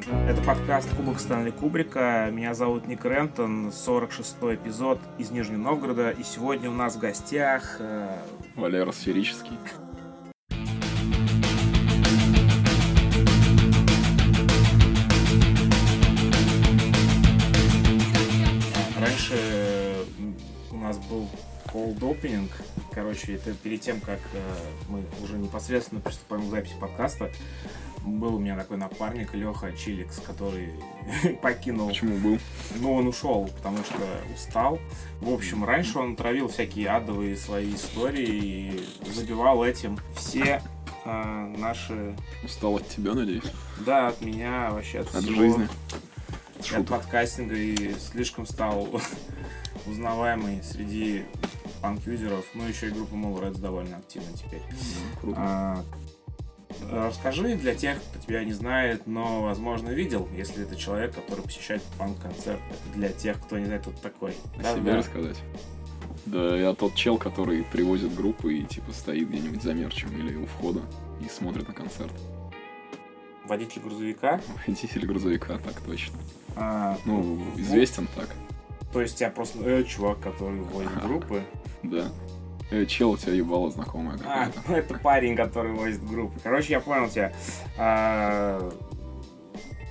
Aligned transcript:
Это 0.00 0.40
подкаст 0.40 0.88
Кубок 0.94 1.20
Стэнли 1.20 1.50
Кубрика. 1.50 2.30
Меня 2.32 2.54
зовут 2.54 2.86
Ник 2.86 3.04
Рентон, 3.04 3.68
46-й 3.68 4.54
эпизод 4.54 4.98
из 5.18 5.30
Нижнего 5.30 5.58
Новгорода. 5.58 6.10
И 6.10 6.22
сегодня 6.22 6.70
у 6.70 6.72
нас 6.72 6.96
в 6.96 7.00
гостях... 7.00 7.76
Э... 7.80 8.16
Валера 8.56 8.92
Сферический. 8.92 9.58
Раньше 18.98 20.06
у 20.70 20.76
нас 20.78 20.96
был 20.96 21.28
cold 21.66 21.98
opening. 21.98 22.48
Короче, 22.92 23.34
это 23.34 23.52
перед 23.52 23.82
тем, 23.82 24.00
как 24.00 24.18
э, 24.32 24.40
мы 24.88 25.04
уже 25.22 25.36
непосредственно 25.36 26.00
приступаем 26.00 26.48
к 26.48 26.50
записи 26.50 26.74
подкаста 26.80 27.30
был 28.04 28.36
у 28.36 28.38
меня 28.38 28.56
такой 28.56 28.76
напарник 28.76 29.34
Леха 29.34 29.72
Чиликс, 29.72 30.20
который 30.20 30.72
покинул. 31.42 31.88
Почему 31.88 32.16
был? 32.18 32.38
Ну, 32.76 32.94
он 32.94 33.08
ушел, 33.08 33.50
потому 33.56 33.78
что 33.84 33.98
устал. 34.34 34.78
В 35.20 35.32
общем, 35.32 35.64
раньше 35.64 35.98
он 35.98 36.16
травил 36.16 36.48
всякие 36.48 36.88
адовые 36.88 37.36
свои 37.36 37.74
истории 37.74 38.84
и 39.04 39.10
забивал 39.10 39.64
этим 39.64 39.98
все 40.14 40.62
э, 41.04 41.54
наши... 41.58 42.16
Устал 42.44 42.76
от 42.76 42.88
тебя, 42.88 43.14
надеюсь? 43.14 43.52
Да, 43.84 44.08
от 44.08 44.20
меня 44.20 44.70
вообще. 44.70 45.00
От, 45.00 45.14
от 45.14 45.22
всего, 45.22 45.36
жизни? 45.36 45.68
От 46.76 46.86
подкастинга 46.86 47.54
и 47.54 47.94
слишком 47.98 48.46
стал 48.46 48.88
узнаваемый 49.86 50.62
среди 50.62 51.24
панк-юзеров. 51.80 52.44
Ну, 52.54 52.66
еще 52.66 52.88
и 52.88 52.90
группа 52.90 53.14
Молрeds 53.14 53.58
довольно 53.58 53.96
активна 53.96 54.36
теперь. 54.36 54.60
Mm, 54.60 55.20
круто. 55.20 55.38
А, 55.40 55.84
Расскажи 56.90 57.56
для 57.56 57.74
тех, 57.74 57.98
кто 58.02 58.26
тебя 58.26 58.44
не 58.44 58.52
знает, 58.52 59.06
но, 59.06 59.42
возможно, 59.42 59.90
видел, 59.90 60.28
если 60.36 60.64
это 60.64 60.76
человек, 60.76 61.14
который 61.14 61.42
посещает 61.42 61.82
панк-концерт. 61.98 62.60
Для 62.94 63.08
тех, 63.08 63.40
кто 63.40 63.58
не 63.58 63.66
знает, 63.66 63.82
кто 63.82 63.92
ты 63.92 63.98
такой. 63.98 64.32
О 64.58 64.62
да, 64.62 64.74
себе 64.74 64.92
да? 64.92 64.96
рассказать? 64.98 65.36
Да, 66.26 66.56
я 66.56 66.74
тот 66.74 66.94
чел, 66.94 67.18
который 67.18 67.64
привозит 67.64 68.14
группы 68.14 68.54
и, 68.54 68.64
типа, 68.64 68.92
стоит 68.92 69.28
где-нибудь 69.28 69.62
за 69.62 69.74
мерчем 69.74 70.08
или 70.18 70.36
у 70.36 70.46
входа 70.46 70.80
и 71.24 71.28
смотрит 71.28 71.68
на 71.68 71.74
концерт. 71.74 72.12
Водитель 73.46 73.82
грузовика? 73.82 74.40
Водитель 74.66 75.06
грузовика, 75.06 75.58
так 75.58 75.80
точно. 75.80 76.16
А, 76.56 76.96
ну, 77.04 77.42
известен 77.56 78.06
ну, 78.14 78.22
так. 78.22 78.30
То 78.92 79.00
есть 79.00 79.18
тебя 79.18 79.30
просто 79.30 79.58
э, 79.60 79.84
чувак, 79.84 80.20
который 80.20 80.60
возит 80.60 81.02
группы? 81.02 81.42
Да. 81.82 82.10
Э, 82.70 82.86
чел, 82.86 83.10
у 83.10 83.16
тебя 83.16 83.32
ебало 83.32 83.70
знакомая 83.70 84.18
А, 84.24 84.50
ну 84.68 84.74
это 84.76 84.94
парень, 84.94 85.34
который 85.36 85.72
возит 85.72 86.06
группы. 86.06 86.38
Короче, 86.42 86.72
я 86.72 86.80
понял 86.80 87.08
тебя. 87.08 87.32
А, 87.76 88.70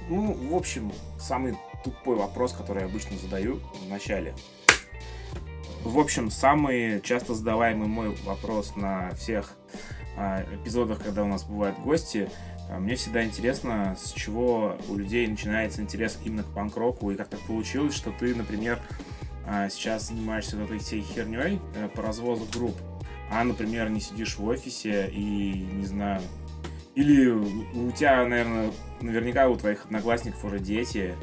ну, 0.09 0.33
в 0.33 0.55
общем, 0.55 0.91
самый 1.19 1.57
тупой 1.83 2.15
вопрос, 2.15 2.53
который 2.53 2.79
я 2.79 2.85
обычно 2.85 3.17
задаю 3.17 3.59
в 3.85 3.89
начале. 3.89 4.33
В 5.83 5.97
общем, 5.97 6.29
самый 6.29 7.01
часто 7.01 7.33
задаваемый 7.33 7.87
мой 7.87 8.15
вопрос 8.25 8.75
на 8.75 9.11
всех 9.11 9.53
а, 10.17 10.43
эпизодах, 10.53 11.01
когда 11.03 11.23
у 11.23 11.27
нас 11.27 11.43
бывают 11.43 11.77
гости, 11.79 12.29
а, 12.69 12.79
мне 12.79 12.95
всегда 12.95 13.23
интересно, 13.23 13.97
с 14.01 14.11
чего 14.11 14.77
у 14.87 14.95
людей 14.95 15.27
начинается 15.27 15.81
интерес 15.81 16.17
именно 16.23 16.43
к 16.43 16.53
панк-року, 16.53 17.11
и 17.11 17.15
как 17.15 17.29
так 17.29 17.39
получилось, 17.41 17.95
что 17.95 18.11
ты, 18.11 18.35
например, 18.35 18.79
а 19.51 19.67
сейчас 19.67 20.09
занимаешься 20.09 20.57
вот 20.57 20.65
этой 20.65 20.77
всей 20.77 21.01
херней 21.01 21.59
э, 21.75 21.87
по 21.89 22.03
развозу 22.03 22.45
групп, 22.53 22.75
а, 23.31 23.43
например, 23.43 23.89
не 23.89 23.99
сидишь 23.99 24.37
в 24.37 24.45
офисе 24.45 25.09
и, 25.11 25.67
не 25.73 25.85
знаю, 25.85 26.21
или 26.93 27.29
у 27.29 27.91
тебя, 27.91 28.23
наверное, 28.25 28.71
наверняка 29.01 29.49
у 29.49 29.55
твоих 29.55 29.85
одноклассников 29.85 30.45
уже 30.45 30.59
дети, 30.59 31.15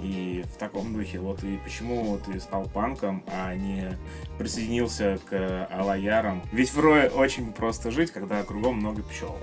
и 0.00 0.42
в 0.54 0.58
таком 0.58 0.94
духе, 0.94 1.18
вот 1.18 1.42
и 1.44 1.58
почему 1.58 2.18
ты 2.18 2.40
стал 2.40 2.66
панком, 2.66 3.22
а 3.26 3.54
не 3.54 3.98
присоединился 4.38 5.18
к 5.28 5.68
алаярам. 5.70 6.42
Ведь 6.52 6.72
в 6.72 6.80
Рое 6.80 7.10
очень 7.10 7.52
просто 7.52 7.90
жить, 7.90 8.10
когда 8.10 8.42
кругом 8.42 8.76
много 8.76 9.02
пчел. 9.02 9.36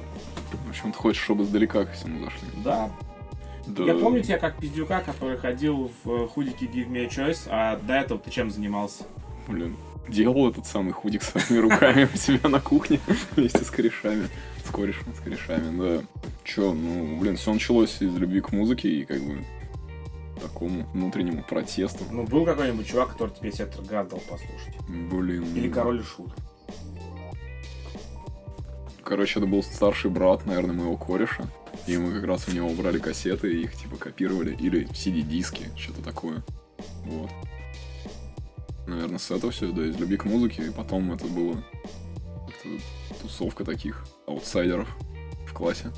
В 0.66 0.70
общем, 0.70 0.92
ты 0.92 0.98
хочешь, 0.98 1.24
чтобы 1.24 1.44
издалека 1.44 1.86
ко 1.86 1.92
всему 1.92 2.24
зашли. 2.24 2.48
Да, 2.64 2.90
да. 3.68 3.84
Я 3.84 3.96
помню 3.96 4.22
тебя 4.22 4.38
как 4.38 4.58
пиздюка, 4.58 5.02
который 5.02 5.38
ходил 5.38 5.92
в 6.04 6.28
худике 6.28 6.66
Give 6.66 6.90
Me 6.90 7.06
a 7.06 7.08
Choice, 7.08 7.48
а 7.50 7.78
до 7.78 7.94
этого 7.94 8.20
ты 8.20 8.30
чем 8.30 8.52
занимался? 8.52 9.04
Блин, 9.48 9.76
делал 10.08 10.50
этот 10.50 10.66
самый 10.66 10.92
худик 10.94 11.24
своими 11.24 11.62
руками 11.62 12.08
у 12.14 12.18
себя 12.18 12.50
на 12.50 12.60
кухне 12.60 13.00
вместе 13.36 13.64
с 13.64 13.70
корешами. 13.70 14.28
С 14.66 14.70
корешем, 14.70 15.14
с 15.16 15.20
корешами, 15.20 15.80
да. 15.80 16.04
Чё, 16.44 16.74
ну, 16.74 17.18
блин, 17.20 17.36
все 17.36 17.54
началось 17.54 18.02
из 18.02 18.16
любви 18.16 18.42
к 18.42 18.52
музыке 18.52 18.90
и 18.90 19.06
как 19.06 19.22
бы 19.22 19.44
такому 20.42 20.86
внутреннему 20.94 21.44
протесту. 21.44 22.04
Ну, 22.12 22.24
был 22.24 22.46
какой-нибудь 22.46 22.88
чувак, 22.88 23.10
который 23.12 23.32
тебе 23.32 23.52
сектор 23.52 23.84
газ 23.84 24.08
дал 24.08 24.20
послушать? 24.20 24.76
Блин. 24.88 25.46
Или 25.56 25.70
король 25.70 26.02
и 26.02 26.04
шут? 26.04 26.32
Короче, 29.04 29.40
это 29.40 29.48
был 29.48 29.64
старший 29.64 30.10
брат, 30.10 30.46
наверное, 30.46 30.76
моего 30.76 30.98
кореша. 30.98 31.46
И 31.88 31.98
мы 31.98 32.14
как 32.14 32.24
раз 32.24 32.48
у 32.48 32.52
него 32.52 32.70
брали 32.70 33.00
кассеты, 33.00 33.52
их 33.62 33.76
типа 33.76 33.98
копировали. 33.98 34.56
Или 34.56 34.88
CD-диски, 34.88 35.70
что-то 35.78 36.02
такое. 36.02 36.44
Вот. 37.06 37.30
Наверное, 38.88 39.20
с 39.20 39.32
этого 39.32 39.52
все, 39.52 39.72
да, 39.72 39.86
из 39.86 39.98
любви 39.98 40.18
к 40.18 40.26
музыке. 40.26 40.68
И 40.68 40.72
потом 40.72 41.12
это 41.12 41.26
было 41.26 41.64
это 42.48 42.84
тусовка 43.22 43.64
таких 43.66 44.06
аутсайдеров 44.28 44.88
в 45.48 45.54
классе 45.54 45.92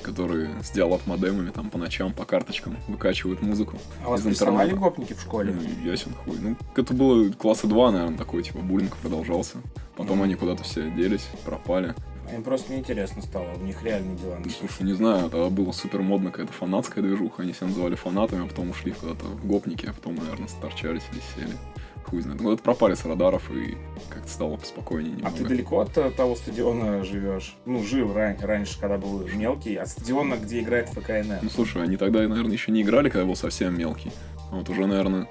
которые 0.00 0.50
с 0.62 0.70
диалог-модемами 0.70 1.50
там 1.50 1.70
по 1.70 1.78
ночам, 1.78 2.12
по 2.12 2.24
карточкам 2.24 2.78
выкачивают 2.88 3.42
музыку. 3.42 3.76
А 4.04 4.08
вас 4.08 4.22
прессовали 4.22 4.72
гопники 4.72 5.12
в 5.12 5.20
школе? 5.20 5.54
Ну, 5.54 5.90
ясен 5.90 6.14
хуй. 6.14 6.38
Ну, 6.40 6.56
это 6.74 6.94
было 6.94 7.30
класса 7.30 7.66
2, 7.66 7.92
наверное, 7.92 8.18
такой, 8.18 8.42
типа, 8.42 8.60
буллинг 8.60 8.96
продолжался. 8.96 9.58
Потом 9.96 10.22
mm. 10.22 10.24
они 10.24 10.34
куда-то 10.36 10.64
все 10.64 10.90
делись, 10.90 11.28
пропали. 11.44 11.94
Им 12.34 12.42
просто 12.42 12.72
неинтересно 12.72 13.22
стало, 13.22 13.48
у 13.60 13.64
них 13.64 13.82
реальные 13.82 14.16
дела. 14.16 14.38
Ну, 14.44 14.50
слушай, 14.50 14.82
не 14.82 14.92
знаю, 14.92 15.30
тогда 15.30 15.48
было 15.50 15.72
супер 15.72 16.02
модно 16.02 16.30
какая-то 16.30 16.52
фанатская 16.52 17.02
движуха, 17.02 17.42
они 17.42 17.52
себя 17.52 17.68
называли 17.68 17.94
фанатами, 17.94 18.44
а 18.44 18.48
потом 18.48 18.70
ушли 18.70 18.92
куда-то 18.92 19.24
в 19.24 19.46
гопники, 19.46 19.86
а 19.86 19.92
потом, 19.92 20.16
наверное, 20.16 20.48
сторчались 20.48 21.02
или 21.12 21.20
сели. 21.34 21.56
Хуй 22.04 22.22
знает. 22.22 22.40
Ну, 22.40 22.52
это 22.52 22.62
пропали 22.62 22.94
с 22.94 23.04
радаров 23.04 23.50
и 23.50 23.76
как-то 24.08 24.28
стало 24.28 24.56
поспокойнее 24.56 25.12
немного. 25.12 25.34
А 25.34 25.38
ты 25.38 25.44
далеко 25.44 25.80
от 25.80 25.96
э, 25.98 26.10
того 26.10 26.34
стадиона 26.34 27.04
живешь? 27.04 27.54
Ну, 27.66 27.84
жил 27.84 28.12
ран- 28.12 28.38
раньше, 28.40 28.80
когда 28.80 28.96
был 28.96 29.26
мелкий, 29.28 29.76
от 29.76 29.88
стадиона, 29.88 30.36
где 30.36 30.60
играет 30.60 30.88
ФКН. 30.88 31.34
Ну, 31.42 31.50
слушай, 31.50 31.82
они 31.82 31.96
тогда, 31.96 32.20
наверное, 32.26 32.52
еще 32.52 32.72
не 32.72 32.82
играли, 32.82 33.10
когда 33.10 33.26
был 33.26 33.36
совсем 33.36 33.78
мелкий. 33.78 34.10
Вот 34.50 34.68
уже, 34.70 34.86
наверное, 34.86 35.28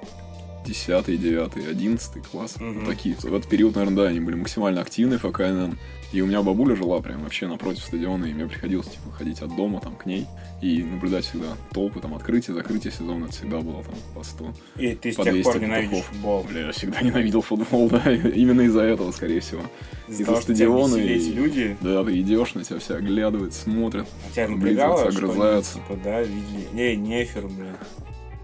10, 0.65 1.19
9, 1.19 1.67
11 1.67 2.27
класс. 2.27 2.55
Угу. 2.57 2.85
Такие. 2.85 3.15
В 3.15 3.25
этот 3.25 3.47
период, 3.47 3.75
наверное, 3.75 4.03
да, 4.03 4.09
они 4.09 4.19
были 4.19 4.35
максимально 4.35 4.81
активны 4.81 5.17
ФКН. 5.17 5.75
И 6.11 6.21
у 6.21 6.25
меня 6.25 6.41
бабуля 6.41 6.75
жила 6.75 6.99
прям 7.01 7.23
вообще 7.23 7.47
напротив 7.47 7.83
стадиона, 7.83 8.25
и 8.25 8.33
мне 8.33 8.47
приходилось 8.47 8.87
типа 8.87 9.11
ходить 9.11 9.41
от 9.41 9.55
дома 9.55 9.79
там 9.79 9.95
к 9.95 10.07
ней 10.07 10.25
и 10.61 10.81
наблюдать 10.83 11.25
всегда 11.25 11.55
толпы, 11.71 11.99
там 11.99 12.15
открытие, 12.15 12.55
закрытие 12.55 12.91
сезона, 12.91 13.25
это 13.25 13.33
всегда 13.33 13.59
было 13.59 13.83
там 13.83 13.93
по 14.15 14.23
100. 14.23 14.53
И 14.77 14.95
ты 14.95 15.11
с 15.11 15.15
тех 15.15 15.43
пор 15.43 15.59
ненавидишь 15.59 16.03
футбол? 16.05 16.43
Бля, 16.49 16.65
я 16.65 16.71
всегда 16.71 17.01
ненавидел 17.01 17.41
футбол, 17.41 17.89
да, 17.91 18.11
именно 18.11 18.61
из-за 18.61 18.81
этого, 18.81 19.11
скорее 19.11 19.39
всего. 19.39 19.61
Из-за 20.07 20.23
из 20.23 20.39
стадиона 20.41 20.95
и 20.95 21.09
эти 21.09 21.29
люди? 21.29 21.77
Да, 21.81 22.03
ты 22.03 22.19
идешь, 22.19 22.55
на 22.55 22.63
тебя 22.63 22.79
все 22.79 22.95
оглядывают, 22.95 23.53
смотрят, 23.53 24.07
а 24.27 24.33
тебя 24.33 24.47
напрягало, 24.47 25.03
огрызаются. 25.03 25.75
Типа, 25.75 25.99
да, 26.03 26.21
видели? 26.21 26.67
Не, 26.73 26.95
нефер, 26.95 27.47
бля. 27.47 27.75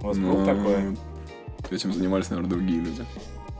У 0.02 0.06
вас 0.06 0.18
был 0.20 0.46
такое? 0.46 0.96
Этим 1.72 1.94
занимались, 1.94 2.30
наверное, 2.30 2.50
другие 2.52 2.80
люди. 2.80 3.04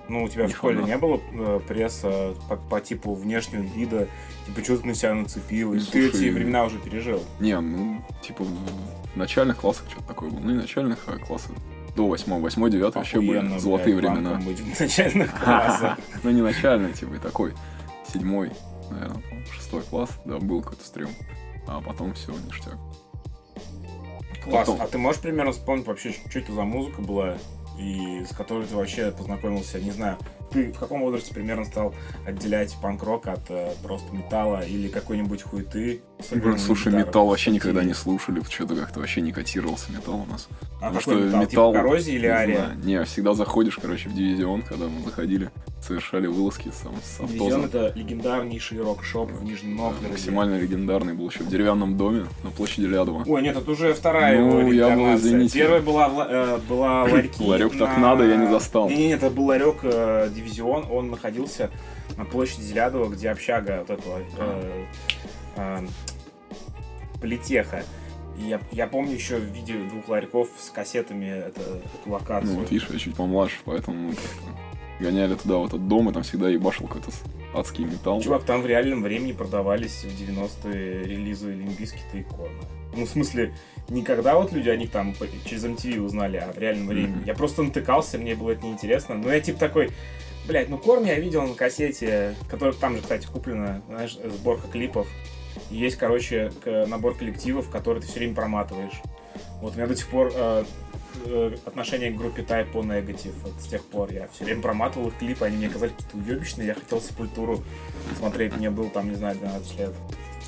Ну, 0.08 0.24
у 0.24 0.30
тебя 0.30 0.46
не 0.46 0.54
в 0.54 0.56
школе 0.56 0.84
не 0.84 0.98
было 0.98 1.20
э, 1.34 1.60
пресса 1.68 2.36
по, 2.48 2.56
по 2.56 2.82
типу 2.82 3.14
внешнего 3.14 3.62
вида, 3.62 4.08
типа, 4.46 4.64
что 4.64 4.78
ты 4.78 4.88
на 4.88 4.94
себя 4.94 5.14
нацепил, 5.14 5.74
и 5.74 5.80
ты 5.80 6.08
эти 6.08 6.30
времена 6.30 6.64
уже 6.66 6.78
пережил? 6.78 7.24
Не, 7.40 7.60
ну, 7.60 8.02
типа, 8.22 8.44
в 8.44 9.18
начальных 9.18 9.58
классах 9.58 9.86
что-то 9.90 10.08
такое 10.08 10.30
было. 10.30 10.40
Ну, 10.40 10.52
и 10.52 10.54
начальных 10.56 11.00
а 11.08 11.18
классов 11.18 11.56
до 11.96 12.08
восьмого, 12.08 12.42
восьмой, 12.42 12.70
девятый 12.70 13.00
вообще 13.00 13.20
были 13.20 13.58
золотые 13.58 13.96
времена. 13.96 14.36
быть 14.46 14.60
в 14.60 14.80
начальных 14.80 15.34
классах. 15.40 15.98
Ну, 16.24 16.32
не 16.32 16.42
начальный, 16.42 16.94
типа, 16.94 17.14
и 17.16 17.20
такой 17.20 17.54
седьмой, 18.12 18.52
наверное, 18.90 19.24
шестой 19.52 19.84
класс, 19.84 20.10
да, 20.26 20.38
был 20.40 20.62
какой-то 20.62 20.86
стрим. 20.86 21.10
А 21.68 21.82
потом 21.82 22.14
все, 22.14 22.32
ништяк. 22.32 22.78
Класс. 24.44 24.70
А 24.80 24.88
ты 24.88 24.98
можешь 24.98 25.22
примерно 25.22 25.52
вспомнить 25.52 25.88
вообще, 25.88 26.12
что 26.12 26.38
это 26.38 26.52
за 26.52 26.62
музыка 26.64 27.02
была? 27.02 27.38
И 27.78 28.24
с 28.26 28.36
которой 28.36 28.66
ты 28.66 28.76
вообще 28.76 29.12
познакомился, 29.12 29.80
не 29.80 29.92
знаю, 29.92 30.18
ты 30.52 30.72
в 30.72 30.80
каком 30.80 31.02
возрасте 31.02 31.34
примерно 31.34 31.66
стал 31.66 31.94
отделять 32.26 32.76
панк-рок 32.82 33.28
от 33.28 33.42
э, 33.50 33.72
просто 33.84 34.14
металла 34.14 34.62
или 34.66 34.88
какой-нибудь 34.88 35.42
хуеты? 35.44 36.02
Блин, 36.32 36.58
слушай, 36.58 36.94
металл 36.94 37.28
вообще 37.28 37.52
никогда 37.52 37.84
не 37.84 37.94
слушали, 37.94 38.42
что-то 38.50 38.76
как-то 38.76 39.00
вообще 39.00 39.22
не 39.22 39.32
котировался 39.34 39.92
металл 39.92 40.26
у 40.28 40.32
нас. 40.32 40.48
А 40.82 40.92
Потому 40.92 41.00
какой 41.00 41.02
что 41.02 41.14
металл? 41.26 41.42
металл- 41.42 41.72
Типа 41.74 41.84
коррозия 41.84 42.14
или 42.16 42.22
Не 42.22 42.28
ария? 42.28 42.56
знаю. 42.58 42.78
Не, 42.84 43.04
всегда 43.06 43.34
заходишь, 43.34 43.78
короче, 43.82 44.10
в 44.10 44.14
дивизион, 44.16 44.62
когда 44.62 44.86
мы 44.88 45.02
заходили, 45.04 45.50
совершали 45.82 46.28
вылазки 46.28 46.72
сам, 46.82 46.94
с 47.04 47.28
Дивизион 47.28 47.66
автоза. 47.66 47.88
это 47.88 48.00
легендарнейший 48.00 48.82
рок-шоп 48.82 49.32
в 49.32 49.44
Нижнем 49.44 49.76
Новгороде. 49.76 50.10
Максимально 50.12 50.58
легендарный 50.60 51.14
был 51.14 51.30
еще 51.30 51.44
в 51.44 51.48
деревянном 51.50 51.98
доме 51.98 52.26
на 52.44 52.50
площади 52.50 52.86
Лядова. 52.86 53.24
Ой, 53.28 53.42
нет, 53.42 53.58
это 53.58 53.70
уже 53.72 53.94
вторая 53.94 54.40
Ну, 54.40 54.60
его 54.62 54.72
я 54.72 54.96
был, 54.96 55.16
извините. 55.16 55.60
Первая 55.60 55.82
была, 55.82 56.28
э, 56.30 56.60
была 56.70 57.04
ларьки. 57.12 57.44
Ларек 57.44 57.78
так 57.78 57.98
надо, 57.98 58.24
я 58.26 58.38
не 58.38 58.48
застал. 58.48 58.90
Не-не-не, 58.90 59.14
это 59.14 59.30
был 59.30 59.46
ларек 59.46 59.78
э, 59.84 60.30
дивизион, 60.36 60.86
он 60.90 61.10
находился 61.10 61.72
на 62.18 62.26
площади 62.26 62.62
Зелядова, 62.62 63.10
где 63.10 63.30
общага 63.30 63.86
вот 63.88 64.00
этого 64.00 64.20
э, 64.38 64.86
э, 65.56 65.88
политеха. 67.20 67.84
И 68.38 68.44
я, 68.44 68.60
я 68.72 68.88
помню 68.88 69.14
еще 69.14 69.40
видео 69.40 69.88
двух 69.90 70.10
ларьков 70.10 70.50
с 70.60 70.70
кассетами 70.70 71.26
это, 71.26 71.62
эту 71.62 72.12
локацию. 72.12 72.54
Ну, 72.54 72.60
вот 72.60 72.72
видишь, 72.72 72.88
я 72.90 73.00
чуть 73.00 73.16
помладше, 73.16 73.58
поэтому 73.64 74.14
гоняли 75.00 75.36
туда, 75.36 75.58
в 75.58 75.66
этот 75.66 75.88
дом, 75.88 76.10
и 76.10 76.14
там 76.14 76.24
всегда 76.24 76.50
ебашил 76.50 76.88
какой-то 76.88 77.12
адский 77.54 77.86
металл. 77.86 78.22
Чувак, 78.22 78.44
там 78.44 78.62
в 78.62 78.66
реальном 78.66 79.04
времени 79.04 79.32
продавались 79.32 80.04
в 80.04 80.08
90-е 80.08 81.06
релизы 81.06 81.52
Лимбискита 81.52 82.18
и 82.18 82.24
Корна. 82.24 82.62
Ну, 82.96 83.06
в 83.06 83.10
смысле, 83.10 83.54
не 83.90 84.04
когда 84.04 84.36
вот 84.36 84.52
люди 84.52 84.70
о 84.70 84.76
них 84.76 84.92
там 84.92 85.14
через 85.46 85.66
MTV 85.66 86.00
узнали, 86.00 86.38
а 86.38 86.52
в 86.52 86.58
реальном 86.58 86.88
времени. 86.88 87.16
Мгм. 87.18 87.24
Я 87.26 87.34
просто 87.34 87.64
натыкался, 87.64 88.18
мне 88.18 88.36
было 88.36 88.52
это 88.52 88.66
неинтересно. 88.66 89.16
Но 89.16 89.32
я 89.32 89.40
типа 89.40 89.60
такой, 89.60 89.90
блядь, 90.48 90.70
ну 90.70 90.78
Корн 90.78 91.06
я 91.06 91.20
видел 91.20 91.44
на 91.44 91.56
кассете, 91.56 92.36
которая 92.50 92.74
там 92.74 92.96
же, 92.96 93.02
кстати, 93.02 93.28
куплена, 93.28 93.82
знаешь, 93.88 94.18
сборка 94.24 94.68
клипов. 94.68 95.08
Есть, 95.70 95.98
короче, 95.98 96.52
набор 96.66 97.16
коллективов, 97.16 97.70
которые 97.70 98.02
ты 98.02 98.08
все 98.08 98.20
время 98.20 98.36
проматываешь. 98.36 99.02
Вот 99.62 99.74
у 99.74 99.78
меня 99.78 99.88
до 99.88 99.96
сих 99.96 100.08
пор 100.08 100.32
э, 100.34 100.64
э, 101.26 101.56
отношение 101.66 102.12
к 102.12 102.18
группе 102.18 102.42
Type 102.42 102.72
по 102.72 102.80
Negative. 102.80 103.34
Вот 103.44 103.54
с 103.60 103.68
тех 103.68 103.84
пор 103.84 104.12
я 104.12 104.28
все 104.28 104.46
время 104.46 104.62
проматывал 104.62 105.08
их 105.08 105.18
клипы, 105.18 105.46
они 105.46 105.58
мне 105.58 105.70
казались 105.70 105.94
какие-то 105.96 106.18
уебищные. 106.18 106.68
Я 106.68 106.74
хотел 106.76 107.02
Сепультуру 107.02 107.64
смотреть, 108.18 108.56
мне 108.56 108.70
было 108.70 108.90
там, 108.90 109.10
не 109.10 109.16
знаю, 109.16 109.38
12 109.38 109.80
лет. 109.80 109.94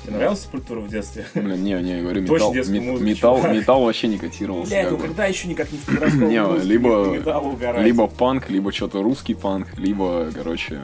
Тебе 0.02 0.16
нравилась 0.16 0.42
Сепультура 0.42 0.80
в 0.80 0.88
детстве? 0.88 1.26
Блин, 1.34 1.62
не, 1.62 1.72
не, 1.82 1.96
я 1.96 2.02
говорю, 2.02 2.22
металл, 2.22 2.54
мет- 2.54 3.00
металл, 3.00 3.42
металл 3.48 3.84
вообще 3.84 4.08
не 4.08 4.18
котировался. 4.18 4.74
Как 4.74 4.90
ну 4.92 4.98
когда 4.98 5.26
еще 5.26 5.48
никак 5.48 5.70
не 5.72 5.78
в 5.78 5.84
подростковом 5.84 6.28
Не, 6.28 6.64
либо-? 6.64 7.78
Либо 7.78 8.06
панк, 8.06 8.48
либо 8.50 8.72
что-то 8.72 9.02
русский 9.02 9.34
панк, 9.34 9.76
либо, 9.76 10.30
короче, 10.34 10.82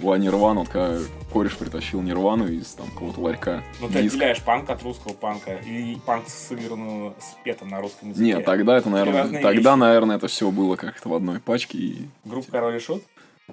была 0.00 0.18
Нирвана, 0.18 0.60
вот 0.60 0.68
когда 0.68 0.98
кореш 1.32 1.56
притащил 1.56 2.02
Нирвану 2.02 2.46
из 2.48 2.66
там 2.72 2.86
какого-то 2.88 3.20
ларька. 3.20 3.62
Ну 3.80 3.88
ты 3.88 4.00
отделяешь 4.00 4.42
панк 4.42 4.68
от 4.68 4.82
русского 4.82 5.14
панка 5.14 5.56
или 5.66 5.98
панк 6.04 6.28
сыгранного 6.28 7.14
с 7.18 7.36
петом 7.42 7.68
на 7.68 7.80
русском 7.80 8.10
языке? 8.10 8.24
Нет, 8.24 8.44
тогда 8.44 8.76
это, 8.76 8.90
наверное, 8.90 9.24
тогда, 9.24 9.50
вещи. 9.50 9.78
наверное, 9.78 10.16
это 10.16 10.28
все 10.28 10.50
было 10.50 10.76
как-то 10.76 11.08
в 11.08 11.14
одной 11.14 11.40
пачке, 11.40 11.78
и 11.78 12.08
Группа 12.24 12.50
Король 12.50 12.76
и 12.76 12.80
Шут? 12.80 13.02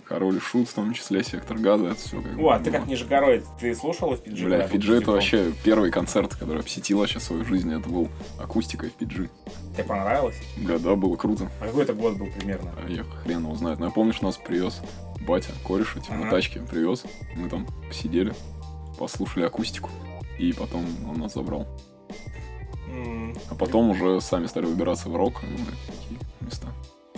Король 0.07 0.37
и 0.37 0.39
Шут, 0.39 0.69
в 0.69 0.73
том 0.73 0.93
числе 0.93 1.23
Сектор 1.23 1.57
Газа, 1.57 1.87
это 1.87 1.95
все 1.95 2.21
как 2.21 2.37
О, 2.39 2.49
а 2.49 2.59
ты 2.59 2.65
было. 2.71 2.79
как 2.79 2.87
нижегородец, 2.87 3.45
ты 3.59 3.75
слушал 3.75 4.15
в 4.15 4.21
PG? 4.21 4.45
Бля, 4.45 4.65
PG 4.67 4.97
это 5.01 5.11
вообще 5.11 5.51
первый 5.63 5.91
концерт, 5.91 6.33
который 6.35 6.57
я 6.57 6.63
посетил 6.63 6.99
вообще 6.99 7.19
в 7.19 7.23
своей 7.23 7.43
жизни, 7.43 7.77
это 7.79 7.89
был 7.89 8.09
акустика 8.39 8.87
в 8.89 8.97
PG. 9.01 9.29
Тебе 9.73 9.83
понравилось? 9.83 10.37
Бля, 10.57 10.79
да, 10.79 10.95
было 10.95 11.15
круто. 11.15 11.49
А 11.61 11.65
какой 11.67 11.83
это 11.83 11.93
год 11.93 12.17
был 12.17 12.27
примерно? 12.37 12.71
А 12.85 12.89
я 12.89 13.03
хрен 13.03 13.43
его 13.43 13.55
знает. 13.55 13.79
Но 13.79 13.85
я 13.85 13.91
помню, 13.91 14.13
что 14.13 14.25
нас 14.25 14.37
привез 14.37 14.81
батя, 15.21 15.51
кореша, 15.67 15.99
типа, 15.99 16.13
на 16.15 16.21
Ага. 16.21 16.31
тачке 16.31 16.59
привез. 16.61 17.03
Мы 17.35 17.49
там 17.49 17.67
посидели, 17.87 18.33
послушали 18.97 19.43
акустику. 19.45 19.89
И 20.37 20.53
потом 20.53 20.85
он 21.09 21.17
нас 21.19 21.33
забрал. 21.33 21.67
М, 22.87 23.35
А 23.49 23.55
потом 23.55 23.89
уже 23.91 24.19
сами 24.21 24.47
стали 24.47 24.65
выбираться 24.65 25.09
в 25.09 25.15
рок, 25.15 25.41
ну, 25.43 25.49
и 25.49 25.57
такие 25.57 26.19
места. 26.41 26.67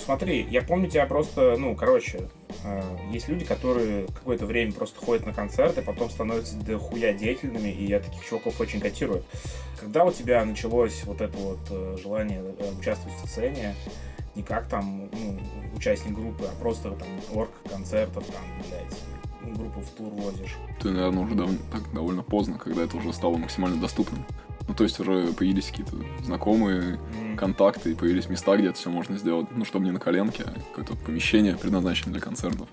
Смотри, 0.04 0.48
я 0.50 0.62
помню 0.62 0.90
тебя 0.90 1.06
просто, 1.06 1.56
ну, 1.58 1.76
короче, 1.76 2.30
э, 2.64 2.82
есть 3.12 3.28
люди, 3.28 3.46
которые 3.46 4.08
какое-то 4.08 4.46
время 4.46 4.72
просто 4.74 5.00
ходят 5.00 5.26
на 5.26 5.34
концерты, 5.34 5.82
потом 5.82 6.10
становятся 6.10 6.56
до 6.58 6.80
хуя 6.80 7.14
деятельными, 7.14 7.70
и 7.70 7.86
я 7.86 8.00
таких 8.00 8.24
чуваков 8.26 8.60
очень 8.60 8.80
котирую. 8.80 9.24
Когда 9.80 10.04
у 10.04 10.12
тебя 10.12 10.44
началось 10.44 11.04
вот 11.06 11.22
это 11.22 11.38
вот 11.38 11.60
э, 11.70 11.98
желание 12.02 12.42
э, 12.42 12.72
участвовать 12.80 13.18
в 13.24 13.28
сцене, 13.28 13.76
не 14.36 14.44
как 14.44 14.68
там, 14.68 15.10
ну, 15.12 15.40
участник 15.76 16.14
группы, 16.16 16.46
а 16.46 16.60
просто 16.62 16.92
там 16.92 17.08
орг 17.34 17.52
концертов, 17.70 18.26
там, 18.26 18.44
блядь, 18.70 18.98
ну, 19.44 19.56
группу 19.56 19.82
в 19.82 19.90
тур 19.92 20.10
возишь. 20.10 20.56
Ты, 20.82 20.90
наверное, 20.92 21.24
уже 21.24 21.36
дав- 21.36 21.50
так 21.72 21.94
довольно 21.94 22.24
поздно, 22.24 22.58
когда 22.58 22.84
это 22.84 22.98
уже 22.98 23.14
стало 23.14 23.38
максимально 23.38 23.78
доступным. 23.80 24.26
Ну, 24.68 24.74
то 24.74 24.84
есть 24.84 25.00
уже 25.00 25.28
появились 25.34 25.68
какие-то 25.68 25.96
знакомые 26.24 27.00
контакты, 27.38 27.92
и 27.92 27.96
появились 27.96 28.30
места, 28.30 28.56
где 28.58 28.68
это 28.70 28.78
все 28.78 28.90
можно 28.90 29.18
сделать. 29.18 29.48
Ну, 29.56 29.66
чтобы 29.66 29.86
не 29.86 29.92
на 29.92 30.00
коленке, 30.00 30.44
а 30.46 30.54
какое-то 30.76 30.96
помещение, 31.04 31.56
предназначенное 31.58 32.14
для 32.14 32.22
концертов. 32.22 32.68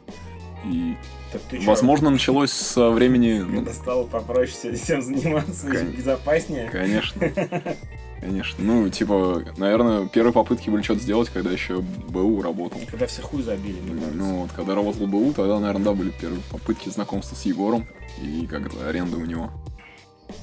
И, 0.65 0.97
Так 1.33 1.41
ты 1.51 1.59
чё, 1.59 1.65
возможно, 1.67 2.11
началось 2.11 2.51
со 2.53 2.91
времени... 2.91 3.39
ну, 3.47 3.57
Когда 3.59 3.73
стало 3.73 4.05
попроще 4.07 4.75
всем- 4.75 4.75
всем 4.75 5.03
заниматься, 5.03 5.67
Кон- 5.71 5.91
безопаснее. 5.93 6.69
Конечно. 6.71 7.31
Конечно. 8.21 8.65
Ну, 8.65 8.89
типа, 8.91 9.45
наверное, 9.57 10.07
первые 10.09 10.33
попытки 10.33 10.69
были 10.71 10.83
что-то 10.83 11.01
сделать, 11.01 11.29
когда 11.31 11.53
еще 11.53 11.81
БУ 11.81 12.43
работал. 12.43 12.81
Когда 12.91 13.07
все 13.07 13.23
хуй 13.23 13.43
забили, 13.43 13.79
мне 13.81 13.93
кажется. 14.01 14.15
Ну, 14.17 14.41
вот, 14.43 14.51
когда 14.53 14.75
работал 14.75 15.07
БУ, 15.07 15.33
тогда, 15.33 15.61
наверное, 15.61 15.85
да, 15.85 15.93
были 15.95 16.11
первые 16.11 16.43
попытки 16.51 16.89
знакомства 16.89 17.37
с 17.37 17.43
Егором 17.43 17.87
и 18.21 18.45
как-то 18.49 18.89
аренда 18.89 19.17
у 19.19 19.25
него 19.25 19.53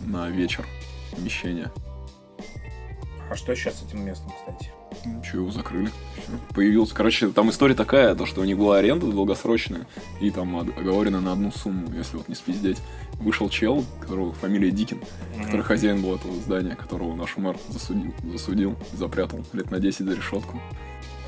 на 0.06 0.30
вечер 0.30 0.66
помещения. 1.16 1.72
А 3.30 3.36
что 3.36 3.56
сейчас 3.56 3.80
с 3.80 3.84
этим 3.84 4.06
местом, 4.06 4.32
кстати? 4.38 4.72
Че, 5.24 5.38
его 5.38 5.50
закрыли. 5.52 5.90
Появился. 6.54 6.94
Короче, 6.94 7.28
там 7.30 7.50
история 7.50 7.74
такая, 7.74 8.16
то, 8.16 8.26
что 8.26 8.42
у 8.42 8.44
них 8.46 8.58
была 8.58 8.78
аренда 8.78 9.08
долгосрочная, 9.08 9.88
и 10.22 10.30
там 10.30 10.56
ог- 10.56 10.78
оговорено 10.78 11.22
на 11.22 11.32
одну 11.34 11.52
сумму, 11.52 11.92
если 11.94 12.18
вот 12.18 12.30
не 12.30 12.36
спиздеть. 12.36 12.78
Вышел 13.14 13.50
чел, 13.50 13.84
которого 14.00 14.32
фамилия 14.34 14.72
Дикин, 14.72 15.00
который 15.44 15.64
хозяин 15.64 16.02
был 16.02 16.16
этого 16.16 16.36
здания, 16.36 16.76
которого 16.76 17.16
наш 17.16 17.36
мэр 17.38 17.58
засудил, 17.70 18.14
засудил 18.32 18.76
запрятал 18.94 19.40
лет 19.54 19.72
на 19.72 19.80
10 19.80 20.06
за 20.06 20.14
решетку. 20.16 20.62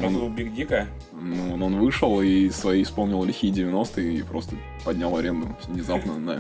Он 0.02 0.14
был 0.14 0.30
Биг 0.30 0.54
Дика. 0.54 0.88
ну, 1.20 1.54
он 1.66 1.80
вышел 1.80 2.22
и 2.22 2.50
свои 2.52 2.84
вспомнил 2.84 3.24
лихие 3.24 3.52
90-е 3.52 4.20
и 4.20 4.22
просто 4.22 4.56
поднял 4.86 5.16
аренду 5.18 5.58
внезапно 5.68 6.18
на 6.20 6.40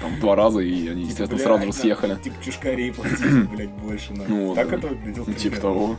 там 0.00 0.18
два 0.20 0.36
раза, 0.36 0.60
и 0.60 0.88
они, 0.88 1.04
естественно, 1.04 1.38
сразу 1.40 1.66
же 1.66 1.72
съехали. 1.72 2.16
Типа 2.22 2.36
чушкарей 2.42 2.92
платить, 2.92 3.48
блядь, 3.50 3.70
больше 3.70 4.12
надо. 4.12 4.30
Ну, 4.30 4.54
так 4.54 4.72
это 4.72 4.88
выглядело? 4.88 5.32
Типа 5.32 5.60
того. 5.60 5.96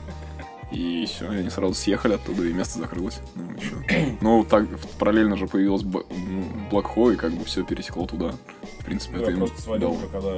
И 0.71 1.05
все, 1.05 1.29
они 1.29 1.49
сразу 1.49 1.73
съехали 1.73 2.13
оттуда, 2.13 2.43
и 2.43 2.51
место 2.51 2.79
закрылось. 2.79 3.19
Ну, 3.35 3.53
и 3.53 3.59
чё. 3.59 3.75
Ну, 4.21 4.43
так 4.43 4.65
параллельно 4.99 5.37
же 5.37 5.47
появилось 5.47 5.83
Б- 5.83 6.03
ну, 6.09 7.11
и 7.11 7.15
как 7.15 7.31
бы 7.31 7.45
все 7.45 7.63
пересекло 7.63 8.05
туда. 8.05 8.33
В 8.79 8.85
принципе, 8.85 9.15
Ну, 9.15 9.21
это 9.21 9.31
я 9.31 9.37
им 9.37 9.39
просто 9.39 9.61
свалил, 9.61 9.91
уже, 9.91 10.07
когда 10.07 10.29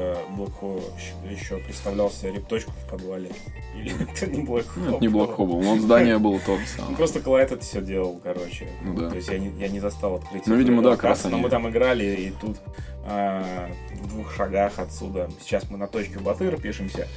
Hole 0.62 0.84
еще 1.30 1.58
представлял 1.58 2.12
себе 2.12 2.34
репточку 2.34 2.72
в 2.72 2.92
подвале. 2.92 3.32
Или 3.76 3.92
это 4.12 4.28
не 4.28 4.44
Hole. 4.44 4.60
это 4.62 5.00
не 5.02 5.08
Hole 5.08 5.38
был, 5.38 5.62
но 5.62 5.78
здание 5.78 6.20
было 6.20 6.40
то 6.40 6.58
самое. 6.76 6.96
просто 6.96 7.22
Колайт 7.22 7.52
это 7.52 7.64
все 7.64 7.82
делал, 7.82 8.20
короче. 8.24 8.68
Ну 8.84 8.94
да. 8.94 9.10
То 9.10 9.16
есть 9.16 9.30
я 9.30 9.40
не, 9.40 9.50
я 9.60 9.68
не 9.68 9.80
застал 9.80 10.16
открытие. 10.16 10.44
Ну, 10.46 10.56
видимо, 10.56 10.84
да, 10.84 10.92
как 10.92 11.06
раз 11.06 11.24
Но 11.24 11.38
мы 11.40 11.50
там 11.50 11.68
играли, 11.70 12.06
и 12.06 12.34
тут 12.40 12.58
а, 13.06 13.70
в 14.00 14.08
двух 14.08 14.34
шагах 14.36 14.78
отсюда. 14.78 15.30
Сейчас 15.42 15.70
мы 15.72 15.78
на 15.78 15.88
точке 15.88 16.20
Батыра 16.20 16.58
пишемся. 16.58 17.08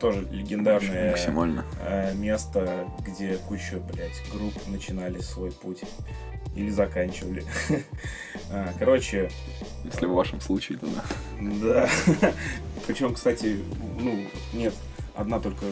Тоже 0.00 0.26
легендарное 0.30 1.10
Максимально. 1.10 1.64
э, 1.82 2.14
место, 2.14 2.86
где 3.06 3.36
куча, 3.36 3.78
блядь, 3.92 4.22
групп 4.32 4.54
начинали 4.66 5.20
свой 5.20 5.52
путь. 5.52 5.82
Или 6.56 6.70
заканчивали. 6.70 7.44
А, 8.52 8.72
Короче, 8.80 9.30
Если 9.84 10.06
в 10.06 10.12
вашем 10.12 10.40
случае, 10.40 10.78
то 10.78 10.86
да. 10.88 11.88
да. 12.18 12.32
Причем, 12.88 13.14
кстати, 13.14 13.60
ну, 14.00 14.26
нет, 14.52 14.74
одна 15.14 15.38
только... 15.38 15.66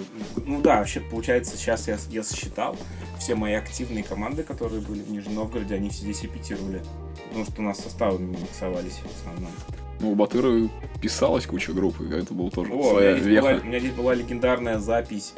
Ну 0.47 0.61
да, 0.61 0.77
вообще, 0.79 1.01
получается, 1.01 1.57
сейчас 1.57 1.89
я, 1.89 1.99
я 2.11 2.23
сосчитал, 2.23 2.77
все 3.19 3.35
мои 3.35 3.55
активные 3.55 4.05
команды, 4.05 4.45
которые 4.45 4.81
были 4.81 5.01
в 5.03 5.11
Нижнем 5.11 5.35
Новгороде, 5.35 5.75
они 5.75 5.91
все 5.91 6.03
здесь 6.03 6.23
репетировали. 6.23 6.81
Потому 7.27 7.45
что 7.47 7.61
у 7.63 7.65
нас 7.65 7.79
составы 7.81 8.21
миксовались 8.21 9.01
в 9.03 9.21
основном. 9.21 9.51
Ну, 10.01 10.13
у 10.13 10.15
Батыра 10.15 10.69
писалась 11.01 11.47
куча 11.47 11.73
групп, 11.73 12.01
и 12.01 12.15
это 12.15 12.35
был 12.35 12.51
тоже 12.51 12.73
О, 12.73 12.77
у 12.77 12.91
своя 12.91 13.13
меня, 13.13 13.21
здесь 13.21 13.41
была, 13.41 13.51
у 13.53 13.65
меня 13.65 13.79
здесь 13.81 13.93
была 13.93 14.15
легендарная 14.15 14.79
запись 14.79 15.35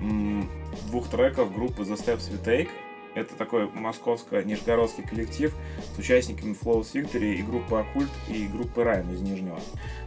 м, 0.00 0.48
двух 0.88 1.08
треков 1.08 1.54
группы 1.54 1.82
The 1.82 1.96
Steps 1.96 2.30
We 2.30 2.42
Take. 2.44 2.68
Это 3.14 3.34
такой 3.34 3.68
московско-нижегородский 3.72 5.02
коллектив 5.02 5.52
с 5.96 5.98
участниками 5.98 6.54
Flow 6.54 6.82
Victory 6.82 7.34
и 7.34 7.42
группы 7.42 7.76
Оккульт 7.76 8.10
и 8.28 8.46
группы 8.46 8.84
Райм 8.84 9.12
из 9.12 9.22
Нижнего. 9.22 9.58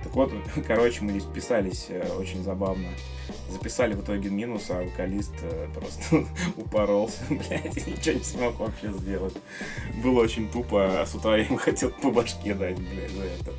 Так 0.04 0.16
вот, 0.16 0.32
короче, 0.68 1.04
мы 1.04 1.20
списались 1.20 1.88
э, 1.90 2.08
очень 2.18 2.42
забавно. 2.44 2.88
Записали 3.50 3.94
в 3.96 4.02
итоге 4.02 4.30
минус, 4.30 4.68
а 4.70 4.82
вокалист 4.84 5.34
э, 5.42 5.68
просто 5.76 6.26
упоролся, 6.58 7.22
блядь, 7.30 7.86
и 7.86 7.92
ничего 7.92 8.18
не 8.18 8.24
смог 8.24 8.60
вообще 8.60 8.94
сделать. 8.94 9.36
Было 10.02 10.22
очень 10.22 10.50
тупо, 10.50 11.02
а 11.02 11.06
с 11.06 11.14
утра 11.14 11.38
я 11.38 11.44
ему 11.44 11.58
хотел 11.58 11.90
по 11.90 12.12
башке 12.12 12.54
дать, 12.54 12.78
блядь, 12.78 13.12
за 13.12 13.24
это. 13.24 13.52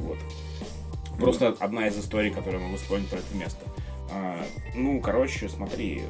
Вот. 0.00 0.18
Просто 1.18 1.54
одна 1.60 1.86
из 1.86 1.98
историй, 1.98 2.30
которую 2.30 2.60
я 2.60 2.66
могу 2.66 2.78
вспомнить 2.78 3.08
про 3.08 3.18
это 3.18 3.36
место. 3.36 3.60
А, 4.10 4.42
ну, 4.74 5.00
короче, 5.00 5.48
смотри, 5.48 6.02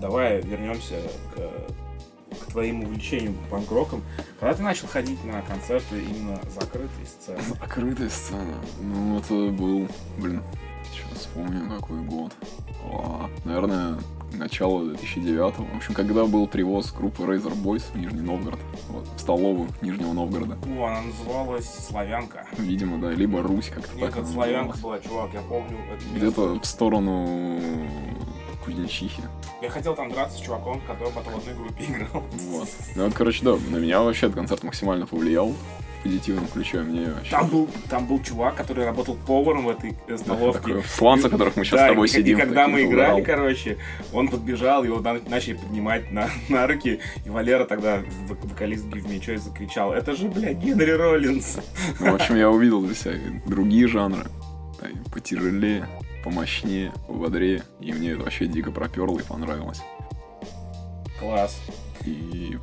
давай 0.00 0.40
вернемся 0.40 1.02
к, 1.34 2.44
к 2.44 2.50
твоим 2.52 2.84
увлечениям 2.84 3.36
панк-роком. 3.50 4.02
Когда 4.38 4.54
ты 4.54 4.62
начал 4.62 4.86
ходить 4.86 5.22
на 5.24 5.42
концерты 5.42 6.00
именно 6.00 6.40
закрытой 6.54 7.06
сцены? 7.06 7.40
Закрытая 7.60 8.08
сцена. 8.08 8.54
Ну, 8.80 9.18
это 9.18 9.34
был, 9.50 9.88
блин, 10.18 10.42
сейчас 10.90 11.20
вспомню, 11.20 11.68
какой 11.68 12.00
год. 12.02 12.32
О, 12.84 13.28
наверное, 13.44 13.98
начало 14.36 14.84
2009 14.84 15.54
В 15.72 15.76
общем, 15.76 15.94
когда 15.94 16.24
был 16.24 16.46
привоз 16.46 16.92
группы 16.92 17.22
Razor 17.22 17.54
Boys 17.62 17.84
в 17.92 17.96
Нижний 17.96 18.20
Новгород, 18.20 18.60
вот, 18.88 19.06
в 19.16 19.20
столовую 19.20 19.68
Нижнего 19.82 20.12
Новгорода. 20.12 20.58
О, 20.78 20.84
она 20.84 21.02
называлась 21.02 21.66
Славянка. 21.66 22.46
Видимо, 22.58 22.98
да, 22.98 23.10
либо 23.12 23.42
Русь 23.42 23.68
как-то 23.68 23.94
Нет, 23.96 24.10
так. 24.10 24.18
она 24.18 24.26
Славянка 24.26 24.78
была, 24.78 24.98
чувак, 25.00 25.30
я 25.34 25.40
помню. 25.42 25.78
Где-то 26.14 26.60
в 26.60 26.64
сторону 26.64 27.60
Кузнечихи. 28.64 29.22
Я 29.62 29.70
хотел 29.70 29.94
там 29.94 30.10
драться 30.10 30.36
с 30.38 30.40
чуваком, 30.40 30.80
который 30.86 31.12
потом 31.12 31.34
в 31.34 31.36
одной 31.38 31.54
группе 31.54 31.84
играл. 31.84 32.24
Вот. 32.50 32.68
Ну 32.96 33.04
вот, 33.04 33.14
короче, 33.14 33.44
да, 33.44 33.56
на 33.70 33.76
меня 33.76 34.02
вообще 34.02 34.26
этот 34.26 34.36
концерт 34.36 34.64
максимально 34.64 35.06
повлиял 35.06 35.54
в 35.98 36.02
позитивном 36.02 36.46
ключе. 36.48 36.80
Мне 36.82 37.06
вообще... 37.12 37.30
Там 37.30 37.48
был, 37.48 37.68
там 37.90 38.06
был 38.06 38.22
чувак, 38.22 38.54
который 38.54 38.84
работал 38.84 39.16
поваром 39.26 39.64
в 39.66 39.68
этой 39.70 39.96
столовке. 40.18 40.82
сланцах, 40.82 41.30
в 41.30 41.32
которых 41.34 41.56
мы 41.56 41.64
щас 41.64 41.78
Да, 41.80 41.86
с 41.86 41.90
тобой 41.90 42.06
и- 42.06 42.10
сидим, 42.10 42.38
И 42.38 42.40
когда 42.40 42.68
мы 42.68 42.82
играли, 42.84 43.20
убрал. 43.20 43.24
короче, 43.24 43.78
он 44.12 44.28
подбежал, 44.28 44.84
его 44.84 45.00
на- 45.00 45.20
начали 45.28 45.54
поднимать 45.54 46.10
на, 46.10 46.28
на 46.48 46.66
руки, 46.66 47.00
и 47.24 47.30
Валера 47.30 47.64
тогда, 47.64 47.98
вок- 48.28 48.46
вокалист 48.48 48.86
Choice, 48.86 49.38
закричал, 49.38 49.92
это 49.92 50.14
же, 50.14 50.28
бля, 50.28 50.52
Генри 50.52 50.90
Роллинс. 50.90 51.58
Ну, 52.00 52.12
в 52.12 52.14
общем, 52.14 52.36
я 52.36 52.50
увидел 52.50 52.82
для 52.82 52.94
себя 52.94 53.14
другие 53.46 53.88
жанры. 53.88 54.24
да, 54.80 54.88
Потяжелее, 55.12 55.88
помощнее, 56.22 56.92
пободрее. 57.06 57.62
И 57.80 57.92
мне 57.92 58.10
это 58.12 58.22
вообще 58.24 58.46
дико 58.46 58.70
проперло 58.70 59.18
и 59.18 59.22
понравилось. 59.22 59.80
Класс. 61.18 61.58
И 62.04 62.56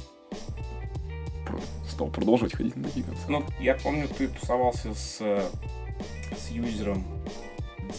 стал 1.93 2.07
продолжать 2.07 2.53
ходить 2.53 2.75
на 2.75 2.83
такие 2.83 3.05
концерты. 3.05 3.31
Ну, 3.31 3.45
я 3.59 3.75
помню, 3.75 4.07
ты 4.07 4.27
тусовался 4.27 4.93
с, 4.93 5.17
с 5.17 6.50
юзером 6.50 7.03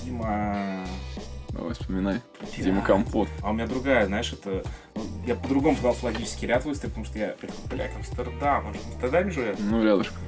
Дима... 0.03 0.85
Давай 1.51 1.73
вспоминай. 1.73 2.21
Бля. 2.41 2.65
Дима 2.65 2.83
Компот. 2.83 3.29
А 3.43 3.51
у 3.51 3.53
меня 3.53 3.67
другая, 3.67 4.07
знаешь, 4.07 4.33
это... 4.33 4.65
Я 5.27 5.37
по-другому 5.37 5.77
пытался 5.77 6.07
логический 6.07 6.47
ряд 6.47 6.65
выставить, 6.65 6.93
потому 6.93 7.07
что 7.07 7.19
я... 7.19 7.37
Блядь, 7.71 7.95
Амстердам, 7.95 8.67
он 8.67 8.75
же 8.75 8.81
в 8.81 8.87
Амстердаме 8.89 9.31
живет? 9.31 9.57
Ну, 9.61 9.85
рядышком. 9.85 10.19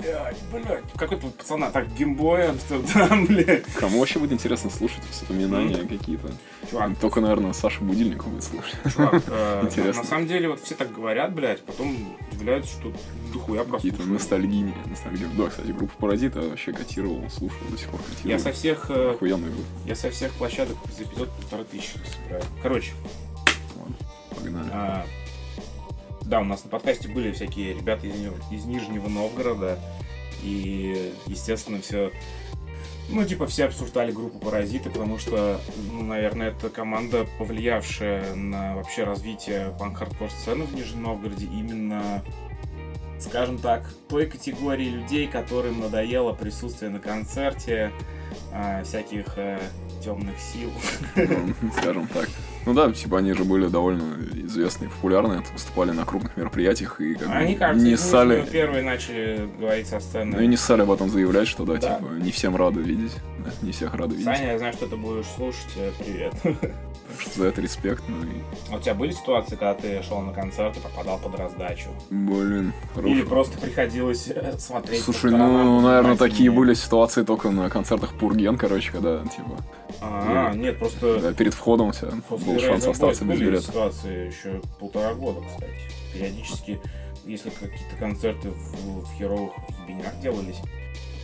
Блядь, 0.00 0.36
блядь, 0.52 0.92
какой-то 0.96 1.26
пацана, 1.28 1.70
так, 1.70 1.92
геймбой, 1.94 2.48
Амстердам, 2.50 3.26
блядь. 3.26 3.64
Кому 3.74 3.98
вообще 4.00 4.18
будет 4.18 4.32
интересно 4.32 4.70
слушать 4.70 5.02
воспоминания 5.08 5.86
какие-то? 5.86 6.30
Чувак, 6.70 6.96
Только, 7.00 7.20
наверное, 7.20 7.52
Саша 7.52 7.82
Будильник 7.82 8.24
будет 8.24 8.44
слушать. 8.44 8.76
чувак, 8.94 9.22
э, 9.26 9.60
Интересно. 9.64 10.02
на 10.02 10.08
самом 10.08 10.26
деле 10.26 10.48
вот 10.48 10.60
все 10.60 10.74
так 10.74 10.92
говорят, 10.92 11.34
блядь, 11.34 11.62
потом 11.62 12.16
удивляются, 12.32 12.72
что 12.72 12.92
дохуя 13.32 13.64
Какие-то 13.64 13.98
прослушали. 13.98 14.12
ностальгии. 14.12 14.74
ностальгии. 14.86 15.26
Да, 15.36 15.48
кстати, 15.48 15.66
группа 15.72 15.92
Паразиты 15.98 16.40
вообще 16.40 16.72
котировал, 16.72 17.28
слушал, 17.30 17.58
до 17.70 17.76
сих 17.78 17.88
пор 17.88 18.00
котировал. 18.02 18.30
Я 18.30 18.38
со 18.38 18.52
всех, 18.52 18.90
э, 18.90 19.10
Охуенный 19.14 19.50
был. 19.50 19.64
я 19.86 19.94
со 19.94 20.10
всех 20.10 20.32
площадок 20.34 20.76
за 20.96 21.04
эпизод 21.04 21.30
полторы 21.36 21.64
тысячи 21.64 21.92
собираю. 22.22 22.44
Короче, 22.62 22.92
Ладно, 23.76 23.96
погнали. 24.34 24.68
а, 24.72 25.06
да, 26.28 26.40
у 26.40 26.44
нас 26.44 26.64
на 26.64 26.70
подкасте 26.70 27.08
были 27.08 27.32
всякие 27.32 27.74
ребята 27.74 28.06
из, 28.06 28.14
из 28.50 28.64
Нижнего 28.66 29.08
Новгорода, 29.08 29.78
и, 30.42 31.12
естественно, 31.26 31.80
все 31.80 32.12
ну, 33.10 33.24
типа, 33.24 33.46
все 33.46 33.64
обсуждали 33.64 34.12
группу 34.12 34.38
Паразиты, 34.38 34.90
потому 34.90 35.18
что, 35.18 35.58
ну, 35.90 36.02
наверное, 36.02 36.50
это 36.50 36.68
команда, 36.68 37.26
повлиявшая 37.38 38.34
на 38.34 38.76
вообще 38.76 39.04
развитие 39.04 39.74
панк-хардкор 39.78 40.30
сцены 40.30 40.64
в 40.64 40.74
Нижнем 40.74 41.04
Новгороде 41.04 41.46
именно, 41.46 42.22
скажем 43.18 43.56
так, 43.56 43.90
той 44.10 44.26
категории 44.26 44.90
людей, 44.90 45.26
которым 45.26 45.80
надоело 45.80 46.34
присутствие 46.34 46.90
на 46.90 46.98
концерте 46.98 47.92
а, 48.52 48.84
всяких 48.84 49.38
э, 49.38 49.58
темных 50.02 50.34
сил. 50.38 50.70
Ну, 51.16 51.70
скажем 51.76 52.06
так. 52.08 52.28
Ну 52.66 52.74
да, 52.74 52.90
типа 52.92 53.18
они 53.18 53.32
же 53.32 53.44
были 53.44 53.66
довольно 53.68 54.02
известные, 54.34 54.90
популярные, 54.90 55.42
выступали 55.52 55.90
на 55.92 56.04
крупных 56.04 56.36
мероприятиях 56.36 57.00
и 57.00 57.14
как 57.14 57.28
бы 57.28 57.34
Они, 57.34 57.54
кажется, 57.54 57.84
не 57.86 57.92
Нижнего 57.92 58.46
первые 58.50 58.82
начали 58.84 59.48
говорить 59.58 59.86
со 59.86 60.00
сцены. 60.00 60.36
ну 60.36 60.42
и 60.42 60.46
не 60.46 60.56
ссали 60.56 60.82
об 60.82 60.90
этом 60.90 61.08
заявлять, 61.08 61.48
что 61.48 61.64
да, 61.64 61.74
Да. 61.74 61.96
типа 61.98 62.08
не 62.20 62.30
всем 62.30 62.56
рады 62.56 62.80
видеть, 62.80 63.12
не 63.62 63.72
всех 63.72 63.94
видеть. 63.94 64.24
Саня, 64.24 64.52
я 64.52 64.58
знаю, 64.58 64.72
что 64.72 64.86
ты 64.86 64.96
будешь 64.96 65.26
слушать. 65.26 65.68
э, 65.76 65.90
Привет. 65.98 66.34
Так 66.42 67.20
что 67.20 67.38
за 67.40 67.46
это 67.46 67.60
респект, 67.62 68.02
ну 68.06 68.16
и, 68.22 68.42
А 68.70 68.76
У 68.76 68.80
тебя 68.80 68.94
были 68.94 69.12
ситуации, 69.12 69.56
когда 69.56 69.74
ты 69.74 70.02
шел 70.02 70.20
на 70.20 70.32
концерт 70.32 70.76
и 70.76 70.80
попадал 70.80 71.18
под 71.18 71.34
раздачу? 71.36 71.88
блин, 72.10 72.72
хорошо. 72.94 73.08
Или 73.08 73.22
просто 73.22 73.58
приходилось 73.58 74.28
э, 74.28 74.58
смотреть 74.58 75.02
Слушай, 75.02 75.30
ну, 75.30 75.80
наверное, 75.80 76.16
такие 76.16 76.50
были 76.50 76.74
ситуации 76.74 77.22
только 77.22 77.50
на 77.50 77.70
концертах 77.70 78.12
Пурген, 78.18 78.58
короче, 78.58 78.92
когда, 78.92 79.22
типа, 79.24 79.56
А, 80.02 80.52
нет, 80.54 80.78
просто 80.78 81.32
перед 81.34 81.54
входом 81.54 81.88
у 81.88 81.92
тебя 81.92 82.10
был 82.30 82.60
шанс 82.60 82.86
остаться 82.86 83.24
без 83.24 83.38
билета. 83.40 83.62
ситуации 83.62 84.26
еще 84.28 84.60
полтора 84.78 85.14
года, 85.14 85.40
кстати. 85.48 85.72
Периодически, 86.12 86.78
если 87.24 87.50
какие-то 87.50 87.96
концерты 87.98 88.50
в, 88.50 89.04
в 89.04 89.18
херовых 89.18 89.52
ебенях 89.86 90.18
делались, 90.20 90.56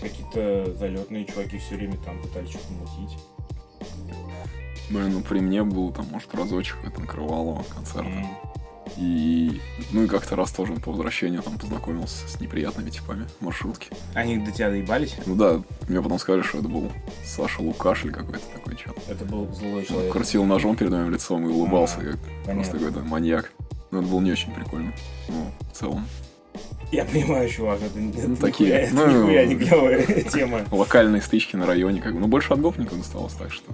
какие-то 0.00 0.74
залетные 0.74 1.24
чуваки 1.24 1.58
все 1.58 1.76
время 1.76 1.96
там 2.04 2.20
пытались 2.20 2.50
что-то 2.50 2.72
мутить. 2.72 3.18
Блин, 4.90 5.12
ну 5.12 5.20
при 5.22 5.40
мне 5.40 5.62
был 5.64 5.92
там, 5.92 6.06
может, 6.10 6.34
разочек 6.34 6.76
это 6.84 7.00
накрывалого 7.00 7.62
концерта. 7.74 8.08
М. 8.10 8.26
И, 8.98 9.60
ну 9.92 10.04
и 10.04 10.06
как-то 10.06 10.36
раз 10.36 10.52
тоже 10.52 10.74
по 10.74 10.90
возвращению 10.92 11.42
там 11.42 11.58
познакомился 11.58 12.28
с 12.28 12.38
неприятными 12.38 12.90
типами 12.90 13.26
в 13.40 13.44
маршрутке. 13.44 13.88
Они 14.14 14.36
до 14.36 14.52
тебя 14.52 14.68
доебались? 14.70 15.16
Ну 15.26 15.34
да, 15.36 15.62
мне 15.88 16.00
потом 16.02 16.18
сказали, 16.18 16.42
что 16.42 16.58
это 16.58 16.68
был 16.68 16.92
Саша 17.24 17.62
Лукаш 17.62 18.04
или 18.04 18.12
какой-то 18.12 18.44
такой 18.52 18.76
чел. 18.76 18.94
Это 19.08 19.24
был 19.24 19.52
злой 19.54 19.80
Он 19.80 19.84
человек. 19.86 20.12
крутил 20.12 20.44
ножом 20.44 20.76
перед 20.76 20.92
моим 20.92 21.10
лицом 21.10 21.44
и 21.48 21.50
улыбался, 21.50 21.96
А, 22.00 22.04
как 22.04 22.18
понятно. 22.20 22.54
просто 22.54 22.78
какой-то 22.78 23.00
маньяк. 23.00 23.52
Но 23.90 24.00
это 24.00 24.08
было 24.08 24.20
не 24.20 24.32
очень 24.32 24.52
прикольно. 24.52 24.92
Ну, 25.28 25.46
в 25.60 25.72
целом. 25.76 26.06
Я 26.94 27.04
понимаю, 27.04 27.48
чувак, 27.48 27.80
это, 27.82 27.98
Ну, 27.98 28.36
такие, 28.36 28.70
это 28.70 28.94
ну, 28.94 29.06
нихуя 29.08 29.44
не 29.46 29.56
клевая 29.56 30.06
тема. 30.32 30.60
Локальные 30.70 31.22
стычки 31.22 31.56
на 31.56 31.66
районе, 31.66 32.00
как 32.00 32.14
бы. 32.14 32.20
Ну, 32.20 32.28
больше 32.28 32.52
от 32.52 32.60
гопников 32.60 32.98
досталось, 32.98 33.32
так 33.32 33.52
что... 33.52 33.72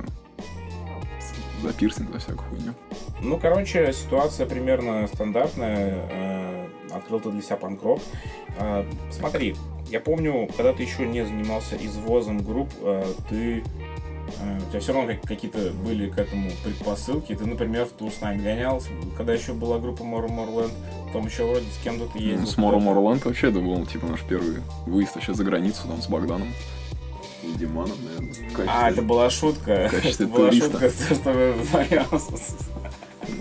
За 1.63 1.75
пирсинг, 1.75 2.11
за 2.11 2.19
всякую 2.19 2.49
хуйню. 2.49 2.75
Ну, 3.21 3.37
короче, 3.37 3.93
ситуация 3.93 4.47
примерно 4.47 5.07
стандартная. 5.09 5.99
Э, 6.11 6.67
Открыл 6.93 7.21
ты 7.21 7.31
для 7.31 7.43
себя 7.43 7.57
панкрок. 7.57 8.01
Э, 8.59 8.85
Смотри, 9.11 9.55
я 9.91 10.01
помню, 10.01 10.49
когда 10.57 10.73
ты 10.73 10.83
еще 10.83 11.07
не 11.07 11.23
занимался 11.27 11.77
извозом 11.77 12.39
групп, 12.39 12.71
э, 12.81 13.05
ты 13.29 13.63
у 14.67 14.71
тебя 14.71 14.81
все 14.81 14.93
равно 14.93 15.13
как- 15.15 15.23
какие-то 15.23 15.59
были 15.85 16.09
к 16.09 16.19
этому 16.19 16.51
предпосылки. 16.65 17.35
Ты, 17.35 17.45
например, 17.47 17.85
в 17.87 17.91
тур 17.91 18.11
с 18.11 18.21
нами 18.21 18.43
гонял, 18.43 18.83
когда 19.17 19.33
еще 19.35 19.53
была 19.53 19.79
группа 19.79 20.05
Мор 20.05 20.29
Морленд, 20.29 20.73
потом 21.07 21.27
еще 21.27 21.45
вроде 21.45 21.67
с 21.67 21.83
кем-то 21.83 22.07
ты 22.07 22.19
ездил. 22.19 22.41
Ну, 22.41 22.47
с 22.47 22.57
Моро 22.57 22.79
Морланд 22.79 23.25
вообще 23.25 23.49
это 23.51 23.61
был, 23.61 23.85
типа, 23.87 24.07
наш 24.07 24.21
первый 24.23 24.57
выезд 24.87 25.15
вообще 25.15 25.35
за 25.35 25.45
границу, 25.45 25.83
там, 25.87 26.01
с 26.01 26.07
Богданом. 26.09 26.53
И 27.43 27.53
Диманом, 27.59 27.97
наверное. 28.05 28.35
качестве- 28.35 28.65
А, 28.69 28.91
это 28.91 29.03
была 29.03 29.31
шутка. 29.31 29.89
В 29.89 29.91
качестве 30.03 30.27
Это 30.27 30.35
была 30.35 30.53
шутка, 30.53 30.91
что 30.91 31.55
боялся. 31.73 32.55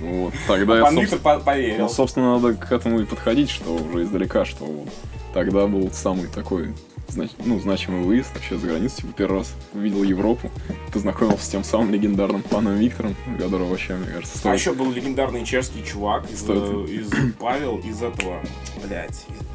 Ну, 0.01 0.25
вот, 0.25 0.33
тогда 0.47 0.77
я, 0.77 0.83
Пан 0.83 0.95
собственно, 0.95 1.21
по- 1.21 1.39
поверил. 1.39 1.79
Ну, 1.83 1.89
собственно, 1.89 2.39
надо 2.39 2.53
к 2.55 2.71
этому 2.71 2.99
и 3.01 3.05
подходить, 3.05 3.49
что 3.49 3.73
уже 3.75 4.03
издалека, 4.03 4.45
что 4.45 4.65
вот 4.65 4.87
тогда 5.33 5.67
был 5.67 5.89
самый 5.91 6.27
такой 6.27 6.73
знач- 7.09 7.31
ну, 7.45 7.59
значимый 7.59 8.03
выезд 8.03 8.33
вообще 8.33 8.57
за 8.57 8.67
границу. 8.67 8.97
Типа, 8.97 9.13
первый 9.13 9.39
раз 9.39 9.53
увидел 9.73 10.03
Европу, 10.03 10.49
познакомился 10.93 11.45
с 11.45 11.49
тем 11.49 11.63
самым 11.63 11.91
легендарным 11.91 12.41
паном 12.43 12.75
Виктором, 12.77 13.15
которого 13.37 13.69
вообще, 13.69 13.95
мне 13.95 14.07
кажется, 14.11 14.35
А 14.35 14.39
стоит. 14.39 14.59
еще 14.59 14.73
был 14.73 14.91
легендарный 14.91 15.43
чешский 15.45 15.83
чувак 15.83 16.29
из, 16.31 16.39
Стоит. 16.39 16.89
э, 16.89 16.91
из 16.93 17.11
Павел, 17.39 17.77
из 17.79 18.01
этого, 18.01 18.39
блядь, 18.83 19.25
из- 19.29 19.47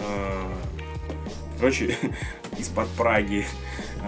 э, 0.00 0.52
короче, 1.58 1.96
из-под 2.58 2.88
Праги. 2.90 3.44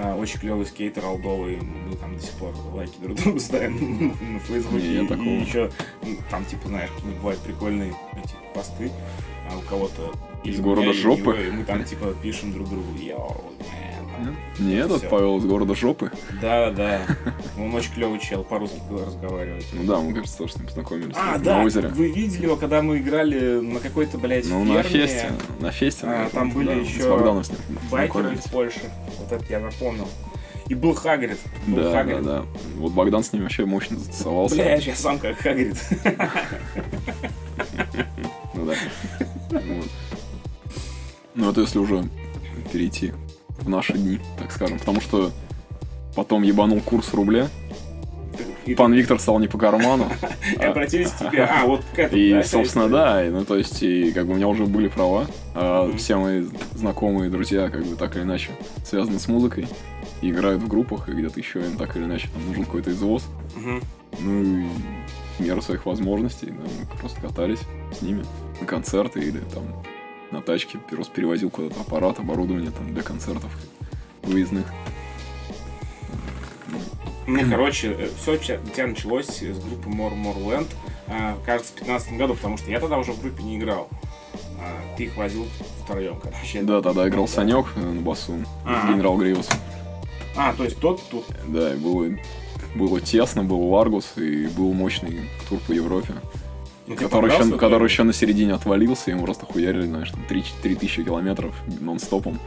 А, 0.01 0.15
очень 0.15 0.39
клевый 0.39 0.65
скейтер 0.67 1.05
алдовый. 1.05 1.57
Мы 1.61 1.97
там 1.97 2.15
до 2.17 2.23
сих 2.23 2.31
пор 2.33 2.55
лайки 2.73 2.95
друг 3.03 3.17
другу 3.19 3.41
ставим 3.41 4.15
на 4.35 4.39
Фейсбуке. 4.41 4.87
Не, 4.87 5.05
И-. 5.07 5.39
И 5.39 5.41
еще 5.45 5.71
там, 6.31 6.45
типа, 6.45 6.69
знаешь, 6.69 6.91
бывают 7.19 7.41
прикольные 7.41 7.95
эти 8.23 8.35
посты 8.55 8.91
а 9.51 9.57
у 9.57 9.63
кого-то. 9.63 10.13
Из 10.45 10.61
города 10.61 10.93
жопы? 10.93 11.21
него, 11.21 11.33
И 11.35 11.51
мы 11.51 11.65
там, 11.65 11.85
типа, 11.85 12.15
пишем 12.23 12.53
друг 12.53 12.69
другу, 12.69 12.87
йоу, 12.99 13.53
man». 13.59 14.35
Не 14.59 14.75
этот. 14.75 15.09
Павел 15.09 15.39
из 15.39 15.45
города 15.45 15.75
жопы. 15.77 16.11
Да, 16.43 16.71
да. 16.73 17.03
Он 17.57 17.73
очень 17.75 17.93
клевый 17.93 18.19
чел, 18.19 18.43
по-русски 18.43 18.81
разговаривает. 18.91 19.65
Ну 19.73 19.85
да, 19.85 20.01
мы, 20.01 20.13
кажется, 20.13 20.39
тоже 20.39 20.55
с 20.55 20.57
ним 20.57 20.67
познакомились. 20.67 21.15
А, 21.17 21.33
на 21.33 21.39
да, 21.39 21.63
озере. 21.63 21.89
вы 21.89 22.11
видели 22.11 22.43
его, 22.45 22.57
когда 22.57 22.83
мы 22.83 22.99
играли 22.99 23.61
на 23.61 23.79
какой-то, 23.79 24.19
блядь, 24.19 24.47
Ну, 24.49 24.65
ферме? 24.65 24.75
на 24.75 24.83
фесте. 24.83 25.31
На 25.61 25.71
фесте. 25.71 26.07
А, 26.07 26.09
наверное, 26.09 26.31
там 26.31 26.51
были 26.51 26.67
да, 26.67 26.73
еще 26.75 27.03
С 27.03 27.07
Богданом 27.07 27.45
с 27.45 27.51
ним 27.51 27.59
Байкеры 27.91 28.35
из 28.35 28.43
Польши. 28.51 28.81
Вот 29.21 29.31
это 29.31 29.45
я 29.49 29.61
запомнил. 29.61 30.09
И 30.69 30.75
был 30.75 30.95
Хагрид. 30.95 31.39
Был 31.69 31.77
Да, 31.77 31.83
да, 31.85 31.93
Хагрид. 31.93 32.23
да. 32.25 32.45
Вот 32.77 32.93
Богдан 32.93 33.23
с 33.23 33.33
ним 33.33 33.43
вообще 33.45 33.65
мощно 33.67 33.97
затусовался. 33.99 34.57
Блядь, 34.57 34.87
я 34.87 34.95
сам 34.97 35.19
как 35.21 35.39
Хагрид. 35.39 35.77
Ну 38.55 38.67
да. 38.67 38.75
Вот. 39.51 39.85
Ну 41.39 41.51
это 41.51 41.61
если 41.61 41.79
уже 41.79 42.05
перейти 42.73 43.13
в 43.61 43.69
наши 43.69 43.93
дни, 43.93 44.19
так 44.39 44.51
скажем. 44.51 44.79
Потому 44.81 45.01
что 45.01 45.31
потом 46.17 46.43
ебанул 46.43 46.81
курс 46.81 47.15
рубля. 47.15 47.49
И 48.67 48.75
Пан 48.75 48.93
Виктор 48.93 49.21
стал 49.21 49.39
не 49.39 49.47
по 49.47 49.57
карману. 49.57 50.11
и 50.61 50.63
обратились 50.63 51.11
к 51.11 51.19
тебе. 51.19 51.45
А, 51.45 51.65
вот 51.65 51.85
к 51.95 51.99
этому. 51.99 52.21
И, 52.21 52.43
собственно, 52.43 52.89
да, 52.89 53.25
ну, 53.31 53.45
то 53.45 53.57
есть, 53.57 53.83
и 53.85 54.11
как 54.11 54.27
бы 54.27 54.33
у 54.33 54.35
меня 54.35 54.49
уже 54.49 54.67
были 54.67 54.89
права, 54.89 55.27
а 55.55 55.91
все 55.97 56.17
мои 56.17 56.45
знакомые 56.75 57.31
друзья, 57.31 57.71
как 57.71 57.85
бы 57.85 57.95
так 57.95 58.17
или 58.17 58.25
иначе, 58.25 58.51
связаны 58.85 59.21
с 59.21 59.29
музыкой, 59.29 59.69
играют 60.23 60.63
в 60.63 60.69
группах, 60.69 61.09
и 61.09 61.13
где-то 61.13 61.39
еще 61.39 61.61
им 61.61 61.77
так 61.77 61.97
или 61.97 62.05
иначе 62.05 62.29
там 62.35 62.45
нужен 62.47 62.65
какой-то 62.65 62.91
извоз. 62.91 63.25
Ну 64.21 64.43
и 64.43 64.67
в 65.39 65.41
меру 65.41 65.63
своих 65.63 65.87
возможностей, 65.87 66.47
да, 66.47 66.69
мы 66.81 66.99
просто 66.99 67.21
катались 67.21 67.61
с 67.97 68.03
ними 68.03 68.25
на 68.61 68.67
концерты 68.67 69.21
или 69.21 69.39
там 69.55 69.63
на 70.31 70.43
тачке, 70.43 70.79
просто 70.79 71.13
перевозил 71.15 71.51
куда-то 71.51 71.81
аппарат, 71.81 72.19
оборудование 72.19 72.71
там 72.71 72.93
для 72.93 73.03
концертов 73.03 73.51
выездных. 74.23 74.67
Ну, 77.27 77.41
короче, 77.51 78.09
все 78.21 78.35
у 78.35 78.37
тебя 78.39 78.87
началось 78.87 79.27
с 79.27 79.59
группы 79.59 79.91
More 79.91 80.15
More 80.15 80.43
Land, 80.47 80.69
а, 81.09 81.37
кажется, 81.45 81.73
в 81.73 81.77
15 81.77 82.17
году, 82.17 82.35
потому 82.35 82.57
что 82.57 82.71
я 82.71 82.81
тогда 82.81 82.99
уже 82.99 83.13
в 83.13 83.21
группе 83.21 83.43
не 83.43 83.59
играл. 83.59 83.89
А, 84.61 84.97
Ты 84.97 85.05
их 85.05 85.17
возил 85.17 85.47
втроем, 85.85 86.19
короче. 86.21 86.63
Да, 86.63 86.81
тогда 86.81 87.07
играл 87.09 87.27
Да. 87.27 87.33
Санек 87.33 87.67
э, 87.77 87.81
на 87.81 88.01
басу, 88.01 88.35
Ага. 88.65 88.93
Генерал 88.93 89.17
Гривус. 89.19 89.49
А, 90.37 90.53
то 90.55 90.65
есть 90.65 90.79
тот 90.79 91.03
тут. 91.11 91.25
Да, 91.47 91.75
и 91.75 91.77
было, 91.77 92.07
было 92.75 93.01
тесно, 93.01 93.45
был 93.45 93.61
Ларгус, 93.69 94.13
и 94.17 94.47
был 94.49 94.73
мощный 94.73 95.29
тур 95.49 95.59
по 95.67 95.73
Европе. 95.73 96.15
Ну, 96.89 96.97
тебе 96.97 97.07
Который 97.07 97.31
еще, 97.31 97.57
который 97.59 97.85
еще 97.85 98.03
на 98.03 98.13
середине 98.13 98.55
отвалился, 98.55 99.11
ему 99.11 99.25
просто 99.25 99.45
хуярили, 99.47 99.87
знаешь, 99.87 100.11
там 100.11 100.25
3 100.27 100.75
тысячи 100.75 101.05
километров 101.05 101.55
нон-стопом 101.81 102.39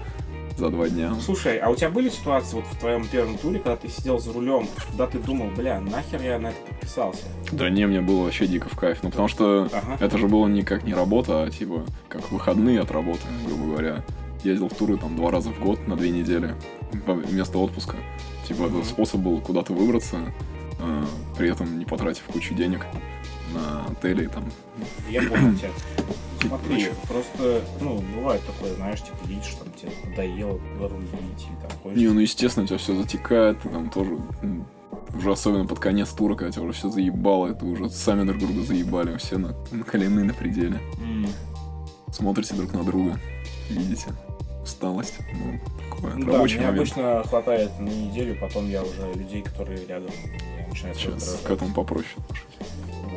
за 0.58 0.70
два 0.70 0.90
дня. 0.90 1.14
Слушай, 1.24 1.58
а 1.58 1.70
у 1.70 1.76
тебя 1.76 1.90
были 1.90 2.10
ситуации 2.10 2.56
вот 2.56 2.66
в 2.66 2.78
твоем 2.80 3.08
первом 3.08 3.38
туре, 3.38 3.60
когда 3.60 3.76
ты 3.78 3.88
сидел 3.88 4.20
за 4.20 4.34
рулем, 4.34 4.68
когда 4.90 5.08
ты 5.08 5.18
думал, 5.20 5.48
бля, 5.56 5.80
нахер 5.80 6.22
я 6.22 6.40
на 6.40 6.48
это 6.48 6.58
подписался? 6.68 7.24
Да 7.52 7.70
не, 7.70 7.86
мне 7.88 8.02
было 8.02 8.24
вообще 8.24 8.48
дико 8.48 8.68
в 8.70 8.78
кайф. 8.78 9.00
Ну, 9.04 9.10
потому 9.10 9.28
что 9.28 9.70
Ага. 9.72 9.98
это 10.00 10.18
же 10.18 10.28
было 10.28 10.48
никак 10.48 10.84
не 10.84 10.94
работа, 10.94 11.44
а 11.44 11.50
типа 11.50 11.86
как 12.10 12.32
выходные 12.32 12.80
от 12.80 12.92
работы, 12.92 13.22
грубо 13.46 13.66
говоря. 13.66 14.04
Ездил 14.44 14.70
в 14.70 14.74
туры 14.74 14.98
там 14.98 15.16
два 15.16 15.30
раза 15.30 15.52
в 15.52 15.60
год 15.60 15.88
на 15.88 15.96
две 15.96 16.10
недели 16.10 16.56
вместо 17.06 17.60
отпуска. 17.60 17.96
Типа 18.48 18.64
это 18.64 18.84
способ 18.84 19.22
был 19.22 19.40
куда-то 19.40 19.72
выбраться, 19.74 20.18
э, 20.80 21.04
при 21.38 21.50
этом 21.52 21.78
не 21.78 21.86
потратив 21.86 22.24
кучу 22.24 22.56
денег 22.56 22.86
на 23.53 23.86
отели 23.88 24.25
и 24.25 24.27
там. 24.27 24.43
Я 25.10 25.22
понял 25.22 25.55
тебя. 25.58 25.70
Смотри, 26.41 26.88
просто, 27.08 27.62
ну, 27.81 28.03
бывает 28.15 28.41
такое, 28.48 28.74
знаешь, 28.74 29.00
типа, 29.01 29.17
видишь, 29.27 29.53
там 29.60 29.72
тебе 29.74 29.91
надоело 30.10 30.60
руль 30.79 31.05
водить, 31.12 31.46
или 31.48 31.67
там 31.67 31.79
ходишь. 31.84 32.00
Не, 32.00 32.08
ну 32.08 32.20
естественно, 32.20 32.63
у 32.63 32.67
тебя 32.67 32.79
все 32.79 32.96
затекает, 32.96 33.62
ты 33.62 33.70
там 33.70 33.89
тоже 33.91 34.17
м, 34.41 34.65
уже 35.15 35.31
особенно 35.31 35.67
под 35.67 35.77
конец 35.79 36.10
тура, 36.10 36.34
когда 36.36 36.51
тебя 36.51 36.63
уже 36.63 36.74
все 36.74 36.89
заебало, 36.89 37.48
это 37.48 37.63
уже 37.65 37.89
сами 37.91 38.24
друг 38.24 38.39
друга 38.39 38.63
заебали, 38.63 39.17
все 39.17 39.38
на, 39.38 39.55
накалены 39.72 40.24
на 40.24 40.34
пределе. 40.34 40.79
М. 41.00 41.27
Смотрите 42.12 42.55
друг 42.55 42.74
на 42.74 42.84
друга, 42.84 43.20
видите 43.70 44.08
усталость, 44.63 45.15
ну, 45.34 45.60
такое, 45.89 46.15
Ну 46.15 46.25
да, 46.25 46.31
рабочий 46.34 46.58
мне 46.58 46.65
момент. 46.67 46.91
обычно 46.91 47.24
хватает 47.24 47.79
на 47.79 47.88
неделю, 47.89 48.36
потом 48.41 48.67
я 48.67 48.81
уже 48.81 49.13
людей, 49.15 49.43
которые 49.43 49.86
рядом, 49.86 50.10
мне 50.24 50.67
начинает 50.67 50.98
Сейчас 50.98 51.39
к 51.46 51.50
этому 51.51 51.72
попроще 51.74 52.13
отношусь. 52.17 52.48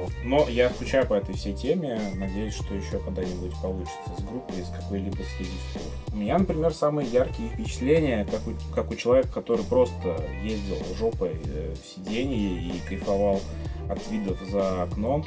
Вот. 0.05 0.13
Но 0.23 0.49
я 0.49 0.71
скучаю 0.71 1.07
по 1.07 1.15
этой 1.15 1.35
всей 1.35 1.55
теме. 1.55 1.99
Надеюсь, 2.15 2.55
что 2.55 2.75
еще 2.75 2.99
когда-нибудь 2.99 3.53
получится 3.63 3.99
с 4.19 4.23
группой, 4.23 4.63
с 4.63 4.69
какой-либо 4.69 5.17
съездить 5.17 5.61
в 5.71 5.73
тур. 5.75 6.15
У 6.15 6.17
меня, 6.17 6.39
например, 6.39 6.75
самые 6.75 7.09
яркие 7.09 7.49
впечатления, 7.49 8.27
как 8.31 8.47
у, 8.47 8.75
как 8.75 8.91
у 8.91 8.97
человека, 8.97 9.29
который 9.33 9.65
просто 9.65 10.17
ездил 10.43 10.77
жопой 10.99 11.37
э, 11.47 11.75
в 11.75 11.87
сиденье 11.87 12.61
и 12.61 12.81
кайфовал 12.87 13.41
от 13.89 14.11
видов 14.11 14.39
за 14.51 14.83
окном. 14.83 15.25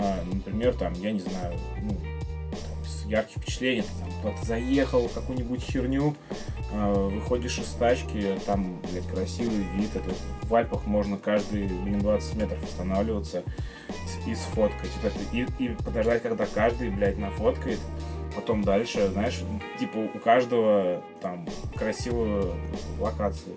А, 0.00 0.18
например, 0.32 0.74
там, 0.74 0.92
я 0.94 1.12
не 1.12 1.20
знаю, 1.20 1.54
ну, 1.82 1.96
ярких 3.08 3.36
впечатлений, 3.36 3.82
ты 3.82 3.88
там 4.00 4.10
куда-то 4.20 4.46
заехал 4.46 5.08
в 5.08 5.12
какую-нибудь 5.12 5.62
херню, 5.62 6.14
а, 6.72 7.08
выходишь 7.08 7.58
из 7.58 7.68
тачки, 7.70 8.38
там, 8.46 8.80
блядь, 8.90 9.06
красивый 9.06 9.64
вид, 9.76 9.90
это 9.94 10.10
в 10.42 10.54
Альпах 10.54 10.86
можно 10.86 11.16
каждые, 11.16 11.68
блин, 11.68 12.00
20 12.00 12.34
метров 12.34 12.62
останавливаться 12.62 13.42
и 14.26 14.34
сфоткать 14.34 14.90
вот 15.02 15.12
это, 15.12 15.18
и, 15.32 15.46
и 15.58 15.68
подождать, 15.70 16.22
когда 16.22 16.46
каждый, 16.46 16.90
блядь, 16.90 17.18
нафоткает, 17.18 17.78
потом 18.34 18.62
дальше, 18.62 19.08
знаешь, 19.08 19.40
типа 19.78 19.98
у 20.14 20.18
каждого 20.18 21.02
там 21.20 21.46
красивые 21.74 22.54
локации. 23.00 23.54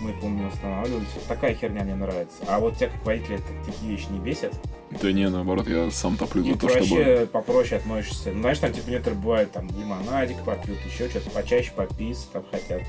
Мы, 0.00 0.12
помню, 0.20 0.48
останавливались. 0.48 1.08
Вот 1.14 1.24
такая 1.24 1.54
херня 1.54 1.82
мне 1.82 1.94
нравится. 1.94 2.36
А 2.46 2.58
вот 2.58 2.76
тебя 2.76 2.90
как 2.90 3.04
водителя 3.06 3.36
это 3.36 3.46
такие 3.64 3.92
вещи 3.92 4.06
не 4.10 4.18
бесят? 4.18 4.54
Да 5.02 5.12
не, 5.12 5.28
наоборот, 5.28 5.68
я 5.68 5.90
сам 5.90 6.16
топлю 6.16 6.44
за 6.44 6.58
то, 6.58 6.68
чтобы... 6.68 6.80
вообще 6.80 7.26
попроще 7.26 7.80
относишься. 7.80 8.32
Ну, 8.32 8.40
знаешь, 8.40 8.58
там 8.58 8.72
типа 8.72 8.90
некоторые 8.90 9.20
бывают 9.20 9.52
там 9.52 9.68
лимонадик 9.68 10.38
попьют, 10.44 10.78
еще 10.84 11.08
что-то 11.08 11.30
почаще 11.30 11.72
пописать 11.72 12.30
там 12.32 12.44
хотят. 12.50 12.82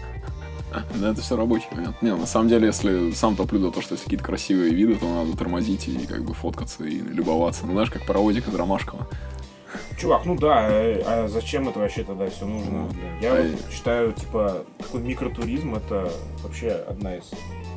Да, 0.96 1.12
это 1.12 1.22
все 1.22 1.36
рабочий 1.36 1.68
момент. 1.72 2.02
Не, 2.02 2.16
на 2.16 2.26
самом 2.26 2.50
деле, 2.50 2.68
если 2.68 3.12
сам 3.12 3.36
топлю 3.36 3.60
за 3.60 3.72
то, 3.72 3.82
что 3.82 3.94
есть 3.94 4.04
какие-то 4.04 4.26
красивые 4.26 4.74
виды, 4.74 4.96
то 4.96 5.08
надо 5.08 5.38
тормозить 5.38 5.88
и 5.88 6.06
как 6.06 6.24
бы 6.24 6.34
фоткаться 6.34 6.84
и 6.84 7.00
любоваться. 7.00 7.66
Ну, 7.66 7.74
знаешь, 7.74 7.90
как 7.90 8.06
паровозик 8.06 8.48
из 8.48 8.56
Ромашкова. 8.56 9.08
Чувак, 9.98 10.26
ну 10.26 10.36
да, 10.36 10.68
э, 10.70 11.02
а 11.06 11.28
зачем 11.28 11.68
это 11.68 11.80
вообще 11.80 12.04
тогда 12.04 12.30
все 12.30 12.46
нужно? 12.46 12.72
Ну? 12.72 12.90
Я 13.22 13.34
а 13.34 13.42
вот 13.42 13.72
считаю, 13.72 14.14
типа, 14.14 14.66
такой 14.78 15.02
микротуризм 15.02 15.76
это 15.76 16.12
вообще 16.42 16.72
одна 16.72 17.18
из 17.18 17.30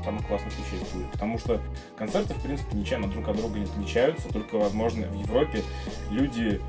самых 0.05 0.27
классных 0.27 0.53
вещей 0.59 0.85
туре. 0.93 1.07
Потому 1.13 1.39
что 1.39 1.61
концерты, 1.97 2.35
в 2.35 2.43
принципе, 2.43 2.77
ничем 2.77 3.11
друг 3.11 3.29
от 3.29 3.37
друга 3.37 3.59
не 3.59 3.65
отличаются, 3.65 4.29
только, 4.29 4.57
возможно, 4.57 5.07
в 5.09 5.21
Европе 5.21 5.63
люди 6.11 6.61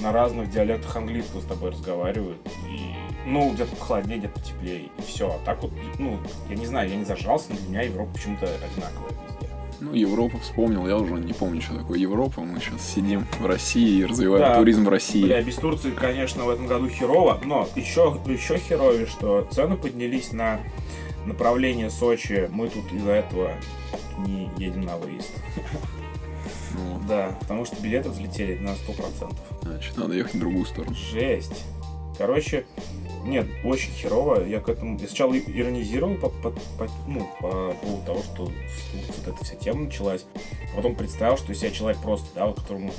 на 0.00 0.12
разных 0.12 0.50
диалектах 0.50 0.96
английского 0.96 1.40
с 1.40 1.44
тобой 1.44 1.70
разговаривают. 1.70 2.38
И, 2.70 2.94
ну, 3.26 3.52
где-то 3.52 3.74
похолоднее, 3.76 4.18
где-то 4.18 4.38
потеплее. 4.40 4.90
И 4.98 5.02
все. 5.06 5.30
А 5.30 5.38
так 5.44 5.62
вот, 5.62 5.72
ну, 5.98 6.18
я 6.48 6.56
не 6.56 6.66
знаю, 6.66 6.88
я 6.90 6.96
не 6.96 7.04
зажрался, 7.04 7.46
но 7.50 7.56
для 7.56 7.68
меня 7.68 7.82
Европа 7.82 8.12
почему-то 8.14 8.46
одинаковая 8.46 9.10
везде. 9.10 9.48
Ну, 9.80 9.94
Европу 9.94 10.38
вспомнил, 10.38 10.86
я 10.86 10.96
уже 10.96 11.14
не 11.14 11.32
помню, 11.32 11.60
что 11.60 11.74
такое 11.76 11.98
Европа. 11.98 12.40
Мы 12.40 12.60
сейчас 12.60 12.80
сидим 12.88 13.26
в 13.40 13.46
России 13.46 13.98
и 14.00 14.04
развиваем 14.04 14.44
Да. 14.44 14.54
туризм 14.56 14.84
в 14.84 14.88
России. 14.88 15.24
Бля, 15.24 15.42
без 15.42 15.56
Турции, 15.56 15.90
конечно, 15.90 16.44
в 16.44 16.50
этом 16.50 16.66
году 16.66 16.88
херово, 16.88 17.40
но 17.44 17.68
еще, 17.74 18.16
еще 18.26 18.58
херовее, 18.58 19.06
что 19.06 19.46
цены 19.50 19.76
поднялись 19.76 20.32
на 20.32 20.60
направление 21.26 21.90
Сочи. 21.90 22.48
Мы 22.52 22.68
тут 22.68 22.92
из-за 22.92 23.10
этого 23.12 23.52
не 24.18 24.50
едем 24.56 24.82
на 24.82 24.96
выезд. 24.96 25.30
Ну, 26.74 26.94
вот. 26.94 27.06
Да, 27.06 27.36
потому 27.40 27.66
что 27.66 27.76
билеты 27.82 28.08
взлетели 28.08 28.56
на 28.58 28.70
100%. 28.70 29.30
значит, 29.62 29.96
надо 29.98 30.14
ехать 30.14 30.34
в 30.34 30.38
другую 30.38 30.64
сторону. 30.64 30.94
Жесть. 30.94 31.64
Короче, 32.16 32.64
нет, 33.24 33.46
очень 33.64 33.92
херово. 33.92 34.44
Я 34.44 34.60
к 34.60 34.68
этому 34.68 34.98
я 34.98 35.06
сначала 35.06 35.36
иронизировал 35.38 36.14
по, 36.16 36.28
по- 36.28 36.50
по- 36.50 36.90
ну, 37.06 37.28
по 37.40 37.74
поводу 37.74 38.02
того, 38.06 38.22
что 38.22 38.44
вот 38.44 39.28
эта 39.28 39.44
вся 39.44 39.56
тема 39.56 39.82
началась. 39.84 40.24
Потом 40.74 40.94
представил, 40.94 41.36
что 41.36 41.50
если 41.50 41.66
я 41.66 41.72
человек 41.72 42.00
просто, 42.00 42.26
да, 42.34 42.46
вот 42.46 42.60
которому, 42.60 42.92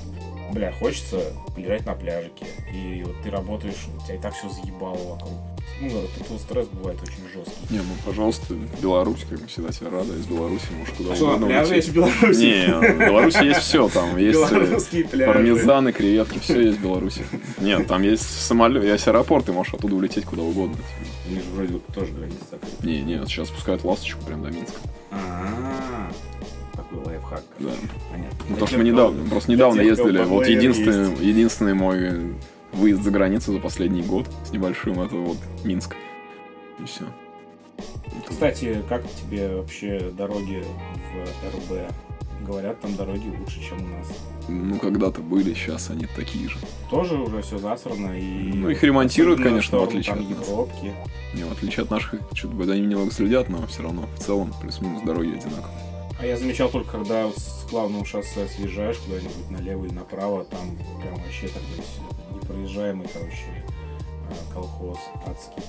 бля, 0.52 0.72
хочется 0.72 1.34
полежать 1.56 1.86
на 1.86 1.94
пляжике, 1.94 2.46
и 2.74 3.04
вот 3.04 3.16
ты 3.24 3.32
работаешь, 3.32 3.88
у 3.98 4.06
тебя 4.06 4.16
и 4.16 4.20
так 4.20 4.34
все 4.34 4.50
заебало 4.50 4.98
вокруг. 4.98 5.53
Ну, 5.92 6.02
тут 6.28 6.40
стресс 6.40 6.68
бывает 6.68 7.00
очень 7.02 7.30
жесткий. 7.34 7.74
Не, 7.74 7.80
ну, 7.80 7.94
пожалуйста, 8.06 8.56
Беларусь, 8.82 9.26
как 9.30 9.42
мы 9.42 9.48
всегда 9.48 9.72
тебя 9.72 9.90
рады, 9.90 10.14
из 10.14 10.26
Беларуси 10.26 10.66
можешь 10.78 10.94
куда 10.96 11.16
что, 11.16 11.26
угодно 11.26 11.48
пляжи 11.48 11.76
есть 11.76 11.90
в 11.90 11.94
Беларуси? 11.94 12.40
Не, 12.40 12.94
в 12.94 13.00
Беларуси 13.00 13.44
есть 13.44 13.60
все, 13.60 13.90
там 13.90 14.18
есть 14.18 14.40
э, 14.40 14.60
Белорусские 14.60 15.04
пляжи. 15.06 15.34
пармезаны, 15.34 15.92
креветки, 15.92 16.40
все 16.40 16.62
есть 16.62 16.80
в 16.80 16.84
Беларуси. 16.84 17.26
Нет, 17.60 17.88
там 17.88 18.02
есть 18.04 18.24
самолет, 18.24 18.84
есть 18.84 19.08
аэропорт, 19.08 19.46
ты 19.46 19.52
можешь 19.52 19.74
оттуда 19.74 19.96
улететь 19.96 20.26
куда 20.26 20.44
угодно. 20.44 20.78
У 21.28 21.32
них 21.32 21.44
же 21.44 21.50
вроде 21.52 21.80
тоже 21.94 22.12
граница 22.14 22.44
закрыта. 22.52 22.86
Не, 22.86 23.02
нет, 23.02 23.28
сейчас 23.28 23.50
пускают 23.50 23.84
ласточку 23.84 24.24
прям 24.26 24.44
до 24.44 24.50
Минска. 24.50 24.78
А, 25.12 26.12
такой 26.76 27.00
лайфхак. 27.06 27.44
Да. 27.60 27.70
Понятно. 28.12 28.38
Ну, 28.48 28.54
потому 28.54 28.68
что 28.68 28.78
мы 28.78 28.84
недавно, 28.84 29.30
просто 29.30 29.52
недавно 29.52 29.82
ездили. 29.82 30.24
Вот 30.24 30.48
единственный, 30.48 31.16
единственный 31.26 31.74
мой 31.74 32.36
выезд 32.74 33.04
за 33.04 33.12
границу 33.12 33.54
за 33.54 33.60
последний 33.60 34.02
год 34.02 34.28
с 34.46 34.52
небольшим, 34.52 35.00
это 35.02 35.16
вот 35.16 35.38
Минск. 35.64 35.96
И 36.80 36.86
все. 36.86 37.06
Кстати, 38.28 38.84
как 38.90 39.04
тебе 39.12 39.56
вообще 39.56 40.12
дороги 40.16 40.64
в 41.14 41.74
РБ? 41.74 41.92
Говорят, 42.46 42.82
там 42.82 42.96
дороги 42.96 43.34
лучше, 43.40 43.62
чем 43.62 43.78
у 43.78 43.88
нас. 43.88 44.08
Ну, 44.50 44.78
когда-то 44.78 45.22
были, 45.22 45.54
сейчас 45.54 45.90
они 45.90 46.08
такие 46.14 46.50
же. 46.50 46.58
Тоже 46.90 47.16
уже 47.16 47.42
все 47.42 47.58
засрано 47.58 48.20
и... 48.20 48.52
Ну, 48.54 48.70
их 48.70 48.84
ремонтируют, 48.84 49.40
особенно 49.40 49.56
конечно, 49.56 49.80
в 49.80 49.84
отличие 49.84 50.16
там 50.16 50.26
от 50.26 50.30
нас. 50.38 50.48
Европки. 50.48 50.94
Не, 51.36 51.44
в 51.46 51.52
отличие 51.54 51.84
от 51.84 51.92
наших, 51.92 52.20
что-то 52.34 52.54
бы 52.54 52.64
они 52.70 52.82
немного 52.82 53.12
следят, 53.12 53.48
но 53.48 53.66
все 53.68 53.84
равно 53.84 54.10
в 54.18 54.20
целом 54.20 54.54
плюс-минус 54.62 55.04
дороги 55.04 55.30
одинаковые. 55.30 55.94
А 56.20 56.26
я 56.26 56.38
замечал 56.38 56.70
только, 56.70 56.92
когда 56.92 57.30
с 57.32 57.66
главного 57.70 58.06
шоссе 58.06 58.48
съезжаешь 58.48 58.98
куда-нибудь 58.98 59.50
налево 59.50 59.86
или 59.86 59.94
направо, 59.94 60.44
там 60.44 60.78
прям 61.02 61.16
вообще 61.16 61.48
такой 61.48 61.84
непроезжаемый, 62.44 63.08
короче, 63.12 63.46
а, 64.30 64.54
колхоз 64.54 65.00
адский. 65.26 65.64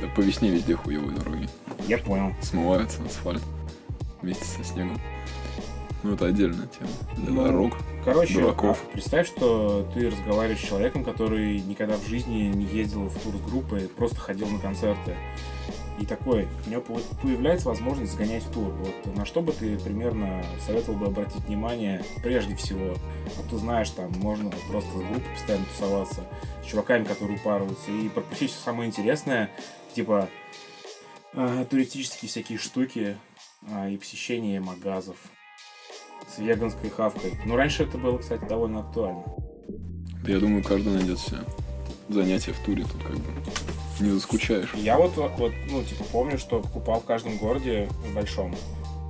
Да 0.00 0.08
по 0.14 0.20
весне 0.20 0.50
везде 0.50 0.74
хуевые 0.74 1.16
дороги. 1.16 1.48
Я 1.86 1.98
понял. 1.98 2.32
Смывается 2.40 3.02
асфальт 3.04 3.42
вместе 4.20 4.44
со 4.44 4.64
снегом. 4.64 4.98
Ну, 6.02 6.14
это 6.14 6.26
отдельная 6.26 6.66
тема 6.66 6.90
для 7.16 7.30
Ну, 7.32 7.44
дорог. 7.44 7.76
Короче, 8.04 8.34
Дураков. 8.40 8.80
представь, 8.92 9.28
что 9.28 9.88
ты 9.94 10.10
разговариваешь 10.10 10.58
с 10.60 10.66
человеком, 10.66 11.04
который 11.04 11.60
никогда 11.60 11.96
в 11.96 12.04
жизни 12.08 12.50
не 12.52 12.64
ездил 12.64 13.04
в 13.08 13.16
тур 13.20 13.36
с 13.36 13.40
группой, 13.40 13.82
просто 13.82 14.18
ходил 14.18 14.48
на 14.48 14.58
концерты. 14.58 15.14
И 16.00 16.06
такой, 16.06 16.48
у 16.66 16.70
него 16.70 16.80
по- 16.80 17.00
появляется 17.20 17.68
возможность 17.68 18.12
сгонять 18.12 18.42
в 18.42 18.50
тур. 18.50 18.72
Вот 18.72 19.16
на 19.16 19.24
что 19.24 19.40
бы 19.40 19.52
ты 19.52 19.78
примерно 19.78 20.44
советовал 20.64 20.98
бы 20.98 21.06
обратить 21.06 21.44
внимание 21.44 22.04
прежде 22.22 22.56
всего? 22.56 22.94
Вот 23.36 23.48
ты 23.50 23.56
знаешь, 23.58 23.90
там 23.90 24.10
можно 24.16 24.50
просто 24.68 24.90
с 24.90 24.94
группой 24.94 25.30
постоянно 25.34 25.66
тусоваться, 25.66 26.24
с 26.64 26.66
чуваками, 26.66 27.04
которые 27.04 27.38
упарываются, 27.38 27.90
и 27.90 28.08
пропустить 28.08 28.50
все 28.50 28.60
самое 28.64 28.88
интересное, 28.88 29.50
типа 29.94 30.28
а, 31.34 31.64
туристические 31.66 32.28
всякие 32.28 32.58
штуки 32.58 33.16
а, 33.70 33.88
и 33.88 33.96
посещение 33.96 34.60
магазов 34.60 35.16
с 36.34 36.38
веганской 36.38 36.90
хавкой. 36.90 37.34
Ну, 37.44 37.56
раньше 37.56 37.84
это 37.84 37.98
было, 37.98 38.18
кстати, 38.18 38.44
довольно 38.46 38.80
актуально. 38.80 39.24
Да 40.24 40.32
я 40.32 40.38
думаю, 40.38 40.64
каждый 40.64 40.94
найдет 40.94 41.18
себе 41.18 41.40
занятие 42.08 42.52
в 42.52 42.58
туре, 42.64 42.84
тут 42.84 43.02
как 43.02 43.16
бы 43.16 43.30
не 44.00 44.10
заскучаешь. 44.10 44.72
Я 44.74 44.96
вот, 44.98 45.16
вот, 45.16 45.52
ну, 45.70 45.82
типа, 45.82 46.04
помню, 46.12 46.38
что 46.38 46.60
покупал 46.60 47.00
в 47.00 47.04
каждом 47.04 47.36
городе 47.38 47.88
в 48.06 48.14
большом 48.14 48.54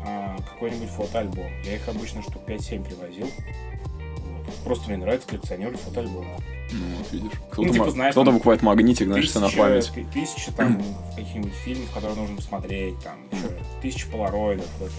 а, 0.06 0.36
какой-нибудь 0.50 0.88
фотоальбом. 0.90 1.50
Я 1.64 1.76
их 1.76 1.88
обычно 1.88 2.22
штук 2.22 2.42
5-7 2.46 2.84
привозил. 2.84 3.26
Вот. 3.26 4.54
Просто 4.64 4.88
мне 4.88 4.96
нравится 4.98 5.28
коллекционировать 5.28 5.80
фотоальбомы. 5.80 6.28
Ну, 6.72 6.96
вот 6.96 7.12
видишь. 7.12 7.32
Кто-то, 7.50 7.68
типа, 7.72 7.84
ма- 7.84 7.90
знаешь, 7.90 8.12
кто-то 8.12 8.32
покупает 8.32 8.62
магнитик, 8.62 9.06
знаешь, 9.06 9.30
себе 9.30 9.40
на 9.40 9.50
память. 9.50 9.90
ты- 9.94 10.04
Тысяча 10.12 10.52
там 10.52 10.82
каких-нибудь 11.16 11.52
фильмов, 11.52 11.90
которые 11.92 12.16
нужно 12.16 12.36
посмотреть, 12.36 12.98
там 13.00 13.18
еще 13.30 13.48
тысяча 13.82 14.06
полароидов. 14.08 14.66
это. 14.80 14.90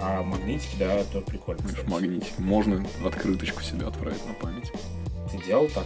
А 0.00 0.22
магнитики, 0.22 0.76
да, 0.78 0.94
это 0.94 1.20
прикольно. 1.20 1.66
Знаешь, 1.68 1.86
магнитик. 1.86 2.38
Можно 2.38 2.84
открыточку 3.04 3.62
себе 3.62 3.86
отправить 3.86 4.26
на 4.26 4.32
память. 4.34 4.70
Ты 5.30 5.38
делал 5.46 5.68
так? 5.68 5.84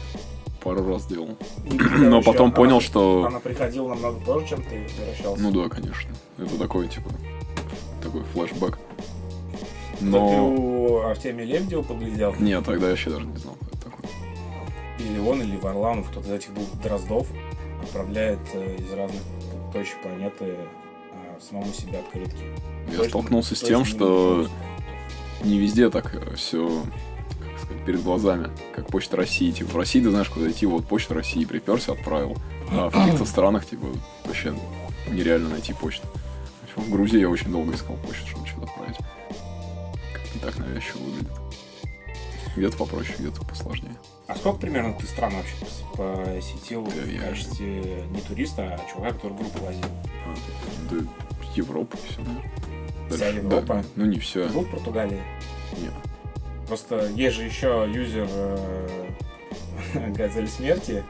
Пару 0.63 0.87
раз 0.87 1.07
делал. 1.07 1.37
И, 1.65 1.71
Но 1.79 2.21
короче, 2.21 2.27
потом 2.27 2.47
она- 2.49 2.57
понял, 2.57 2.81
что... 2.81 3.25
Она 3.27 3.41
приходила 3.41 3.89
намного 3.89 4.21
позже, 4.21 4.49
чем 4.49 4.63
ты 4.63 4.83
возвращался. 4.83 5.43
Ну 5.43 5.51
да, 5.51 5.69
конечно. 5.69 6.11
Это 6.39 6.59
такой, 6.59 6.89
типа, 6.89 7.11
такой 8.03 8.23
флешбэк. 8.25 8.79
Да 10.01 10.19
ты 10.19 10.37
Но... 10.37 10.49
у 10.49 11.01
Артемия 11.03 11.45
Лебедева 11.45 11.83
поглядел? 11.83 12.35
Нет, 12.39 12.65
тогда 12.65 12.87
я 12.87 12.91
вообще 12.91 13.11
даже 13.11 13.27
не 13.27 13.37
знал, 13.37 13.55
кто 13.61 13.77
это 13.77 13.85
такой. 13.91 14.11
Или 14.99 15.19
он, 15.19 15.43
или 15.43 15.57
Варламов, 15.57 16.11
кто-то 16.11 16.29
из 16.29 16.33
этих 16.33 16.55
двух 16.55 16.69
Дроздов 16.83 17.27
отправляет 17.83 18.39
э, 18.55 18.77
из 18.77 18.93
разных 18.93 19.21
точек 19.73 20.01
планеты 20.03 20.57
а, 21.13 21.39
самому 21.41 21.73
себе 21.73 21.99
открытки. 21.99 22.43
Я 22.91 22.97
Точно- 22.99 23.09
столкнулся 23.09 23.55
с 23.55 23.61
тем, 23.61 23.85
что 23.85 24.47
не 25.43 25.59
везде 25.59 25.89
так 25.91 26.15
все 26.37 26.69
как 26.69 26.89
сказать, 26.89 27.10
перед 27.87 28.03
глазами, 28.03 28.51
как 28.75 28.87
Почта 28.89 29.17
России. 29.17 29.51
Типа 29.51 29.71
в 29.73 29.77
России 29.77 30.01
ты 30.03 30.11
знаешь, 30.11 30.29
куда 30.29 30.51
идти, 30.51 30.67
вот 30.67 30.87
Почта 30.87 31.15
России 31.15 31.45
приперся, 31.45 31.93
отправил. 31.93 32.37
А 32.71 32.89
в 32.91 32.93
каких-то 33.05 33.25
странах, 33.25 33.67
типа, 33.67 33.87
вообще 34.25 34.55
нереально 35.09 35.49
найти 35.51 35.73
почту. 35.73 36.07
В 36.77 36.89
Грузии 36.91 37.19
я 37.21 37.29
очень 37.29 37.51
долго 37.51 37.75
искал 37.75 37.97
почту, 37.97 38.27
чтобы 38.29 38.47
что-то 38.47 38.67
отправить. 38.67 38.97
Как 40.13 40.35
не 40.35 40.41
так 40.41 40.59
навязчиво 40.59 40.99
выглядит. 40.99 41.33
Где-то 42.57 42.77
попроще, 42.77 43.15
где-то 43.19 43.45
посложнее. 43.45 43.95
А 44.27 44.37
сколько 44.37 44.61
примерно 44.61 44.95
ты 44.95 45.07
стран 45.07 45.33
вообще 45.35 45.55
пос- 45.57 46.37
посетил 46.37 46.85
Да, 46.85 46.91
в 46.91 47.09
я- 47.09 47.21
качестве 47.21 48.05
не 48.11 48.21
туриста, 48.21 48.63
а 48.81 48.91
чувака, 48.91 49.15
который 49.15 49.37
группу 49.37 49.65
возил? 49.65 49.85
А, 50.25 50.35
да, 50.91 50.97
Европа, 51.57 51.97
все, 52.09 52.21
наверное. 52.21 52.51
Вся 53.09 53.19
Дальше- 53.19 53.39
Европа? 53.39 53.75
да, 53.75 53.85
ну 53.97 54.05
не 54.07 54.19
все. 54.21 54.49
Был 54.49 54.63
в 54.63 54.71
Португалии? 54.71 55.21
Не. 55.79 55.91
Просто 56.71 57.09
есть 57.17 57.35
же 57.35 57.43
еще 57.43 57.85
юзер 57.93 58.29
э, 58.31 59.11
Газель 60.15 60.47
Смерти. 60.47 61.03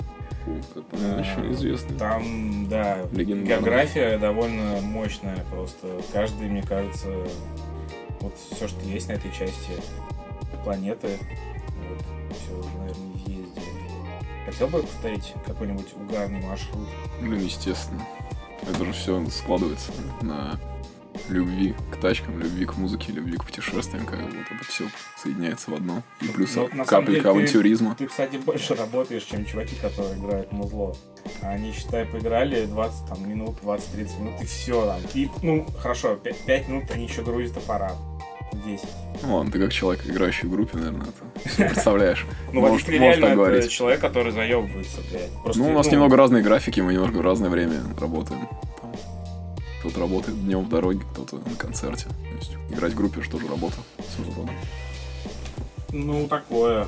Это 0.75 0.83
А, 0.94 1.53
известно. 1.53 1.99
Там, 1.99 2.66
да, 2.66 3.05
география 3.12 4.16
довольно 4.16 4.81
мощная 4.81 5.44
просто. 5.51 6.01
Каждый, 6.14 6.49
мне 6.49 6.62
кажется, 6.62 7.09
вот 8.20 8.33
все, 8.53 8.68
что 8.68 8.81
есть 8.87 9.09
на 9.09 9.12
этой 9.12 9.31
части 9.33 9.73
планеты, 10.64 11.18
вот, 11.90 12.38
все 12.38 12.59
уже, 12.59 12.79
наверное, 12.79 13.16
ездили. 13.18 13.46
Хотел 14.46 14.68
бы 14.68 14.81
повторить 14.81 15.35
какой-нибудь 15.46 15.88
угарный 15.94 16.40
маршрут? 16.40 16.88
Блин, 17.20 17.44
естественно. 17.44 18.03
Это 18.62 18.83
же 18.83 18.92
все 18.92 19.23
складывается 19.29 19.92
на 20.23 20.59
любви 21.29 21.75
к 21.92 21.96
тачкам, 21.96 22.38
любви 22.40 22.64
к 22.66 22.77
музыке, 22.77 23.12
любви 23.12 23.37
к 23.37 23.44
путешествиям, 23.44 24.07
как 24.07 24.20
вот 24.20 24.31
это 24.31 24.64
все 24.68 24.85
соединяется 25.23 25.70
в 25.70 25.75
одно. 25.75 26.03
И 26.20 26.27
плюс 26.29 26.55
Ну, 26.57 26.62
вот 26.62 26.75
на 26.75 26.85
самом 26.85 27.07
деле 27.07 27.18
капелька 27.18 27.23
ты- 27.23 27.29
авантюризма. 27.38 27.94
Ты, 27.99 28.07
кстати, 28.07 28.37
больше 28.37 28.75
работаешь, 28.75 29.23
чем 29.25 29.44
чуваки, 29.44 29.77
которые 29.77 30.14
играют 30.18 30.53
музло. 30.53 30.96
Они, 31.42 31.73
считай, 31.73 32.05
поиграли 32.07 32.64
20 32.66 33.09
там, 33.09 33.29
минут, 33.29 33.57
20-30 33.62 34.20
минут, 34.20 34.40
и 34.42 34.46
все 34.46 34.85
там. 34.87 35.01
И, 35.14 35.29
ну, 35.42 35.66
хорошо, 35.79 36.16
5, 36.16 36.68
минут 36.68 36.90
они 36.92 37.05
еще 37.07 37.23
грузят 37.23 37.57
аппарат. 37.57 37.94
10. 38.64 38.85
Ну 39.23 39.37
ладно, 39.37 39.53
ты 39.53 39.61
как 39.61 39.73
человек, 39.73 40.05
играющий 40.07 40.49
в 40.49 40.51
группе, 40.51 40.77
наверное, 40.77 41.07
это 41.07 41.46
представляешь. 41.68 42.27
Ну, 42.53 42.61
Может- 42.62 42.88
реально 42.88 43.29
так 43.29 43.37
говорить. 43.37 43.70
человек, 43.70 44.01
который 44.01 44.33
заебывается, 44.33 44.99
блядь. 45.09 45.57
Ну, 45.57 45.68
у 45.68 45.73
нас 45.73 45.87
немного 45.90 46.16
разные 46.16 46.42
графики, 46.42 46.81
мы 46.81 46.92
немного 46.94 47.18
в 47.18 47.20
разное 47.20 47.49
время 47.49 47.81
работаем. 48.01 48.49
Кто-то 49.80 50.00
работает 50.00 50.42
днем 50.44 50.64
в 50.64 50.68
дороге, 50.68 51.00
кто-то 51.12 51.36
на 51.36 51.56
концерте. 51.56 52.04
То 52.04 52.36
есть 52.38 52.52
играть 52.70 52.92
в 52.92 52.96
группе 52.96 53.22
же 53.22 53.30
тоже 53.30 53.48
работа 53.48 53.76
своего 54.14 54.42
рода. 54.42 54.52
Ну, 55.92 56.28
такое. 56.28 56.86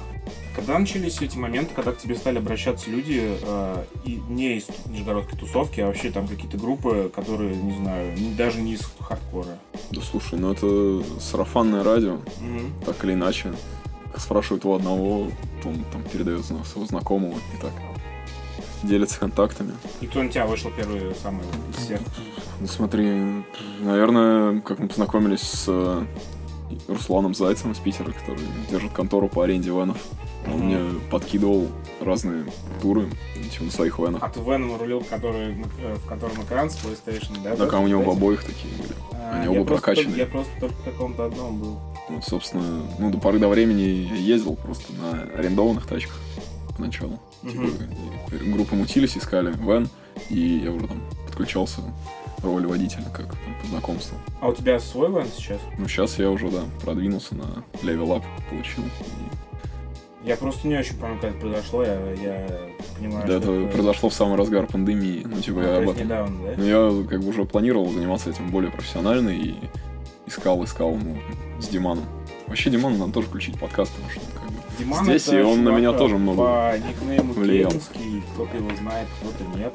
Когда 0.54 0.78
начались 0.78 1.20
эти 1.20 1.36
моменты, 1.36 1.74
когда 1.74 1.92
к 1.92 1.98
тебе 1.98 2.14
стали 2.14 2.38
обращаться 2.38 2.90
люди 2.90 3.38
э, 3.42 3.84
и 4.04 4.20
не 4.28 4.58
из 4.58 4.66
нижегородской 4.86 5.38
тусовки, 5.38 5.80
а 5.80 5.86
вообще 5.86 6.10
там 6.10 6.28
какие-то 6.28 6.58
группы, 6.58 7.10
которые, 7.14 7.56
не 7.56 7.76
знаю, 7.78 8.14
даже 8.36 8.60
не 8.60 8.74
из 8.74 8.82
хардкора? 9.00 9.58
Да 9.90 10.00
слушай, 10.02 10.38
ну 10.38 10.52
это 10.52 11.02
сарафанное 11.18 11.82
радио, 11.82 12.18
так 12.84 13.02
или 13.04 13.14
иначе. 13.14 13.54
Спрашивают 14.16 14.66
у 14.66 14.74
одного, 14.74 15.22
он 15.64 15.84
там 15.90 16.02
передает 16.12 16.44
своего 16.44 16.86
знакомого 16.86 17.32
и 17.32 17.60
так 17.62 17.72
делится 18.82 19.18
контактами. 19.20 19.72
И 20.00 20.06
кто 20.06 20.22
на 20.22 20.28
тебя 20.28 20.46
вышел 20.46 20.70
первый 20.76 21.14
самый 21.22 21.44
из 21.70 21.84
всех? 21.84 22.00
Ну 22.60 22.66
смотри, 22.66 23.42
наверное, 23.80 24.60
как 24.60 24.78
мы 24.78 24.88
познакомились 24.88 25.40
с 25.40 25.64
э, 25.68 26.04
Русланом 26.88 27.34
Зайцем 27.34 27.72
из 27.72 27.78
Питера, 27.78 28.10
который 28.12 28.42
держит 28.70 28.92
контору 28.92 29.28
по 29.28 29.44
аренде 29.44 29.70
венов. 29.70 29.98
Он 30.46 30.54
Мгм. 30.54 30.64
мне 30.66 31.00
подкидывал 31.10 31.68
разные 32.00 32.44
туры 32.80 33.08
типа, 33.52 33.64
на 33.64 33.70
своих 33.70 33.98
венах. 34.00 34.22
А 34.22 34.28
ты 34.28 34.40
Веном 34.40 34.76
рулил, 34.76 35.04
который, 35.08 35.52
э, 35.80 35.94
в 35.94 36.08
котором 36.08 36.42
экран 36.42 36.68
с 36.68 36.74
PlayStation, 36.76 37.42
да? 37.44 37.54
Так, 37.54 37.72
а 37.72 37.78
у 37.78 37.86
него 37.86 38.02
в 38.02 38.10
обоих 38.10 38.42
такие 38.42 38.74
были. 38.76 38.92
А, 39.12 39.40
Они 39.42 39.48
оба 39.56 39.66
только- 39.80 39.92
Я 39.92 40.26
просто 40.26 40.50
только 40.58 40.74
в 40.74 40.84
каком-то 40.84 41.26
одном 41.26 41.58
был. 41.60 41.78
Вот, 42.08 42.24
собственно, 42.24 42.82
ну, 42.98 43.10
до 43.10 43.18
поры 43.18 43.38
до 43.38 43.48
времени 43.48 43.82
я 44.10 44.16
ездил 44.16 44.56
просто 44.56 44.92
на 44.94 45.22
арендованных 45.38 45.86
тачках 45.86 46.18
поначалу. 46.76 47.20
Типа, 47.42 47.62
Мгм. 47.62 47.72
и 48.46 48.50
группы 48.52 48.74
мутились, 48.76 49.16
искали 49.16 49.52
van, 49.52 49.88
И 50.28 50.60
я 50.64 50.70
уже 50.70 50.86
там 50.86 51.00
подключался 51.26 51.80
в 52.38 52.44
роли 52.44 52.66
водителя, 52.66 53.04
как 53.12 53.26
там, 53.28 53.54
по 53.60 53.66
знакомству. 53.68 54.16
А 54.40 54.48
у 54.48 54.54
тебя 54.54 54.78
свой 54.78 55.08
van 55.08 55.26
сейчас? 55.34 55.58
Ну, 55.78 55.88
сейчас 55.88 56.18
я 56.18 56.30
уже, 56.30 56.50
да, 56.50 56.62
продвинулся 56.82 57.34
на 57.34 57.46
level 57.82 58.12
up, 58.12 58.24
получил. 58.50 58.84
И 58.84 60.28
Я 60.28 60.36
просто 60.36 60.68
не 60.68 60.76
очень 60.76 60.96
помню, 60.98 61.18
как 61.20 61.30
это 61.30 61.40
произошло. 61.40 61.82
Я, 61.82 61.94
я 62.12 62.46
понимаю, 62.98 63.26
Да, 63.26 63.40
что 63.40 63.54
это 63.62 63.72
произошло 63.72 64.08
в 64.10 64.14
самый 64.14 64.36
разгар 64.36 64.66
пандемии. 64.66 65.22
Ну, 65.24 65.40
типа, 65.40 65.60
А, 65.60 65.64
я 65.64 65.76
об 65.78 65.88
этом... 65.90 66.04
недавно, 66.04 66.36
да? 66.44 66.54
Ну, 66.58 66.64
я 66.64 67.08
как 67.08 67.20
бы 67.20 67.28
уже 67.28 67.44
планировал 67.44 67.90
заниматься 67.90 68.30
этим 68.30 68.50
более 68.50 68.70
профессионально 68.70 69.30
и 69.30 69.54
искал, 70.26 70.62
искал, 70.62 70.94
ну, 70.94 71.16
с 71.60 71.66
Диманом. 71.68 72.04
Вообще, 72.46 72.70
Диману 72.70 72.98
надо 72.98 73.12
тоже 73.12 73.26
включить 73.28 73.58
подкаст, 73.58 73.92
потому 73.94 74.10
что, 74.10 74.20
Диман 74.78 75.04
Здесь 75.04 75.28
и 75.28 75.40
он 75.40 75.64
на 75.64 75.70
меня 75.70 75.92
тоже 75.92 76.16
много 76.18 76.42
По 76.42 76.74
никнейму 76.78 77.32
влиял. 77.34 77.70
Керенский, 77.70 78.22
кто-то 78.34 78.56
его 78.56 78.70
знает, 78.76 79.08
кто-то 79.20 79.58
нет. 79.58 79.74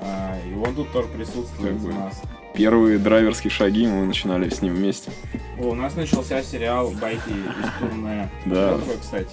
А, 0.00 0.36
и 0.46 0.54
он 0.54 0.74
тут 0.74 0.92
тоже 0.92 1.08
присутствует 1.08 1.72
Как 1.74 1.80
бы. 1.82 1.90
у 1.90 1.92
нас. 1.94 2.20
первые 2.54 2.98
драйверские 2.98 3.50
шаги 3.50 3.86
мы 3.86 4.04
начинали 4.04 4.48
с 4.48 4.60
ним 4.62 4.74
вместе. 4.74 5.10
О, 5.58 5.68
у 5.68 5.74
нас 5.74 5.94
начался 5.94 6.42
сериал 6.42 6.90
«Байки 7.00 7.30
из 7.30 7.80
турне». 7.80 8.28
Да. 8.44 8.78
Кстати. 9.00 9.30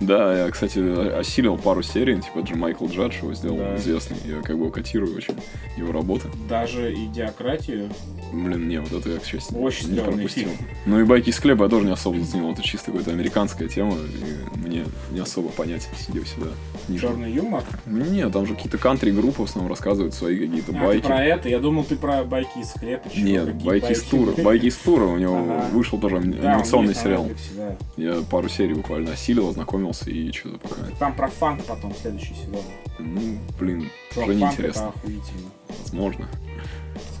Да, 0.00 0.44
я, 0.44 0.50
кстати, 0.50 0.78
осилил 1.18 1.56
пару 1.56 1.82
серий, 1.82 2.16
типа 2.20 2.38
Дж- 2.40 2.56
Майкл 2.56 2.86
Джадж 2.86 3.16
его 3.22 3.32
сделал 3.34 3.56
Да. 3.58 3.76
известный. 3.76 4.16
Я 4.26 4.42
как 4.42 4.58
бы 4.58 4.70
котирую 4.70 5.16
очень 5.16 5.34
его 5.76 5.90
работы. 5.92 6.28
Даже 6.48 6.92
идиократию. 6.92 7.88
Блин, 8.32 8.68
не, 8.68 8.80
вот 8.80 8.92
это 8.92 9.08
я, 9.10 9.18
к 9.18 9.24
счастью, 9.24 9.58
Очень 9.58 9.92
не 9.94 10.00
пропустил. 10.00 10.44
фильм. 10.48 10.56
Ну 10.84 11.00
и 11.00 11.04
байки 11.04 11.30
из 11.30 11.38
хлеба 11.38 11.64
я 11.64 11.70
тоже 11.70 11.86
не 11.86 11.92
особо 11.92 12.18
заценил. 12.20 12.50
Это 12.52 12.62
чисто 12.62 12.90
какая-то 12.90 13.12
американская 13.12 13.68
тема, 13.68 13.94
и 13.94 14.58
мне 14.58 14.84
не 15.12 15.20
особо 15.20 15.48
понять, 15.48 15.88
сидел 16.06 16.24
сюда. 16.26 16.48
ниже. 16.88 17.06
Черный 17.08 17.32
юмор. 17.32 17.64
Не, 17.86 18.28
там 18.28 18.46
же 18.46 18.54
какие-то 18.54 18.78
кантри-группы 18.78 19.42
в 19.42 19.44
основном 19.46 19.70
рассказывают 19.70 20.14
свои 20.14 20.38
какие-то 20.38 20.72
А, 20.72 20.74
ты 20.74 20.80
байки. 20.86 21.06
про 21.06 21.24
это? 21.24 21.48
Я 21.48 21.58
думал, 21.58 21.82
ты 21.84 21.96
про 21.96 22.22
байки 22.22 22.58
из 22.58 22.72
чё, 22.74 23.22
Нет, 23.22 23.46
какие 23.46 23.66
байки 23.66 23.92
из 23.92 24.02
тура. 24.02 24.32
Байки 24.42 24.66
из 24.66 24.76
тура. 24.76 25.04
У 25.04 25.16
него 25.16 25.36
Ага. 25.36 25.68
вышел 25.72 25.98
тоже 25.98 26.18
ани- 26.18 26.32
Да, 26.34 26.38
он 26.40 26.46
анимационный 26.52 26.88
на 26.88 26.94
сериал. 26.94 27.28
Да. 27.56 27.76
Я 27.96 28.20
пару 28.30 28.48
серий 28.48 28.74
буквально 28.74 29.12
осилил, 29.12 29.48
ознакомился 29.48 29.85
и 30.06 30.32
что-то 30.32 30.58
пока. 30.58 30.82
Там 30.98 31.14
про 31.14 31.28
фанк 31.28 31.64
потом 31.64 31.94
следующий 31.94 32.34
сезон. 32.34 32.62
Ну, 32.98 33.38
блин, 33.60 33.90
Про 34.14 34.24
уже 34.24 34.38
фанк 34.38 34.40
неинтересно. 34.58 34.80
это 34.80 34.88
охуительно. 34.88 35.50
Возможно. 35.82 36.28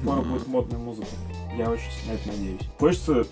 Скоро 0.00 0.22
будет 0.22 0.46
модная 0.46 0.78
музыка. 0.78 1.08
Я 1.58 1.70
очень 1.70 1.84
на 2.08 2.12
это 2.12 2.28
надеюсь. 2.28 2.60
Хочется 2.78 3.26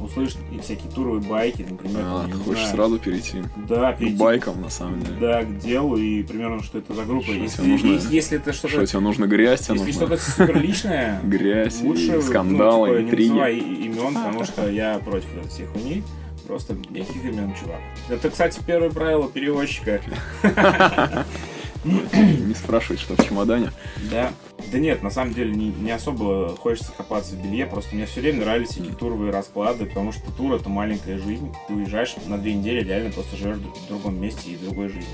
услышать 0.00 0.38
и 0.52 0.58
всякие 0.58 0.90
туровые 0.90 1.22
байки, 1.22 1.62
например. 1.68 2.00
А, 2.04 2.22
там, 2.22 2.30
ты 2.32 2.36
не 2.38 2.42
хочешь 2.44 2.58
знаю, 2.62 2.74
сразу 2.76 2.98
перейти 2.98 3.42
Да, 3.68 3.92
к 3.92 3.98
перейти 3.98 4.16
байкам, 4.16 4.60
на 4.60 4.68
самом 4.68 5.00
деле. 5.02 5.16
Да, 5.20 5.44
к 5.44 5.58
делу 5.58 5.96
и 5.96 6.22
примерно 6.24 6.62
что 6.64 6.78
это 6.78 6.94
за 6.94 7.04
группа. 7.04 7.24
Что 7.26 7.32
Если, 7.34 7.56
тебе 7.62 7.72
нужно- 7.72 7.86
если, 7.92 8.14
если 8.14 8.38
это 8.38 8.52
что-то, 8.52 8.74
Что 8.74 8.86
тебе 8.86 9.00
нужно 9.00 9.26
грязь, 9.26 9.60
тебе 9.60 9.74
если 9.78 9.86
нужно 10.00 10.16
что-то 10.16 10.30
супер 10.32 10.60
личное, 10.60 11.20
грязь, 11.24 11.80
лучше 11.80 12.18
и 12.18 12.22
скандалы, 12.22 12.88
ну, 12.88 12.94
типа, 12.94 12.98
не 13.02 13.04
интриги. 13.10 13.28
называй 13.28 13.56
и- 13.56 13.84
имен, 13.84 14.14
потому 14.14 14.44
что 14.44 14.68
я 14.68 14.98
против 14.98 15.36
этой 15.36 15.48
всей 15.48 15.66
хуйни. 15.66 16.02
Просто 16.46 16.74
никаких 16.90 17.24
имен, 17.24 17.54
чувак. 17.58 17.80
Это, 18.08 18.30
кстати, 18.30 18.60
первое 18.66 18.90
правило 18.90 19.28
переводчика. 19.30 20.00
Не 21.84 22.54
спрашивай, 22.54 22.96
что 22.98 23.14
в 23.14 23.26
чемодане. 23.26 23.70
Да. 24.10 24.32
Да 24.72 24.78
нет, 24.78 25.02
на 25.02 25.10
самом 25.10 25.34
деле 25.34 25.54
не, 25.54 25.68
не 25.68 25.90
особо 25.90 26.56
хочется 26.56 26.90
копаться 26.96 27.34
в 27.34 27.42
белье, 27.42 27.66
просто 27.66 27.94
мне 27.94 28.06
все 28.06 28.20
время 28.22 28.40
нравились 28.40 28.70
эти 28.78 28.90
туровые 28.90 29.30
расклады, 29.30 29.84
потому 29.84 30.10
что 30.12 30.30
тур 30.32 30.54
это 30.54 30.68
маленькая 30.70 31.18
жизнь. 31.18 31.52
Ты 31.68 31.74
уезжаешь 31.74 32.14
на 32.26 32.38
две 32.38 32.54
недели, 32.54 32.82
реально 32.82 33.10
просто 33.10 33.36
живешь 33.36 33.58
в 33.58 33.88
другом 33.88 34.18
месте 34.20 34.50
и 34.52 34.56
другой 34.56 34.88
жизнью. 34.88 35.04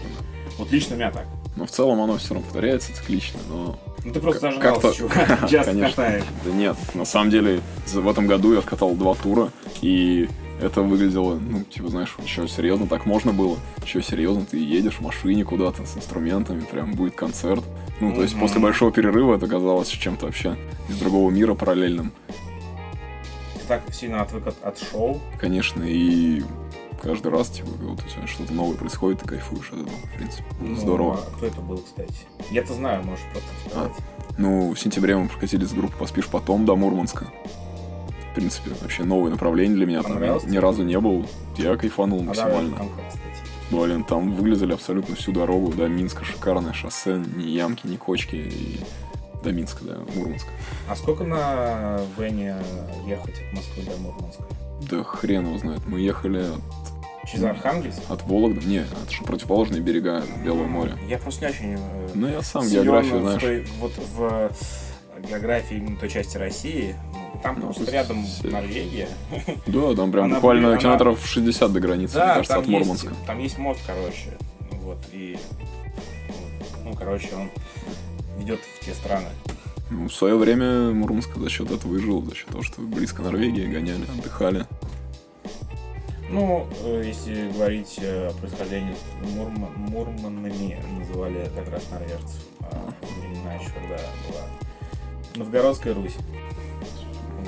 Вот 0.58 0.70
лично 0.70 0.94
у 0.94 0.98
меня 0.98 1.10
так. 1.10 1.26
Но 1.56 1.66
в 1.66 1.70
целом 1.70 2.00
оно 2.00 2.16
все 2.18 2.34
равно 2.34 2.44
повторяется 2.46 2.94
циклично, 2.94 3.40
но 3.48 3.78
Ну 4.04 4.12
ты 4.12 4.20
просто 4.20 4.52
как-то- 4.52 4.92
чувак. 4.94 5.40
Часто 5.50 5.72
Конечно. 5.72 5.88
катаешь. 5.90 6.24
Да 6.44 6.50
нет, 6.52 6.76
на 6.94 7.04
самом 7.04 7.30
деле 7.30 7.60
в 7.88 8.08
этом 8.08 8.28
году 8.28 8.52
я 8.52 8.60
откатал 8.60 8.94
два 8.94 9.14
тура, 9.14 9.50
и 9.82 10.28
это 10.60 10.82
выглядело, 10.82 11.36
ну, 11.36 11.62
типа, 11.64 11.88
знаешь, 11.88 12.14
еще 12.22 12.46
серьезно 12.48 12.86
так 12.86 13.06
можно 13.06 13.32
было. 13.32 13.58
Еще 13.84 14.02
серьезно, 14.02 14.44
ты 14.44 14.58
едешь 14.58 14.96
в 14.96 15.00
машине 15.00 15.44
куда-то 15.44 15.86
с 15.86 15.96
инструментами, 15.96 16.60
прям 16.60 16.92
будет 16.92 17.14
концерт. 17.14 17.64
Ну, 18.00 18.14
то 18.14 18.22
есть 18.22 18.38
после 18.38 18.60
большого 18.60 18.92
перерыва 18.92 19.36
это 19.36 19.46
казалось 19.46 19.88
чем-то 19.88 20.26
вообще 20.26 20.56
из 20.88 20.98
другого 20.98 21.30
мира 21.30 21.54
параллельным. 21.54 22.12
Ты 23.54 23.60
так 23.68 23.82
сильно 23.92 24.22
отвык 24.22 24.46
от, 24.46 24.62
от 24.62 24.78
шоу. 24.78 25.20
Конечно, 25.38 25.82
и 25.82 26.42
каждый 27.02 27.32
раз, 27.32 27.48
типа, 27.48 27.68
вот 27.80 28.00
у 28.04 28.08
тебя 28.08 28.26
что-то 28.26 28.52
новое 28.52 28.76
происходит, 28.76 29.20
ты 29.20 29.28
кайфуешь 29.28 29.70
от 29.72 29.80
этого, 29.80 29.96
в 29.96 30.16
принципе. 30.16 30.44
Ну, 30.60 30.76
Здорово. 30.76 31.14
а 31.14 31.36
кто 31.36 31.46
это 31.46 31.60
был, 31.60 31.78
кстати? 31.78 32.26
Я-то 32.50 32.74
знаю, 32.74 33.02
можешь 33.04 33.24
просто 33.32 33.48
сказать. 33.70 33.92
Ну, 34.38 34.72
в 34.72 34.78
сентябре 34.78 35.16
мы 35.16 35.28
прокатились 35.28 35.68
с 35.68 35.72
группой 35.72 35.96
«Поспишь 35.98 36.26
потом» 36.26 36.64
до 36.64 36.76
Мурманска. 36.76 37.26
В 38.30 38.34
принципе, 38.34 38.70
вообще 38.80 39.02
новое 39.04 39.30
направление 39.30 39.76
для 39.76 39.86
меня. 39.86 40.02
Там 40.02 40.20
ни 40.50 40.56
разу 40.56 40.82
не 40.84 40.98
был. 41.00 41.26
Я 41.56 41.76
кайфанул 41.76 42.20
А 42.20 42.24
максимально. 42.24 42.76
Блин, 43.70 44.02
там 44.04 44.34
выглядели 44.34 44.72
абсолютно 44.72 45.14
всю 45.14 45.32
дорогу 45.32 45.72
до 45.72 45.88
Минска. 45.88 46.24
Шикарное 46.24 46.72
шоссе, 46.72 47.22
ни 47.36 47.44
ямки, 47.50 47.86
ни 47.86 47.96
кочки. 47.96 48.36
И 48.36 48.80
до 49.44 49.52
Минска, 49.52 49.84
да, 49.84 49.96
Мурманска. 50.14 50.50
А 50.88 50.96
сколько 50.96 51.24
на 51.24 52.00
Вене 52.18 52.56
ехать 53.06 53.34
от 53.40 53.52
Москвы 53.54 53.82
до 53.84 53.96
Мурманска? 54.00 54.42
Да 54.90 55.02
хрен 55.04 55.46
его 55.46 55.58
знает. 55.58 55.80
Мы 55.86 56.00
ехали 56.00 56.46
Через 57.26 57.44
Архангельск? 57.44 57.98
от 58.08 58.22
Вологды. 58.24 58.66
Не, 58.66 58.78
это 58.78 59.10
же 59.10 59.22
противоположные 59.22 59.80
берега 59.80 60.22
Белого 60.44 60.64
моря. 60.66 60.96
Я 61.08 61.18
просто 61.18 61.46
не 61.46 61.50
очень 61.52 61.74
э, 61.74 62.08
Ну, 62.14 62.28
я 62.28 62.42
сам 62.42 62.66
географию, 62.68 63.18
в 63.18 63.22
знаешь. 63.22 63.42
той- 63.42 63.66
вот 63.78 63.92
в 64.14 64.50
географии 65.28 65.76
именно 65.76 65.96
той 65.96 66.08
части 66.08 66.36
России. 66.38 66.96
Там 67.42 67.54
Ну, 67.56 67.62
просто 67.62 67.86
то 67.86 67.90
есть 67.90 67.92
рядом 67.92 68.26
Норвегия. 68.44 69.08
Да, 69.66 69.94
там 69.94 70.12
прям 70.12 70.24
Она 70.26 70.34
буквально 70.36 70.68
она- 70.68 70.76
километров 70.78 71.24
60 71.26 71.72
до 71.72 71.80
границы, 71.80 72.16
мне 72.18 72.26
Да, 72.26 72.34
кажется, 72.34 72.54
там 72.54 72.62
от 72.62 72.68
есть, 72.68 72.78
Мурманска. 72.78 73.14
там 73.26 73.38
есть 73.38 73.58
мост, 73.58 73.80
короче. 73.86 74.36
Вот, 74.82 74.98
и... 75.12 75.38
Ну, 76.84 76.94
короче, 76.94 77.28
он 77.34 77.50
ведет 78.38 78.60
в 78.60 78.84
те 78.84 78.92
страны. 78.92 79.28
Ну, 79.90 80.08
в 80.08 80.12
свое 80.14 80.36
время 80.36 80.92
Мурманск 80.92 81.34
за 81.36 81.48
счет 81.48 81.70
этого 81.70 81.96
и 81.96 82.00
жил, 82.00 82.22
за 82.24 82.34
счет 82.34 82.48
того, 82.48 82.62
что 82.62 82.80
близко 82.82 83.22
Норвегии 83.22 83.66
гоняли, 83.66 84.04
отдыхали. 84.18 84.66
Ну, 86.30 86.68
э, 86.84 87.02
если 87.06 87.50
говорить 87.50 87.98
э, 88.00 88.28
о 88.28 88.32
происхождении, 88.34 88.94
Мурма- 89.34 89.76
Мурманами 89.76 90.78
называли 90.98 91.50
как 91.56 91.68
раз 91.72 91.82
норвежцев. 91.90 92.44
А, 92.60 92.92
времена 93.20 93.54
еще 93.54 93.70
когда 93.70 93.96
была 94.28 94.42
Новгородская 95.34 95.92
Русь. 95.94 96.14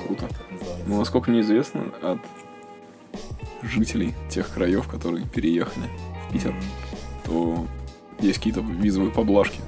Круто. 0.05 0.27
называется. 0.51 0.83
Ну, 0.87 0.99
насколько 0.99 1.31
мне 1.31 1.41
известно, 1.41 1.83
от 2.01 2.19
жителей 3.61 4.13
тех 4.29 4.49
краев, 4.53 4.87
которые 4.87 5.25
переехали 5.25 5.85
в 6.27 6.33
Питер, 6.33 6.51
Мгм. 6.51 6.63
то 7.25 7.65
есть 8.19 8.37
какие-то 8.37 8.61
визовые 8.61 9.11
поблажки. 9.11 9.59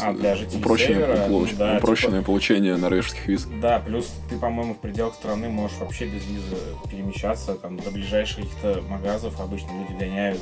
А, 0.00 0.12
для 0.12 0.36
жителей 0.36 0.60
упрощенное, 0.60 0.94
севера, 1.06 1.28
получ- 1.28 1.50
ну 1.52 1.58
да, 1.58 1.76
упрощенное 1.78 2.22
получение 2.22 2.76
норвежских 2.76 3.26
виз. 3.26 3.48
Да, 3.60 3.80
плюс 3.80 4.12
ты, 4.30 4.38
по-моему, 4.38 4.74
в 4.74 4.78
пределах 4.78 5.14
страны 5.14 5.48
можешь 5.48 5.76
вообще 5.78 6.06
без 6.06 6.24
визы 6.24 6.56
перемещаться, 6.88 7.54
там, 7.56 7.76
до 7.78 7.90
ближайших 7.90 8.36
каких-то 8.44 8.80
магазов 8.88 9.40
обычно 9.40 9.70
люди 9.72 9.98
гоняют 9.98 10.38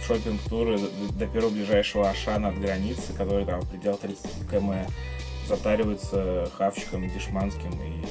в 0.00 0.06
шопинг-туры 0.06 0.78
до, 0.78 1.12
до 1.18 1.26
первого 1.26 1.50
ближайшего 1.50 2.08
Ашана 2.08 2.48
от 2.50 2.60
границы, 2.60 3.12
который 3.18 3.44
там 3.44 3.60
в 3.60 3.68
пределах 3.68 3.98
30 4.00 4.24
км 4.48 4.86
затаривается 5.48 6.48
хавчиком 6.56 7.08
дешманским 7.10 7.70
и 7.72 8.04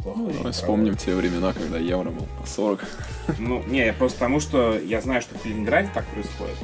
неплохо. 0.00 0.18
Ну, 0.18 0.32
давай 0.32 0.52
вспомним 0.52 0.96
те 0.96 1.14
времена, 1.14 1.52
когда 1.52 1.78
евро 1.78 2.10
был 2.10 2.26
по 2.40 2.46
40. 2.46 2.80
проводят. 2.80 3.38
Ну, 3.38 3.62
не, 3.72 3.84
я 3.84 3.92
просто 3.92 4.18
потому, 4.18 4.40
что 4.40 4.78
я 4.78 5.00
знаю, 5.00 5.22
что 5.22 5.38
в 5.38 5.42
Калининграде 5.42 5.90
так 5.94 6.06
происходит, 6.06 6.56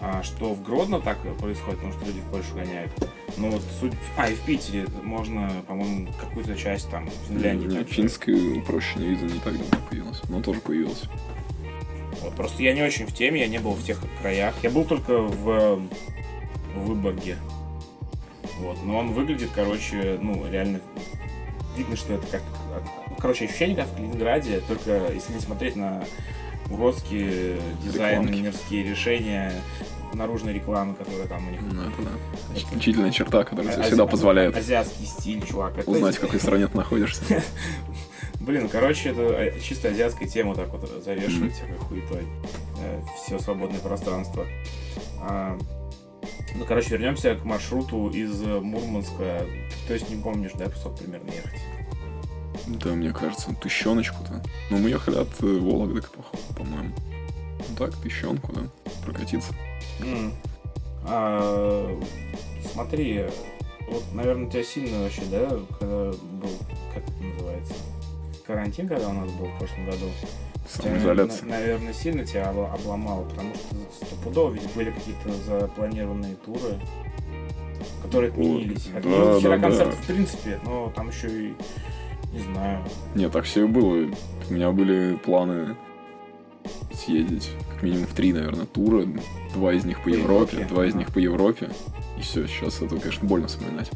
а 0.00 0.22
что 0.22 0.54
в 0.54 0.62
Гродно 0.62 1.00
так 1.00 1.18
происходит, 1.38 1.80
потому 1.80 1.92
что 1.92 2.06
люди 2.06 2.20
в 2.20 2.30
Польшу 2.30 2.54
гоняют. 2.54 2.90
Ну 3.36 3.50
вот 3.50 3.62
суть... 3.78 3.92
А, 4.16 4.28
и 4.28 4.34
в 4.34 4.40
Питере 4.40 4.86
можно, 5.02 5.50
по-моему, 5.66 6.08
какую-то 6.20 6.56
часть 6.56 6.90
там 6.90 7.08
Финляндии. 7.28 7.66
Нет, 7.66 7.78
также. 7.78 7.94
финская 7.94 8.58
упрощенная 8.58 9.08
виза 9.08 9.26
не 9.26 9.40
так 9.40 9.52
давно 9.52 9.86
появилась, 9.88 10.20
но 10.28 10.42
тоже 10.42 10.60
появилась. 10.60 11.04
Вот, 12.22 12.34
просто 12.34 12.62
я 12.62 12.74
не 12.74 12.82
очень 12.82 13.06
в 13.06 13.14
теме, 13.14 13.40
я 13.40 13.48
не 13.48 13.58
был 13.58 13.72
в 13.72 13.84
тех 13.84 14.00
краях. 14.20 14.54
Я 14.62 14.70
был 14.70 14.84
только 14.84 15.18
в, 15.18 15.80
в 16.74 16.80
Выборге. 16.80 17.36
Вот. 18.58 18.78
Но 18.84 18.98
он 18.98 19.12
выглядит, 19.12 19.50
короче, 19.54 20.18
ну, 20.20 20.44
реально 20.50 20.80
видно, 21.78 21.96
что 21.96 22.14
это 22.14 22.26
как... 22.26 22.42
ну, 23.10 23.16
Короче, 23.18 23.46
ощущение 23.46 23.76
как 23.76 23.86
в 23.86 23.94
Калининграде, 23.94 24.60
только 24.68 25.10
если 25.12 25.32
не 25.32 25.40
смотреть 25.40 25.76
на 25.76 26.04
уродские 26.70 27.58
дизайнерские 27.82 28.82
решения 28.84 29.52
наружной 30.12 30.52
рекламы, 30.54 30.94
которая 30.94 31.26
там 31.26 31.46
у 31.46 31.50
них. 31.50 31.60
Ну, 31.62 31.82
это 31.82 32.02
да. 32.02 32.58
Исключительная 32.58 33.10
черта, 33.10 33.44
которая 33.44 33.74
Ази- 33.76 33.82
всегда 33.82 34.06
позволяет 34.06 34.56
Азиатский 34.56 35.06
стиль, 35.06 35.44
чувак. 35.46 35.78
Это- 35.78 35.90
узнать, 35.90 36.16
в 36.16 36.20
какой 36.22 36.40
стране 36.40 36.66
ты 36.66 36.76
находишься. 36.76 37.22
Блин, 38.40 38.68
короче, 38.68 39.10
это 39.10 39.20
э, 39.22 39.60
чисто 39.60 39.88
азиатская 39.88 40.26
тема 40.28 40.54
так 40.54 40.68
вот 40.68 40.88
завешивать 41.04 41.54
всякой 41.54 41.76
хуетой. 41.78 42.26
Все 43.22 43.38
свободное 43.38 43.80
пространство. 43.80 44.46
Ну, 46.54 46.64
короче, 46.64 46.90
вернемся 46.90 47.34
к 47.36 47.44
маршруту 47.44 48.08
из 48.10 48.40
Мурманска. 48.42 49.44
То 49.86 49.94
есть 49.94 50.10
не 50.10 50.20
помнишь, 50.20 50.52
да, 50.54 50.68
сколько 50.70 50.98
примерно 50.98 51.30
ехать? 51.30 51.60
Да, 52.66 52.90
мне 52.90 53.12
кажется, 53.12 53.54
тыщеночку-то. 53.54 54.42
Ну, 54.70 54.78
мы 54.78 54.90
ехали 54.90 55.16
от 55.16 55.28
э, 55.42 55.46
Вологды, 55.46 56.02
по- 56.02 56.54
по-моему. 56.54 56.92
Ну 57.68 57.76
так, 57.76 57.94
тыщенку, 57.96 58.52
да, 58.52 58.62
прокатиться. 59.04 59.54
М. 60.00 60.32
А, 61.04 61.98
смотри, 62.72 63.24
вот, 63.88 64.04
наверное, 64.12 64.50
тебя 64.50 64.64
сильно 64.64 65.02
вообще, 65.04 65.22
да, 65.30 65.48
когда 65.78 66.10
был, 66.10 66.50
как 66.94 67.04
это 67.04 67.22
называется, 67.22 67.74
карантин, 68.46 68.88
когда 68.88 69.08
у 69.08 69.12
нас 69.12 69.30
был 69.32 69.46
в 69.46 69.58
прошлом 69.58 69.86
году, 69.86 70.06
тебя, 70.68 70.84
Самоизоляция. 70.84 71.46
на- 71.46 71.50
наверное, 71.58 71.92
сильно 71.92 72.24
тебя 72.24 72.48
обломало, 72.50 73.24
потому 73.24 73.54
что 73.54 74.04
стопудово 74.06 74.52
ведь 74.52 74.72
были 74.74 74.90
какие-то 74.90 75.30
запланированные 75.46 76.34
туры, 76.36 76.78
которые 78.02 78.30
отменились. 78.32 78.86
да, 78.92 78.98
Отменились 78.98 79.38
вчера 79.38 79.56
да, 79.56 79.56
да. 79.56 79.68
концерты 79.68 79.96
в 79.96 80.06
принципе, 80.06 80.60
но 80.64 80.92
там 80.94 81.08
еще 81.08 81.28
и, 81.28 81.54
не 82.32 82.40
знаю, 82.40 82.84
Нет, 83.14 83.32
так 83.32 83.44
все 83.44 83.64
и 83.64 83.66
было. 83.68 84.08
У 84.50 84.52
меня 84.52 84.70
были 84.70 85.16
планы 85.16 85.76
съездить 86.92 87.50
как 87.72 87.82
минимум 87.82 88.06
в 88.06 88.12
три, 88.14 88.32
наверное, 88.32 88.66
тура. 88.66 89.06
Два 89.54 89.72
из 89.72 89.84
них 89.84 89.98
по, 89.98 90.04
По 90.04 90.08
Европе, 90.14 90.56
Европе. 90.56 90.74
два 90.74 90.86
из 90.86 90.94
них 90.94 91.12
по 91.12 91.18
Европе. 91.18 91.70
И 92.18 92.22
все, 92.22 92.46
сейчас 92.46 92.82
это, 92.82 92.96
конечно, 92.98 93.26
больно 93.26 93.46
вспоминать. 93.48 93.90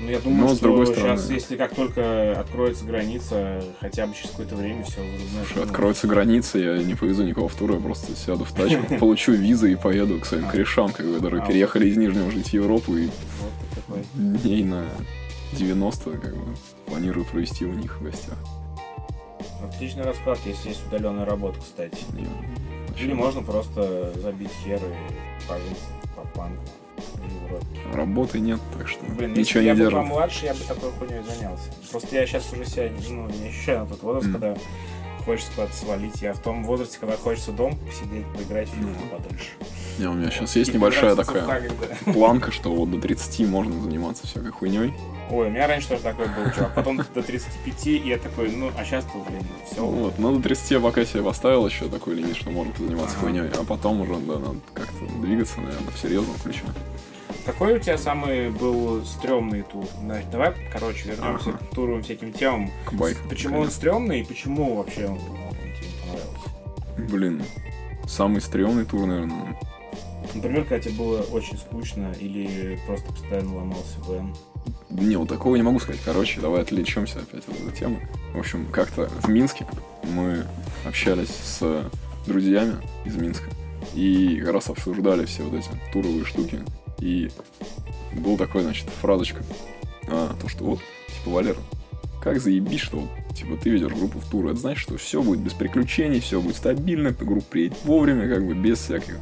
Ну, 0.00 0.10
я 0.10 0.18
думаю, 0.18 0.40
Но, 0.40 0.48
с 0.48 0.56
что 0.56 0.62
другой 0.62 0.86
стороны- 0.88 1.16
сейчас, 1.16 1.30
если 1.30 1.56
как 1.56 1.74
только 1.74 2.38
откроется 2.38 2.84
граница, 2.84 3.62
хотя 3.80 4.06
бы 4.06 4.14
через 4.14 4.30
какое-то 4.30 4.56
время 4.56 4.82
все 4.84 5.00
Слушай, 5.46 5.62
откроются 5.62 6.06
границы, 6.08 6.58
я 6.58 6.78
не 6.82 6.94
повезу 6.94 7.22
никого 7.22 7.46
в 7.48 7.54
тур, 7.54 7.72
я 7.72 7.78
просто 7.80 8.14
сяду 8.16 8.44
в 8.44 8.52
тачку, 8.52 8.82
получу 8.98 9.32
визы 9.32 9.72
и 9.72 9.76
поеду 9.76 10.18
к 10.18 10.26
своим 10.26 10.48
корешам, 10.48 10.92
как 10.92 11.06
бы, 11.06 11.14
которые 11.14 11.42
А. 11.42 11.46
переехали 11.46 11.88
из 11.88 11.96
Нижнего 11.96 12.30
жить 12.30 12.48
в 12.48 12.54
Европу 12.54 12.96
и 12.96 13.08
дней 14.14 14.64
на 14.64 14.84
90 15.52 16.10
как 16.18 16.36
бы 16.36 16.56
планирую 16.86 17.24
провести 17.24 17.64
у 17.64 17.72
них 17.72 18.00
в 18.00 18.04
гостях. 18.04 18.36
Отличный 19.62 20.02
расклад, 20.04 20.38
если 20.44 20.70
есть 20.70 20.86
удаленная 20.88 21.24
работа, 21.24 21.60
кстати. 21.60 21.98
Или 22.98 23.12
можно 23.12 23.42
просто 23.42 24.12
забить 24.20 24.50
хер 24.64 24.76
и 24.78 25.48
пожить 25.48 25.78
по 26.14 26.22
панку. 26.36 26.62
Работы 27.92 28.40
нет, 28.40 28.60
так 28.76 28.88
что 28.88 29.04
Блин, 29.06 29.34
ничего 29.34 29.60
не 29.62 29.66
бы 29.66 29.68
я 29.68 29.74
был 29.74 29.90
держит. 29.90 29.98
помладше, 30.10 30.46
я 30.46 30.54
бы 30.54 30.60
такой 30.66 30.90
хуйней 30.92 31.22
занялся. 31.22 31.70
Просто 31.90 32.16
я 32.16 32.26
сейчас 32.26 32.52
уже 32.52 32.64
себя 32.66 32.90
ну, 33.08 33.28
не 33.28 33.48
ощущаю 33.48 33.80
на 33.80 33.86
тот 33.86 34.02
возраст, 34.02 34.26
Мгм. 34.28 34.32
когда 34.40 34.56
хочется 35.24 35.50
куда-то 35.54 35.74
свалить. 35.76 36.20
Я 36.22 36.34
в 36.34 36.38
том 36.40 36.64
возрасте, 36.64 36.98
когда 37.00 37.16
хочется 37.16 37.52
дома 37.52 37.76
посидеть, 37.86 38.26
поиграть 38.36 38.68
в 38.68 38.72
фифу 38.72 38.88
Ну. 38.88 39.16
подольше. 39.16 39.50
Не, 39.98 40.06
у 40.08 40.12
меня 40.12 40.30
сейчас 40.30 40.56
есть 40.56 40.70
И 40.70 40.74
небольшая 40.74 41.14
такая 41.14 41.44
Хагрида. 41.44 41.74
планка, 42.12 42.50
что 42.50 42.74
вот 42.74 42.90
до 42.90 43.00
30 43.00 43.46
можно 43.46 43.80
заниматься 43.80 44.26
всякой 44.26 44.50
хуйней. 44.50 44.92
Ой, 45.30 45.46
у 45.46 45.50
меня 45.50 45.66
раньше 45.68 45.88
тоже 45.88 46.02
такой 46.02 46.26
был, 46.26 46.50
чувак. 46.54 46.74
Потом 46.74 46.96
до 46.98 47.22
35, 47.22 47.86
и 47.86 47.96
я 48.08 48.18
такой, 48.18 48.50
ну, 48.50 48.70
а 48.76 48.84
сейчас-то, 48.84 49.12
блин, 49.28 49.42
все. 49.70 49.86
Вот, 49.86 50.18
но 50.18 50.32
до 50.34 50.42
30 50.42 50.72
я 50.72 50.80
пока 50.80 51.04
себе 51.06 51.22
поставил 51.22 51.66
еще 51.66 51.88
такой 51.88 52.14
лимит, 52.16 52.36
что 52.36 52.50
можно 52.50 52.74
заниматься 52.76 53.16
Ага. 53.16 53.26
хуйней, 53.26 53.48
а 53.48 53.64
потом 53.64 54.00
уже, 54.02 54.16
да, 54.16 54.38
надо 54.38 54.58
как-то 54.74 55.06
двигаться, 55.22 55.60
наверное, 55.60 55.92
в 55.92 55.98
серьезном 55.98 56.34
ключе. 56.42 56.64
Какой 57.44 57.74
у 57.74 57.78
тебя 57.78 57.98
самый 57.98 58.50
был 58.50 59.04
стрёмный 59.04 59.62
тур? 59.62 59.84
Значит, 60.00 60.30
давай, 60.30 60.54
короче, 60.72 61.10
вернемся 61.10 61.50
Ага. 61.50 61.58
к 61.58 61.74
туровым 61.74 62.02
всяким 62.02 62.32
темам. 62.32 62.70
К 62.86 62.94
байку. 62.94 63.28
Почему 63.28 63.60
он 63.60 63.70
стрёмный 63.70 64.20
и 64.20 64.24
почему 64.24 64.76
вообще 64.76 65.06
он, 65.06 65.18
тебе 65.18 65.88
понравился? 66.02 67.10
Блин, 67.12 67.42
самый 68.06 68.40
стрёмный 68.40 68.86
тур, 68.86 69.06
наверное. 69.06 69.58
Например, 70.32 70.64
когда 70.64 70.80
тебе 70.80 70.94
было 70.94 71.20
очень 71.20 71.58
скучно 71.58 72.12
или 72.18 72.78
просто 72.86 73.06
постоянно 73.12 73.56
ломался 73.56 73.98
Вен. 74.08 74.34
Не, 74.88 75.16
вот 75.16 75.28
такого 75.28 75.54
не 75.56 75.62
могу 75.62 75.78
сказать. 75.80 76.00
Короче, 76.02 76.40
давай 76.40 76.62
отвлечемся 76.62 77.18
опять 77.18 77.46
от 77.46 77.60
этой 77.60 77.76
темы. 77.78 78.08
В 78.32 78.38
общем, 78.38 78.66
как-то 78.72 79.10
в 79.22 79.28
Минске 79.28 79.66
мы 80.02 80.44
общались 80.86 81.28
с 81.28 81.90
друзьями 82.26 82.76
из 83.04 83.16
Минска 83.16 83.50
и 83.92 84.40
как 84.40 84.54
раз 84.54 84.70
обсуждали 84.70 85.26
все 85.26 85.42
вот 85.42 85.58
эти 85.58 85.68
туровые 85.92 86.24
штуки. 86.24 86.60
И 87.04 87.30
был 88.14 88.38
такой, 88.38 88.62
значит, 88.62 88.88
фразочка. 88.88 89.42
А, 90.08 90.34
то, 90.40 90.48
что 90.48 90.64
вот, 90.64 90.80
типа, 91.08 91.34
Валера, 91.34 91.58
как 92.22 92.40
заебись, 92.40 92.80
что 92.80 93.00
вот, 93.00 93.36
типа, 93.36 93.58
ты 93.62 93.68
ведешь 93.68 93.92
группу 93.92 94.18
в 94.18 94.24
тур. 94.24 94.46
Это 94.46 94.56
значит, 94.56 94.80
что 94.80 94.96
все 94.96 95.22
будет 95.22 95.40
без 95.40 95.52
приключений, 95.52 96.20
все 96.20 96.40
будет 96.40 96.56
стабильно, 96.56 97.10
группа 97.10 97.44
приедет 97.44 97.76
вовремя, 97.84 98.26
как 98.26 98.46
бы 98.46 98.54
без 98.54 98.78
всяких 98.78 99.18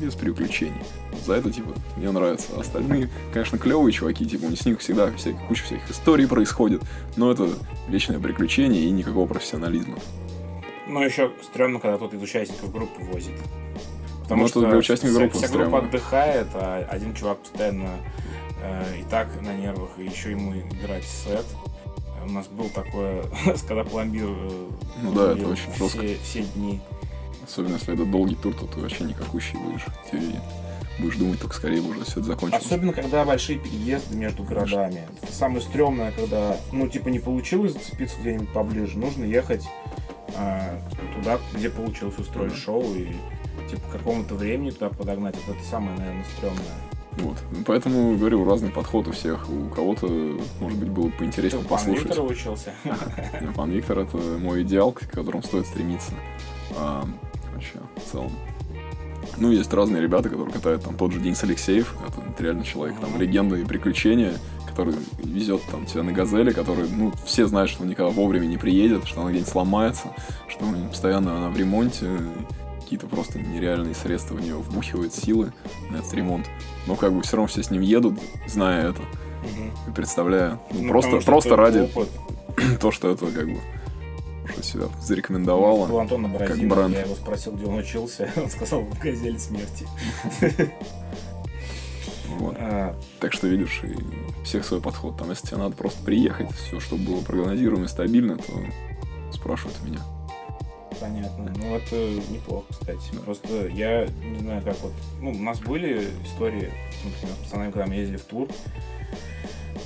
без 0.00 0.14
приключений. 0.14 0.82
За 1.24 1.34
это, 1.34 1.52
типа, 1.52 1.72
мне 1.96 2.10
нравится. 2.10 2.48
А 2.56 2.60
Остальные, 2.60 3.10
конечно, 3.32 3.58
клевые 3.58 3.92
чуваки, 3.92 4.26
типа, 4.26 4.46
у 4.46 4.50
них 4.50 4.80
всегда 4.80 5.12
всяких, 5.12 5.40
куча 5.46 5.62
всяких 5.62 5.88
историй 5.88 6.26
происходит, 6.26 6.82
но 7.14 7.30
это 7.30 7.48
вечное 7.88 8.18
приключение 8.18 8.82
и 8.82 8.90
никакого 8.90 9.28
профессионализма. 9.28 9.98
Но 10.88 11.04
еще 11.04 11.30
стрёмно, 11.42 11.78
когда 11.78 11.96
кто-то 11.96 12.16
из 12.16 12.22
участников 12.22 12.72
группы 12.72 13.02
возит. 13.02 13.34
Потому 14.26 14.42
Ну, 14.42 14.48
что 14.48 14.60
для 14.66 14.76
участников 14.76 15.12
вся, 15.16 15.20
группы 15.20 15.38
вся 15.38 15.48
группа 15.48 15.78
отдыхает, 15.78 16.48
а 16.54 16.84
один 16.90 17.14
чувак 17.14 17.38
постоянно 17.38 17.90
э, 18.62 18.98
и 19.00 19.02
так 19.04 19.28
на 19.40 19.54
нервах, 19.54 19.90
и 19.98 20.04
еще 20.04 20.32
ему 20.32 20.52
играть 20.52 21.04
сет. 21.04 21.44
У 22.26 22.30
нас 22.32 22.46
был 22.48 22.68
такое, 22.70 23.22
когда 23.68 23.84
пломбир 23.84 24.26
э, 24.28 24.66
Ну 25.02 25.12
да, 25.12 25.32
это 25.32 25.46
очень 25.46 25.72
жестко. 25.76 25.98
все, 25.98 26.16
все 26.24 26.42
дни. 26.42 26.80
Особенно, 27.44 27.74
если 27.74 27.94
это 27.94 28.04
долгий 28.04 28.34
тур, 28.34 28.52
то 28.54 28.66
ты 28.66 28.80
вообще 28.80 29.04
никакущий 29.04 29.56
будешь. 29.58 29.84
Ты 30.10 30.20
будешь 30.98 31.16
думать, 31.16 31.38
только 31.40 31.54
скорее 31.54 31.80
уже 31.80 32.00
все 32.02 32.14
это 32.18 32.24
закончилось. 32.24 32.64
Особенно, 32.64 32.92
когда 32.92 33.24
большие 33.24 33.60
переезды 33.60 34.16
между 34.16 34.42
городами. 34.42 35.06
Это 35.22 35.32
самое 35.32 35.60
стрёмное, 35.60 36.10
когда, 36.10 36.56
ну, 36.72 36.88
типа, 36.88 37.08
не 37.10 37.20
получилось 37.20 37.74
зацепиться 37.74 38.16
где-нибудь 38.20 38.48
поближе. 38.52 38.98
Нужно 38.98 39.24
ехать 39.24 39.64
а, 40.34 40.80
туда, 41.14 41.38
где 41.54 41.70
получилось 41.70 42.18
устроить 42.18 42.52
Мгм. 42.52 42.60
шоу 42.60 42.94
и, 42.94 43.12
типа, 43.70 43.82
к 43.88 43.92
какому-то 43.92 44.34
времени 44.34 44.70
туда 44.70 44.88
подогнать. 44.90 45.36
Вот 45.46 45.56
это 45.56 45.64
самое, 45.66 45.96
наверное, 45.98 46.24
стрёмное. 46.36 46.64
Вот. 47.18 47.36
Поэтому, 47.64 48.16
говорю, 48.16 48.44
разный 48.44 48.70
подход 48.70 49.08
у 49.08 49.12
всех. 49.12 49.48
У 49.48 49.68
кого-то, 49.74 50.06
может 50.60 50.78
быть, 50.78 50.88
было 50.90 51.06
бы 51.06 51.12
Ты 51.12 51.18
поинтереснее 51.18 51.64
пана 51.64 51.78
послушать. 51.78 52.04
Виктора 52.06 52.26
учился? 52.26 52.74
Ну, 52.84 53.52
Пан 53.54 53.70
Виктор 53.70 54.00
это 54.00 54.16
мой 54.16 54.62
идеал, 54.62 54.92
к 54.92 55.08
которому 55.08 55.42
стоит 55.42 55.66
стремиться. 55.66 56.12
А, 56.76 57.06
вообще, 57.54 57.78
в 57.96 58.12
целом. 58.12 58.32
Ну, 59.38 59.50
есть 59.50 59.72
разные 59.72 60.02
ребята, 60.02 60.28
которые 60.28 60.52
катают 60.52 60.84
там 60.84 60.94
тот 60.96 61.12
же 61.12 61.20
Денис 61.20 61.42
Алексеев, 61.42 61.94
это 62.30 62.42
реально 62.42 62.64
человек, 62.64 62.98
там, 63.00 63.18
легенда 63.20 63.56
и 63.56 63.64
приключения, 63.64 64.34
который 64.68 64.94
везет 65.22 65.62
там 65.70 65.84
тебя 65.84 66.02
на 66.02 66.12
газели, 66.12 66.52
который, 66.52 66.88
ну, 66.88 67.12
все 67.24 67.46
знают, 67.46 67.70
что 67.70 67.82
он 67.82 67.88
никогда 67.88 68.12
вовремя 68.12 68.46
не 68.46 68.56
приедет, 68.56 69.06
что 69.06 69.22
она 69.22 69.30
где-нибудь 69.30 69.50
сломается, 69.50 70.08
что 70.48 70.64
постоянно 70.88 71.36
она 71.36 71.48
в 71.48 71.56
ремонте, 71.56 72.06
какие-то 72.86 73.08
просто 73.08 73.40
нереальные 73.40 73.96
средства 73.96 74.36
в 74.36 74.40
нее 74.40 74.54
вбухивает 74.54 75.12
силы 75.12 75.52
на 75.90 75.96
этот 75.96 76.14
ремонт. 76.14 76.46
Но 76.86 76.94
как 76.94 77.12
бы 77.12 77.20
все 77.22 77.36
равно 77.36 77.48
все 77.48 77.64
с 77.64 77.70
ним 77.72 77.82
едут, 77.82 78.14
зная 78.46 78.90
это, 78.90 79.02
и 79.88 79.90
представляя. 79.90 80.60
Ну, 80.70 80.82
Ну, 80.82 80.88
просто 80.88 81.16
просто 81.18 81.56
ради 81.56 81.80
опыт. 81.80 82.08
то, 82.80 82.92
что 82.92 83.10
это 83.10 83.26
как 83.26 83.46
бы 83.46 83.58
что 84.52 84.62
себя 84.62 84.84
У 84.84 84.86
нас 84.86 84.94
был 84.94 85.02
зарекомендовало. 85.02 86.00
Антон 86.00 86.26
Абразинов, 86.26 86.78
бренд. 86.78 86.94
я 86.94 87.02
его 87.02 87.16
спросил, 87.16 87.52
где 87.54 87.66
он 87.66 87.78
учился. 87.78 88.30
Он 88.36 88.48
сказал, 88.48 88.82
в 88.82 88.98
«Газели 89.00 89.38
смерти». 89.38 89.86
Вот. 92.38 92.54
А, 92.58 92.94
Так 93.18 93.32
что 93.32 93.46
видишь, 93.46 93.80
и 93.82 93.96
у 94.40 94.44
всех 94.44 94.66
свой 94.66 94.82
подход. 94.82 95.16
Там, 95.16 95.30
если 95.30 95.46
тебе 95.46 95.56
надо 95.56 95.74
просто 95.74 96.04
приехать, 96.04 96.50
все, 96.52 96.80
чтобы 96.80 97.02
было 97.02 97.22
прогнозируемо 97.22 97.86
и 97.86 97.88
стабильно, 97.88 98.36
то 98.36 98.52
спрашивают 99.32 99.82
меня. 99.82 100.00
Понятно. 101.00 101.52
Ну, 101.56 101.76
это 101.76 101.96
неплохо, 102.30 102.66
кстати. 102.70 103.14
Просто 103.24 103.66
я 103.68 104.06
не 104.24 104.38
знаю, 104.40 104.62
как 104.62 104.78
вот... 104.80 104.92
Ну, 105.20 105.30
у 105.30 105.38
нас 105.38 105.58
были 105.60 106.08
истории, 106.24 106.72
например, 107.04 107.36
с 107.36 107.44
пацанами, 107.44 107.70
когда 107.70 107.86
мы 107.86 107.94
ездили 107.94 108.16
в 108.16 108.24
тур, 108.24 108.48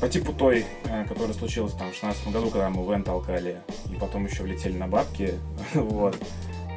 по 0.01 0.09
типу 0.09 0.33
той, 0.33 0.65
э, 0.85 1.05
которая 1.07 1.33
случилась 1.35 1.75
там 1.75 1.91
в 1.91 1.95
16 1.95 2.29
году, 2.29 2.51
когда 2.51 2.71
мы 2.71 2.87
вен 2.91 3.03
толкали, 3.03 3.61
и 3.91 3.97
потом 3.97 4.27
еще 4.27 4.45
влетели 4.45 4.77
на 4.77 4.87
бабки, 4.87 5.35
вот. 5.75 6.17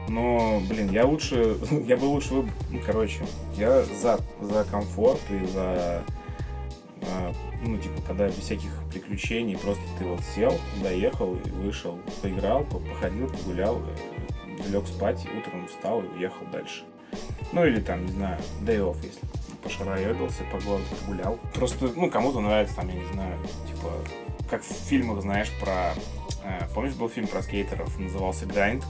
Но, 0.10 0.62
блин, 0.68 0.90
я 0.92 1.06
лучше, 1.06 1.58
я 1.88 1.96
бы 1.96 2.06
лучше, 2.06 2.34
выб- 2.34 2.50
ну, 2.72 2.80
короче, 2.86 3.20
я 3.56 3.84
за, 3.84 4.20
за 4.42 4.66
комфорт 4.70 5.22
и 5.30 5.46
за, 5.48 6.04
э, 7.02 7.34
ну, 7.64 7.78
типа, 7.78 8.02
когда 8.06 8.28
без 8.28 8.36
всяких 8.40 8.72
приключений, 8.92 9.58
просто 9.58 9.82
ты 10.00 10.06
вот 10.06 10.20
сел, 10.36 10.54
доехал 10.82 11.36
и 11.36 11.50
вышел, 11.52 11.98
поиграл, 12.22 12.66
по- 12.66 12.80
походил, 12.80 13.30
погулял, 13.30 13.82
лег 14.70 14.88
спать, 14.88 15.26
утром 15.38 15.68
встал 15.68 16.02
и 16.02 16.08
уехал 16.08 16.46
дальше. 16.52 16.84
Ну, 17.52 17.66
или 17.66 17.80
там, 17.80 18.06
не 18.06 18.12
знаю, 18.12 18.40
day 18.62 18.80
off, 18.80 18.98
если 19.04 19.22
пошароебился, 19.62 20.44
по 20.52 20.60
городу 20.60 20.86
погулял. 21.02 21.40
Просто, 21.54 21.90
ну, 21.96 22.10
кому-то 22.10 22.40
нравится, 22.40 22.76
там, 22.76 22.90
я 22.90 22.96
не 22.96 23.14
знаю, 23.14 23.38
типа, 23.68 23.92
как 24.50 24.62
в 24.62 24.66
фильмах, 24.66 25.22
знаешь, 25.22 25.52
про... 25.60 25.94
э, 26.44 26.68
помнишь, 26.74 26.94
был 26.94 27.10
фильм 27.10 27.28
про 27.28 27.42
скейтеров, 27.42 27.98
назывался 28.00 28.46
«Грайнд», 28.46 28.84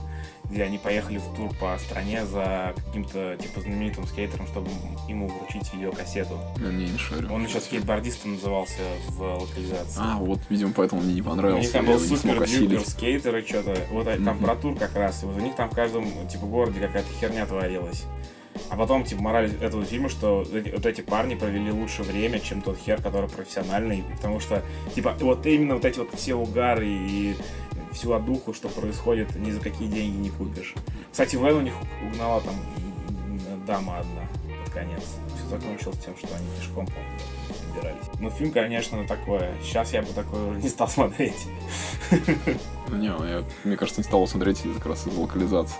где 0.50 0.62
они 0.62 0.78
поехали 0.78 1.18
в 1.18 1.34
тур 1.34 1.50
по 1.60 1.76
стране 1.78 2.24
за 2.26 2.74
каким-то 2.86 3.36
типа 3.36 3.60
знаменитым 3.60 4.06
скейтером, 4.06 4.46
чтобы 4.46 4.70
ему 5.08 5.28
вручить 5.28 5.72
видеокассету. 5.72 6.38
Я 6.58 6.70
не, 6.70 6.86
не 6.86 6.98
шарю. 6.98 7.32
Он 7.32 7.44
еще 7.44 7.60
скейтбордистом 7.60 8.34
назывался 8.34 8.82
в 9.08 9.22
локализации. 9.22 10.00
А, 10.00 10.18
вот, 10.18 10.40
видимо, 10.48 10.72
поэтому 10.74 11.02
мне 11.02 11.14
не 11.14 11.20
У 11.22 11.58
них 11.58 11.72
там 11.72 11.86
был 11.86 11.98
супер 11.98 12.46
дюпер 12.46 12.80
скейтер 12.80 13.36
и 13.36 13.46
что-то. 13.46 13.76
Вот 13.90 14.06
а, 14.06 14.16
там 14.22 14.38
про 14.38 14.54
тур 14.56 14.76
как 14.76 14.94
раз. 14.96 15.22
И 15.22 15.26
вот 15.26 15.36
у 15.36 15.40
них 15.40 15.56
там 15.56 15.70
в 15.70 15.74
каждом 15.74 16.06
типа 16.28 16.46
городе 16.46 16.80
какая-то 16.80 17.08
херня 17.20 17.46
творилась. 17.46 18.04
А 18.70 18.76
потом, 18.76 19.04
типа, 19.04 19.22
мораль 19.22 19.50
этого 19.60 19.84
фильма, 19.84 20.08
что 20.08 20.44
вот 20.44 20.86
эти 20.86 21.00
парни 21.00 21.34
провели 21.34 21.70
лучше 21.70 22.02
время, 22.02 22.38
чем 22.38 22.62
тот 22.62 22.78
хер, 22.78 23.02
который 23.02 23.28
профессиональный. 23.28 24.04
Потому 24.16 24.40
что, 24.40 24.62
типа, 24.94 25.16
вот 25.20 25.44
именно 25.46 25.74
вот 25.74 25.84
эти 25.84 25.98
вот 25.98 26.08
все 26.14 26.34
угары 26.34 26.86
и 26.86 27.36
всю 27.94 28.12
одуху, 28.12 28.52
что 28.52 28.68
происходит, 28.68 29.34
ни 29.36 29.50
за 29.50 29.60
какие 29.60 29.88
деньги 29.88 30.16
не 30.16 30.30
купишь. 30.30 30.74
Кстати, 31.10 31.36
Вэн 31.36 31.56
у 31.56 31.60
них 31.60 31.74
угнала 32.10 32.40
там 32.40 32.54
дама 33.66 33.98
одна 33.98 34.22
под 34.64 34.74
конец. 34.74 35.02
Все 35.34 35.48
закончилось 35.48 35.98
тем, 36.04 36.16
что 36.16 36.28
они 36.34 36.46
пешком, 36.58 36.86
по-моему, 36.86 37.18
добирались. 37.74 38.06
Ну, 38.20 38.30
фильм, 38.30 38.52
конечно, 38.52 39.06
такое. 39.06 39.54
Сейчас 39.62 39.92
я 39.92 40.02
бы 40.02 40.08
такое 40.12 40.56
не 40.58 40.68
стал 40.68 40.88
смотреть. 40.88 41.46
Ну, 42.88 42.96
Не, 42.96 43.06
я, 43.06 43.44
мне 43.64 43.76
кажется, 43.76 44.00
не 44.00 44.04
стал 44.04 44.26
смотреть 44.26 44.62
как 44.74 44.86
раз 44.86 45.06
из 45.06 45.16
локализации. 45.16 45.78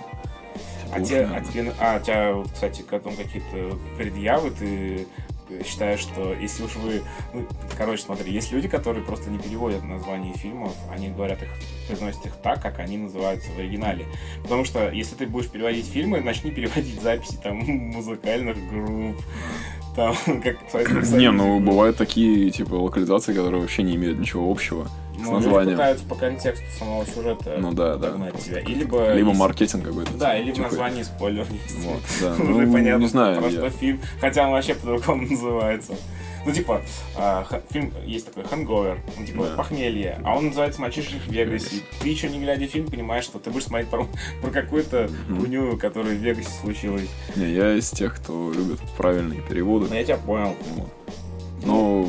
Типа, 0.85 0.95
А, 0.95 1.01
уж, 1.01 1.07
те, 1.07 1.23
а, 1.25 1.41
тебе, 1.41 1.73
а, 1.79 1.97
у 1.97 2.03
тебя, 2.03 2.43
кстати, 2.53 2.81
к 2.81 2.93
этому 2.93 3.15
какие-то 3.15 3.77
предъявы, 3.97 4.51
ты 4.51 5.07
считаешь, 5.63 5.99
что 5.99 6.33
если 6.33 6.63
уж 6.63 6.75
вы... 6.75 7.01
Ну, 7.33 7.45
короче, 7.77 8.03
смотри, 8.03 8.31
есть 8.31 8.51
люди, 8.51 8.67
которые 8.67 9.03
просто 9.03 9.29
не 9.29 9.37
переводят 9.37 9.83
названия 9.83 10.33
фильмов, 10.33 10.73
они 10.91 11.09
говорят 11.09 11.41
их, 11.43 11.49
произносят 11.87 12.25
их 12.25 12.35
так, 12.37 12.61
как 12.61 12.79
они 12.79 12.97
называются 12.97 13.51
в 13.51 13.59
оригинале. 13.59 14.05
Потому 14.41 14.65
что 14.65 14.89
если 14.89 15.15
ты 15.15 15.27
будешь 15.27 15.49
переводить 15.49 15.85
фильмы, 15.85 16.21
начни 16.21 16.51
переводить 16.51 17.01
записи 17.01 17.37
там 17.41 17.57
музыкальных 17.57 18.57
групп, 18.69 19.17
там, 19.95 20.15
как 20.43 20.57
Не, 21.13 21.31
ну 21.31 21.59
бывают 21.59 21.97
такие, 21.97 22.49
типа, 22.51 22.75
локализации, 22.75 23.33
которые 23.33 23.61
вообще 23.61 23.83
не 23.83 23.95
имеют 23.95 24.19
ничего 24.19 24.51
общего 24.51 24.89
с 25.25 25.29
Ну, 25.29 25.35
названием. 25.35 25.77
пытаются 25.77 26.05
по 26.05 26.15
контексту 26.15 26.65
самого 26.79 27.05
сюжета 27.05 27.55
Ну 27.59 27.71
да, 27.73 27.95
да. 27.97 28.11
тебя. 28.31 28.59
И 28.59 28.73
либо... 28.73 29.13
Либо 29.13 29.29
есть- 29.29 29.39
маркетинг 29.39 29.83
какой-то. 29.85 30.13
Да, 30.13 30.37
или 30.37 30.51
в 30.51 30.55
типа, 30.55 30.67
названии 30.67 31.03
спойлер 31.03 31.45
есть. 31.51 31.79
Вот, 31.85 32.01
да. 32.21 32.33
Уже 32.33 32.43
Ну, 32.65 32.73
понятно, 32.73 33.01
не 33.01 33.07
знаю, 33.09 33.39
просто 33.41 33.63
я- 33.65 33.69
фильм, 33.69 34.01
хотя 34.21 34.45
он 34.45 34.51
вообще 34.51 34.75
по-другому 34.75 35.21
называется. 35.29 35.93
Ну, 36.47 36.51
типа, 36.51 36.83
ха- 37.15 37.61
фильм 37.71 37.91
есть 38.05 38.31
такой 38.31 38.43
«Hangover», 38.43 38.99
ну, 39.17 39.25
типа, 39.25 39.47
Да. 39.47 39.55
похмелье, 39.55 40.19
а 40.23 40.37
он 40.37 40.45
называется 40.49 40.79
«Мальчишник 40.79 41.23
в 41.23 41.31
Вегасе». 41.31 41.77
Ты 41.99 42.09
еще 42.09 42.29
не 42.29 42.37
глядя 42.39 42.67
фильм, 42.67 42.85
понимаешь, 42.85 43.23
что 43.23 43.39
ты 43.39 43.49
будешь 43.49 43.63
смотреть 43.65 43.89
про, 43.89 44.07
про 44.43 44.51
какую-то 44.51 45.09
хуйню, 45.27 45.75
которая 45.77 46.13
в 46.13 46.19
Вегасе 46.19 46.49
случилась. 46.61 47.09
Не, 47.35 47.51
я 47.51 47.73
из 47.75 47.89
тех, 47.89 48.15
кто 48.17 48.51
любит 48.51 48.79
правильные 48.95 49.41
переводы. 49.41 49.87
Ну, 49.89 49.95
я 49.95 50.03
тебя 50.03 50.17
понял. 50.17 50.53
Вот. 50.75 50.89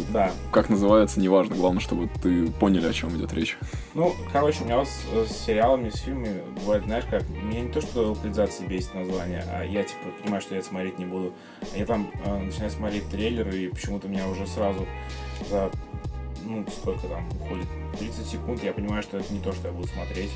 Да. 0.09 0.31
как 0.53 0.69
называется, 0.69 1.21
неважно. 1.21 1.57
Главное, 1.57 1.81
чтобы 1.81 2.09
ты 2.23 2.51
поняли, 2.53 2.87
о 2.87 2.93
чем 2.93 3.17
идет 3.17 3.33
речь. 3.33 3.59
Ну, 3.95 4.15
короче, 4.33 4.63
у 4.63 4.67
меня 4.67 4.85
с, 4.85 5.05
с 5.29 5.45
сериалами, 5.47 5.91
с 5.91 6.01
фильмами 6.01 6.43
бывает, 6.61 6.85
знаешь, 6.85 7.05
как, 7.11 7.29
меня 7.29 7.63
не 7.63 7.73
то, 7.73 7.81
что 7.81 8.13
локализация 8.13 8.67
бесит 8.67 8.95
название, 8.95 9.45
а 9.51 9.65
я, 9.65 9.83
типа, 9.83 10.01
понимаю, 10.23 10.43
что 10.43 10.55
я 10.55 10.61
это 10.61 10.69
смотреть 10.69 10.99
не 10.99 11.07
буду. 11.07 11.33
А 11.75 11.79
я 11.79 11.87
там 11.87 12.11
э, 12.25 12.39
начинаю 12.39 12.71
смотреть 12.71 13.09
трейлеры, 13.09 13.57
и 13.57 13.69
почему-то 13.69 14.09
меня 14.09 14.29
уже 14.29 14.47
сразу 14.47 14.87
за, 15.51 15.71
ну, 16.45 16.65
сколько 16.69 17.07
там 17.09 17.27
уходит, 17.41 17.67
30 17.99 18.27
секунд, 18.27 18.63
я 18.63 18.73
понимаю, 18.73 19.03
что 19.03 19.19
это 19.19 19.33
не 19.33 19.41
то, 19.41 19.53
что 19.53 19.69
я 19.69 19.75
буду 19.75 19.89
смотреть. 19.89 20.31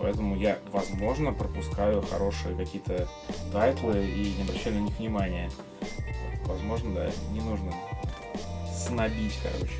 Поэтому 0.00 0.34
я, 0.34 0.58
возможно, 0.72 1.32
пропускаю 1.32 2.00
хорошие 2.02 2.56
какие-то 2.56 3.06
тайтлы 3.52 4.06
и 4.06 4.34
не 4.34 4.42
обращаю 4.42 4.76
на 4.76 4.80
них 4.80 4.98
внимания. 4.98 5.50
Возможно, 6.46 6.94
да, 6.94 7.10
не 7.32 7.40
нужно 7.40 7.72
снобить, 8.80 9.38
короче. 9.42 9.72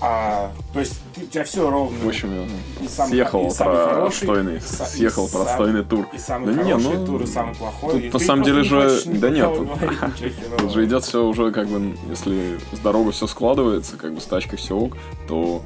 А, 0.00 0.52
то 0.74 0.80
есть 0.80 1.00
ты- 1.14 1.22
у 1.22 1.26
тебя 1.26 1.44
все 1.44 1.70
ровно. 1.70 1.96
В 1.98 2.08
общем, 2.08 2.46
И 2.82 2.88
самый 2.88 3.10
съехал 3.10 3.46
и 3.46 3.50
самый 3.50 3.74
про 3.76 3.86
хороший, 3.86 4.16
отстойный, 4.28 4.56
и 4.56 4.58
са- 4.58 4.82
и 4.84 4.96
съехал 4.96 5.28
про 5.28 5.38
сам- 5.38 5.46
отстойный 5.46 5.84
тур. 5.84 6.08
И 6.12 6.18
самый 6.18 6.46
Да 6.54 6.62
не, 6.62 6.72
хороший 6.72 6.98
ну, 6.98 7.06
тур, 7.06 7.22
и 7.22 7.26
самый 7.26 7.54
плохой. 7.54 7.92
тут 7.94 8.02
и 8.02 8.10
на 8.10 8.18
самом 8.18 8.42
деле 8.44 8.58
не 8.58 8.64
же- 8.64 9.02
да 9.06 9.30
нет, 9.30 9.54
тут-. 9.54 9.68
Тут 10.58 10.72
же 10.72 10.84
идет 10.84 11.04
все 11.04 11.24
уже, 11.24 11.52
как 11.52 11.68
бы, 11.68 11.96
если 12.10 12.58
с 12.72 12.78
дорогой 12.80 13.12
все 13.12 13.26
складывается, 13.26 13.96
как 13.96 14.12
бы 14.14 14.20
с 14.20 14.24
тачкой 14.26 14.58
все 14.58 14.76
ок, 14.76 14.96
то, 15.26 15.62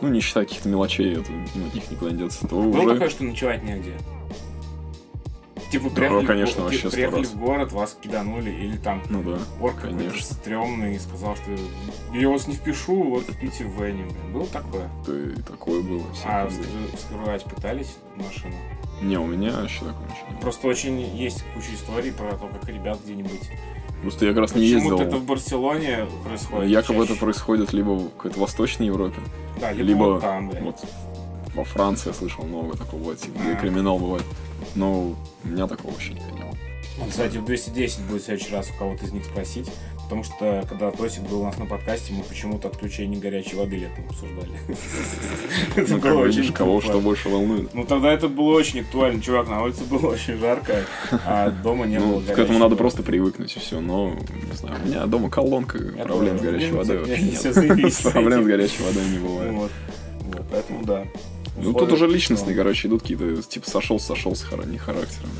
ну, 0.00 0.08
не 0.08 0.20
считая 0.20 0.44
каких-то 0.46 0.68
мелочей, 0.68 1.12
это, 1.20 1.30
ну, 1.54 1.66
от 1.68 1.74
них 1.74 1.88
никуда 1.90 2.10
не 2.10 2.18
деться, 2.18 2.40
то 2.48 2.56
Было 2.56 2.80
уже... 2.82 2.94
такое, 2.94 3.08
что 3.10 3.22
ночевать 3.24 3.62
негде? 3.62 3.92
Типа, 5.70 5.88
Да, 5.90 5.96
приехали, 5.96 6.24
в 6.24 6.26
конечно, 6.28 6.62
вообще 6.62 6.78
типа, 6.78 6.90
приехали 6.92 7.22
раз. 7.22 7.30
в 7.30 7.38
город, 7.38 7.72
вас 7.72 7.96
киданули, 8.00 8.50
или 8.50 8.76
там 8.76 9.02
Ну 9.08 9.22
да, 9.22 9.38
орк 9.60 9.76
какой-то 9.76 9.96
конечно. 9.98 10.22
стрёмный 10.34 10.94
и 10.94 10.98
сказал, 10.98 11.34
что 11.36 11.50
я 12.14 12.28
вас 12.28 12.46
не 12.46 12.54
впишу, 12.54 13.02
вот 13.02 13.24
спите 13.24 13.64
в 13.64 13.82
Вене. 13.82 14.04
блин. 14.04 14.32
Было 14.32 14.46
такое? 14.46 14.88
то 15.04 15.16
и 15.16 15.34
такое 15.42 15.82
было. 15.82 16.04
А 16.24 16.48
вскрывать 16.96 17.44
пытались 17.44 17.96
машину? 18.16 18.54
Не, 19.02 19.18
у 19.18 19.26
меня 19.26 19.48
еще 19.48 19.80
такого 19.80 20.04
ничего 20.04 20.30
не. 20.32 20.40
Просто 20.40 20.68
очень 20.68 21.00
есть 21.00 21.44
куча 21.54 21.74
историй 21.74 22.12
про 22.12 22.30
то, 22.36 22.46
как 22.46 22.68
ребят 22.68 22.98
где-нибудь... 23.04 23.50
Просто 24.02 24.26
я 24.26 24.32
как 24.32 24.42
раз 24.42 24.54
не 24.54 24.60
Почему-то 24.72 24.94
ездил. 25.02 25.08
это 25.08 25.16
в 25.16 25.24
Барселоне 25.26 26.06
происходит. 26.24 26.70
Якобы 26.70 26.98
это 27.00 27.08
чаще. 27.08 27.20
происходит 27.20 27.72
либо 27.72 27.90
в 27.90 28.10
какой-то 28.10 28.38
Восточной 28.40 28.86
Европе, 28.86 29.20
Да, 29.60 29.72
либо, 29.72 29.88
либо 29.88 30.02
вот 30.04 30.20
там, 30.20 30.50
да. 30.50 30.60
вот 30.60 30.76
во 31.54 31.64
Франции 31.64 32.08
я 32.10 32.14
слышал 32.14 32.44
много 32.44 32.76
такого, 32.76 33.16
типа, 33.16 33.38
где 33.42 33.56
криминал 33.56 33.98
бывает. 33.98 34.22
Но 34.76 35.16
у 35.44 35.48
меня 35.48 35.66
такого 35.66 35.92
вообще 35.92 36.14
не 36.14 36.20
было. 36.20 36.56
Кстати, 37.08 37.36
в 37.36 37.44
210 37.44 38.00
будет 38.02 38.22
в 38.22 38.24
следующий 38.24 38.52
раз 38.52 38.70
у 38.70 38.78
кого-то 38.78 39.04
из 39.04 39.12
них 39.12 39.24
спросить, 39.24 39.70
потому 40.04 40.24
что 40.24 40.64
когда 40.66 40.90
Тосик 40.90 41.22
был 41.24 41.42
у 41.42 41.44
нас 41.44 41.58
на 41.58 41.66
подкасте, 41.66 42.14
мы 42.14 42.22
почему-то 42.22 42.68
отключение 42.68 43.20
горячей 43.20 43.56
воды 43.56 43.76
летом 43.76 44.06
обсуждали. 44.08 44.52
Ну, 45.88 46.00
как 46.00 46.14
было 46.14 46.24
видишь, 46.24 46.52
кого 46.52 46.80
что 46.80 47.00
больше 47.00 47.28
волнует. 47.28 47.74
Ну 47.74 47.84
тогда 47.84 48.12
это 48.12 48.28
было 48.28 48.54
очень 48.54 48.80
актуально, 48.80 49.20
чувак, 49.20 49.48
на 49.48 49.62
улице 49.62 49.84
было 49.84 50.12
очень 50.12 50.38
жарко, 50.38 50.84
а 51.26 51.50
дома 51.50 51.86
не 51.86 51.98
было 51.98 52.06
Ну, 52.06 52.20
к 52.20 52.24
горячей 52.24 52.42
этому 52.42 52.58
надо 52.58 52.76
просто 52.76 53.02
привыкнуть 53.02 53.54
и 53.54 53.60
все. 53.60 53.80
Но, 53.80 54.14
не 54.14 54.56
знаю, 54.56 54.76
у 54.82 54.88
меня 54.88 55.06
дома 55.06 55.28
колонка, 55.28 55.78
проблем 56.02 56.38
с 56.38 56.42
горячей 56.42 56.70
водой 56.70 56.98
вообще 56.98 57.22
нет. 57.22 58.02
Проблем 58.12 58.42
с 58.42 58.46
горячей 58.46 58.82
водой 58.82 59.04
не 59.10 59.18
бывает. 59.18 59.70
Поэтому 60.50 60.84
да. 60.84 61.04
Ну, 61.58 61.72
тут 61.72 61.92
уже 61.92 62.06
личностные, 62.06 62.54
короче, 62.56 62.88
идут 62.88 63.02
какие-то, 63.02 63.42
типа, 63.42 63.68
сошелся, 63.70 64.06
сошелся, 64.08 64.46
хара- 64.46 64.66
не 64.66 64.78
характером. 64.78 65.30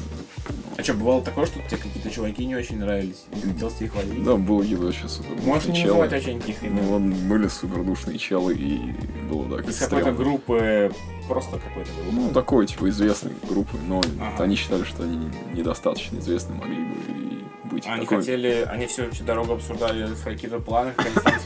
А 0.79 0.83
что, 0.83 0.93
бывало 0.93 1.23
такое, 1.23 1.47
что 1.47 1.59
тебе 1.69 1.79
какие-то 1.79 2.11
чуваки 2.11 2.45
не 2.45 2.55
очень 2.55 2.79
нравились? 2.79 3.25
И 3.35 3.41
ты 3.41 3.49
хотел 3.49 3.71
с 3.71 3.81
них 3.81 3.95
водить? 3.95 4.23
Да, 4.23 4.37
был 4.37 4.61
какие-то 4.61 4.83
вообще 4.85 5.09
супер 5.09 5.31
Можешь 5.43 5.69
не 5.69 5.81
называть 5.85 6.13
очень 6.13 6.41
тихо 6.43 6.67
Ну, 6.69 6.81
вот 6.83 7.01
были 7.01 7.49
супер 7.49 7.83
душные 7.83 8.19
челы, 8.19 8.55
и 8.55 8.93
было, 9.31 9.47
да, 9.47 9.57
как 9.57 9.69
Из 9.71 9.79
какой-то 9.79 10.13
группы, 10.13 10.93
просто 11.29 11.53
какой-то 11.59 11.91
группы. 12.03 12.11
Ну, 12.13 12.31
такой, 12.33 12.67
типа, 12.67 12.89
известной 12.91 13.33
группы, 13.49 13.79
но 13.89 14.03
Ага. 14.21 14.45
они 14.45 14.57
считали, 14.57 14.85
что 14.85 15.03
они 15.05 15.31
недостаточно 15.55 16.19
известны, 16.19 16.55
могли 16.57 16.77
бы 16.77 16.95
и 17.09 17.45
быть 17.73 17.87
Они 17.87 18.03
такой- 18.03 18.19
хотели, 18.19 18.67
они 18.69 18.87
всю, 18.87 19.11
всю 19.13 19.25
дорогу 19.25 19.55
обсуждали 19.55 20.07
какие-то 20.25 20.59
планы, 20.61 20.93
как 20.95 21.07
они. 21.07 21.37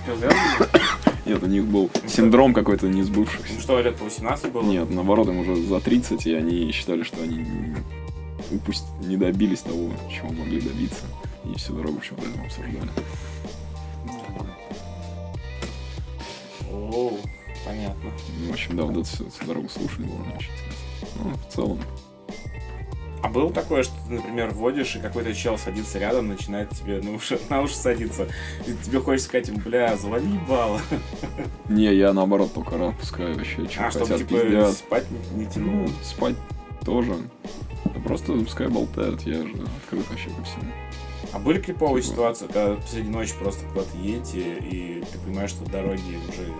Нет, 1.26 1.42
у 1.42 1.46
них 1.46 1.64
был 1.66 1.90
синдром 2.06 2.54
какой-то 2.54 2.88
не 2.88 3.02
сбывшихся. 3.02 3.52
Им 3.54 3.60
что, 3.60 3.80
лет 3.80 3.96
по 3.96 4.04
18 4.04 4.52
было? 4.52 4.62
Нет, 4.62 4.90
наоборот, 4.90 5.28
им 5.28 5.38
уже 5.38 5.56
за 5.56 5.80
30, 5.80 6.26
и 6.26 6.34
они 6.34 6.72
считали, 6.72 7.02
что 7.02 7.22
они 7.22 7.44
упусть 8.50 8.84
не 9.02 9.16
добились 9.16 9.60
того, 9.60 9.90
чего 10.10 10.32
могли 10.32 10.60
добиться. 10.60 11.04
И 11.44 11.56
всю 11.56 11.74
дорогу 11.74 11.98
почему-то 11.98 12.28
это 12.28 12.40
обсуждали. 12.42 12.90
О, 16.70 17.12
понятно. 17.64 18.10
Ну, 18.40 18.50
в 18.50 18.52
общем, 18.52 18.76
да, 18.76 18.84
вот 18.84 18.92
эту 18.92 19.04
всю, 19.04 19.30
всю 19.30 19.44
дорогу 19.44 19.68
слушали, 19.68 20.06
было 20.06 20.22
очень 20.36 20.50
интересно. 20.52 21.18
Ну, 21.22 21.30
в 21.34 21.54
целом, 21.54 21.80
А 23.22 23.28
было 23.28 23.52
такое, 23.52 23.82
что 23.82 23.92
ты, 24.08 24.14
например, 24.14 24.50
вводишь, 24.50 24.96
и 24.96 24.98
какой-то 24.98 25.34
чел 25.34 25.58
садится 25.58 25.98
рядом, 25.98 26.28
начинает 26.28 26.70
тебе 26.70 27.02
на 27.02 27.12
уши, 27.14 27.38
на 27.50 27.60
уши 27.60 27.74
садиться, 27.76 28.28
и 28.66 28.72
тебе 28.84 28.98
хочется 29.00 29.28
сказать 29.28 29.48
ему, 29.48 29.58
бля, 29.58 29.94
завали 29.96 30.26
ебало. 30.26 30.80
не, 31.68 31.92
я 31.94 32.12
наоборот 32.14 32.54
только 32.54 32.78
рад 32.78 32.96
пускаю 32.98 33.34
вообще, 33.34 33.68
что 33.68 33.84
А, 33.86 33.90
чтобы, 33.90 34.06
хотят, 34.06 34.18
типа, 34.28 34.40
пиздят. 34.40 34.72
спать 34.72 35.04
не, 35.34 35.44
не 35.44 35.48
Ну, 35.56 35.88
спать 36.02 36.36
тоже. 36.84 37.14
Да 37.84 38.00
просто 38.00 38.32
пускай 38.32 38.68
болтают, 38.68 39.20
я 39.22 39.34
же 39.34 39.52
открыт 39.82 40.08
вообще 40.08 40.30
ко 40.30 40.42
всему. 40.44 40.72
А 41.32 41.38
были 41.38 41.60
криповые 41.60 42.02
типа- 42.02 42.14
ситуации, 42.14 42.46
когда 42.46 42.74
посреди 42.76 43.08
ночи 43.10 43.34
просто 43.38 43.66
куда-то 43.66 43.96
едете, 43.98 44.40
и 44.58 45.04
ты 45.12 45.18
понимаешь, 45.18 45.50
что 45.50 45.64
дороги 45.70 46.18
уже 46.28 46.52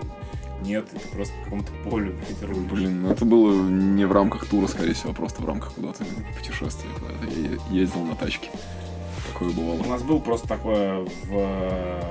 нет, 0.61 0.87
ты 0.89 0.99
просто 1.09 1.33
по 1.39 1.43
какому-то 1.45 1.71
полю, 1.89 2.13
блядь, 2.13 2.41
рулишь. 2.49 2.71
Блин, 2.71 3.01
ну 3.03 3.09
это 3.11 3.25
было 3.25 3.61
не 3.69 4.05
в 4.05 4.11
рамках 4.11 4.45
тура, 4.45 4.67
скорее 4.67 4.93
всего, 4.93 5.11
а 5.11 5.13
просто 5.13 5.41
в 5.41 5.45
рамках 5.45 5.73
куда-то 5.73 6.03
путешествия. 6.37 6.89
куда-то. 6.99 7.25
Я 7.39 7.81
ездил 7.81 8.01
на 8.05 8.15
тачке. 8.15 8.49
Такое 9.31 9.49
У 9.49 9.53
бывало. 9.53 9.83
нас 9.87 10.03
был 10.03 10.19
просто 10.19 10.47
такое 10.47 11.05
в, 11.25 12.01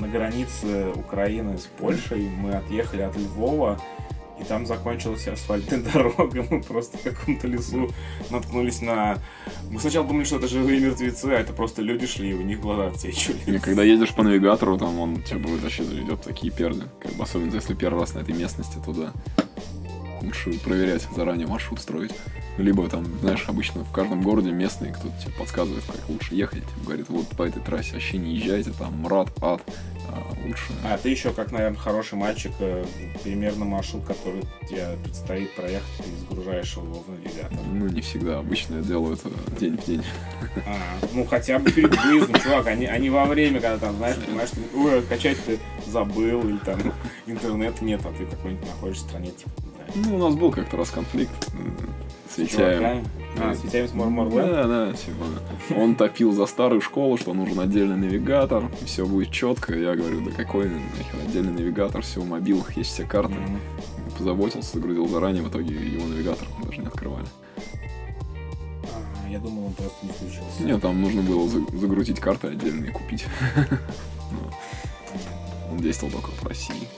на 0.00 0.08
границе 0.08 0.92
Украины 0.94 1.58
с 1.58 1.66
Польшей. 1.66 2.28
Мы 2.28 2.52
отъехали 2.52 3.02
от 3.02 3.16
Львова, 3.16 3.80
и 4.40 4.44
там 4.44 4.66
закончилась 4.66 5.26
асфальтная 5.26 5.80
дорога, 5.92 6.46
мы 6.50 6.62
просто 6.62 6.98
в 6.98 7.02
каком-то 7.02 7.46
лесу 7.46 7.90
наткнулись 8.30 8.80
на... 8.80 9.18
Мы 9.70 9.80
сначала 9.80 10.06
думали, 10.06 10.24
что 10.24 10.36
это 10.36 10.48
живые 10.48 10.80
мертвецы, 10.80 11.26
а 11.26 11.40
это 11.40 11.52
просто 11.52 11.82
люди 11.82 12.06
шли, 12.06 12.30
и 12.30 12.34
у 12.34 12.42
них 12.42 12.60
глаза 12.60 12.88
отсечивали. 12.88 13.56
И 13.56 13.58
когда 13.58 13.82
едешь 13.82 14.14
по 14.14 14.22
навигатору, 14.22 14.78
там 14.78 14.98
он 14.98 15.14
будет 15.14 15.62
вообще 15.62 15.84
заведет 15.84 16.22
такие 16.22 16.52
перды. 16.52 16.84
Как 17.00 17.12
бы 17.12 17.24
особенно 17.24 17.54
если 17.54 17.74
первый 17.74 18.00
раз 18.00 18.14
на 18.14 18.20
этой 18.20 18.34
местности 18.34 18.76
туда. 18.84 19.12
Лучше 20.22 20.58
проверять 20.60 21.06
заранее 21.14 21.46
маршрут 21.46 21.80
строить. 21.80 22.12
Либо 22.58 22.88
там, 22.88 23.04
знаешь, 23.20 23.44
обычно 23.46 23.84
в 23.84 23.92
каждом 23.92 24.20
городе 24.20 24.50
местный 24.50 24.92
кто-то 24.92 25.14
тебе 25.22 25.32
подсказывает, 25.38 25.84
как 25.84 26.08
лучше 26.08 26.34
ехать. 26.34 26.64
Говорит, 26.84 27.08
вот 27.08 27.28
по 27.28 27.44
этой 27.44 27.62
трассе 27.62 27.92
вообще 27.92 28.18
не 28.18 28.34
езжайте, 28.34 28.72
там 28.72 29.00
мрад, 29.00 29.28
ад, 29.40 29.62
а 30.08 30.34
лучше... 30.44 30.72
А 30.84 30.98
ты 30.98 31.10
еще, 31.10 31.32
как, 31.32 31.52
наверное, 31.52 31.78
хороший 31.78 32.18
мальчик, 32.18 32.50
э, 32.58 32.84
примерно 33.22 33.64
маршрут, 33.64 34.04
который 34.04 34.42
тебе 34.68 34.88
предстоит 35.04 35.54
проехать, 35.54 35.88
ты 35.98 36.04
загружаешь 36.28 36.76
его 36.76 37.04
в 37.06 37.08
навигатор. 37.08 37.58
Ну, 37.72 37.86
не 37.86 38.00
всегда. 38.00 38.38
Обычно 38.40 38.76
я 38.76 38.82
делаю 38.82 39.14
это 39.14 39.30
день 39.60 39.76
в 39.76 39.86
день. 39.86 40.02
А, 40.66 40.76
ну, 41.12 41.24
хотя 41.26 41.60
бы 41.60 41.70
перед 41.70 41.96
выездом, 42.04 42.40
чувак, 42.40 42.66
они, 42.66 42.86
они 42.86 43.08
во 43.08 43.24
время, 43.26 43.60
когда 43.60 43.78
там, 43.78 43.96
знаешь, 43.98 44.16
понимаешь, 44.16 44.50
ты, 44.50 44.60
ой, 44.76 45.02
качать 45.02 45.38
ты 45.44 45.60
забыл, 45.86 46.48
или 46.48 46.58
там 46.58 46.80
интернет 47.26 47.80
нет, 47.82 48.00
а 48.04 48.12
ты 48.12 48.26
какой-нибудь 48.26 48.66
находишься 48.66 49.04
в 49.04 49.08
стране, 49.08 49.30
типа. 49.30 49.67
Ну, 49.94 50.16
у 50.16 50.18
нас 50.18 50.34
был 50.34 50.50
как-то 50.50 50.76
раз 50.76 50.90
конфликт 50.90 51.50
с 52.32 52.38
Витяем. 52.38 53.04
А, 53.40 53.54
с 53.54 53.62
Витяем 53.64 53.88
с 53.88 53.94
Морморленд? 53.94 54.50
Да, 54.50 54.66
да, 54.66 54.92
типа. 54.92 55.24
Он 55.76 55.94
топил 55.94 56.32
за 56.32 56.46
старую 56.46 56.80
школу, 56.80 57.16
что 57.16 57.34
нужен 57.34 57.58
отдельный 57.60 57.96
навигатор, 57.96 58.70
все 58.84 59.06
будет 59.06 59.30
четко. 59.30 59.74
Я 59.74 59.94
говорю, 59.94 60.20
да 60.24 60.30
какой 60.32 60.66
нахер 60.68 61.20
отдельный 61.26 61.52
навигатор, 61.52 62.02
все 62.02 62.20
в 62.20 62.26
мобилах 62.28 62.76
есть 62.76 62.90
все 62.92 63.04
карты. 63.04 63.34
Мгм. 63.34 63.60
Позаботился, 64.18 64.74
загрузил 64.74 65.06
заранее, 65.08 65.42
в 65.42 65.48
итоге 65.48 65.74
его 65.74 66.06
навигатор 66.06 66.46
даже 66.64 66.80
не 66.80 66.86
открывали. 66.86 67.26
А, 68.84 69.28
я 69.30 69.38
думал, 69.38 69.66
он 69.66 69.72
просто 69.74 69.96
не 70.04 70.10
включился. 70.10 70.62
Нет, 70.62 70.80
там 70.82 71.00
нужно 71.00 71.22
было 71.22 71.48
за- 71.48 71.64
загрузить 71.76 72.18
карты 72.20 72.48
отдельные 72.48 72.90
купить. 72.92 73.24
Ну, 74.30 74.38
Он 75.72 75.78
действовал 75.78 76.12
только 76.12 76.30
в 76.32 76.46
России. 76.46 76.88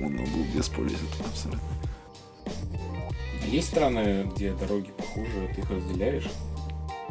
Он 0.00 0.16
был 0.16 0.44
бесполезен 0.54 0.98
абсолютно. 1.26 1.60
Есть 3.46 3.68
страны, 3.68 4.28
где 4.34 4.52
дороги 4.52 4.90
похуже, 4.96 5.48
ты 5.54 5.60
их 5.60 5.70
разделяешь? 5.70 6.28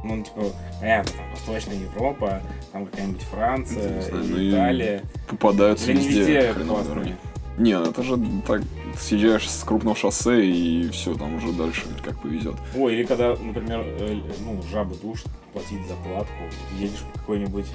Ну, 0.03 0.21
типа, 0.21 0.41
понятно, 0.81 1.11
там 1.13 1.31
Восточная 1.31 1.77
Европа, 1.77 2.41
там 2.73 2.85
какая-нибудь 2.85 3.21
Франция, 3.21 3.95
Не 3.95 4.01
знаю, 4.01 4.25
ну 4.25 4.49
Италия. 4.49 5.03
Попадаются 5.29 5.91
Или 5.91 5.99
везде 5.99 6.19
везде 6.19 6.53
классные. 6.65 7.17
Не, 7.57 7.71
это 7.71 8.01
же 8.01 8.19
так 8.47 8.61
съезжаешь 8.97 9.49
с 9.49 9.63
крупного 9.63 9.95
шоссе 9.95 10.43
и 10.43 10.89
все, 10.89 11.13
там 11.13 11.35
уже 11.35 11.51
дальше 11.53 11.83
как 12.03 12.19
повезет. 12.19 12.55
Ой, 12.75 12.95
или 12.95 13.03
когда, 13.03 13.35
например, 13.35 13.81
э, 13.85 14.19
ну, 14.43 14.59
жабы 14.71 14.95
душ, 14.95 15.23
платить 15.53 15.87
заплатку, 15.87 16.33
едешь 16.79 17.03
по 17.13 17.19
какой-нибудь 17.19 17.67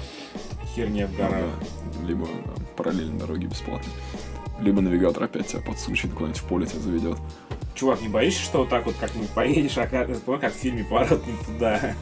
херне 0.75 1.07
в 1.07 1.15
горах. 1.15 1.45
Да. 2.01 2.07
Либо 2.07 2.25
да, 2.25 2.63
параллельно 2.75 3.19
дороги 3.19 3.45
бесплатные. 3.45 3.93
Либо 4.61 4.81
навигатор 4.81 5.23
опять 5.23 5.47
тебя 5.47 5.61
подсучит, 5.61 6.11
куда-нибудь 6.13 6.41
в 6.41 6.43
поле 6.45 6.65
тебя 6.65 6.79
заведет. 6.79 7.17
Чувак, 7.75 8.01
не 8.01 8.09
боишься, 8.09 8.41
что 8.41 8.59
вот 8.59 8.69
так 8.69 8.85
вот 8.85 8.95
как-нибудь 8.99 9.29
поедешь, 9.29 9.77
а 9.77 9.87
как, 9.87 10.09
как 10.41 10.53
в 10.53 10.57
фильме 10.57 10.83
«Поворот 10.83 11.25
не 11.25 11.33
туда». 11.45 11.95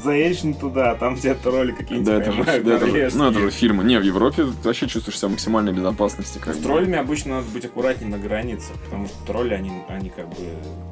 Заедешь 0.00 0.44
не 0.44 0.54
туда, 0.54 0.92
а 0.92 0.94
там 0.94 1.16
тебя 1.16 1.34
тролли 1.34 1.72
какие-нибудь 1.72 2.06
Да, 2.06 2.20
это 2.20 2.30
же, 2.30 2.44
да, 2.44 2.74
это 2.76 2.86
же, 2.86 3.18
ну, 3.18 3.30
это 3.30 3.40
же 3.40 3.50
фильмы. 3.50 3.82
Не, 3.82 3.98
в 3.98 4.02
Европе 4.04 4.44
вообще 4.44 4.86
чувствуешь 4.86 5.18
себя 5.18 5.30
максимальной 5.30 5.72
безопасности. 5.72 6.38
Как 6.38 6.54
С 6.54 6.58
троллями 6.58 6.96
обычно 6.98 7.38
надо 7.38 7.48
быть 7.48 7.64
аккуратнее 7.64 8.10
на 8.10 8.18
границе, 8.18 8.72
потому 8.84 9.08
что 9.08 9.16
тролли, 9.26 9.54
они, 9.54 9.72
они 9.88 10.10
как 10.10 10.28
бы 10.28 10.36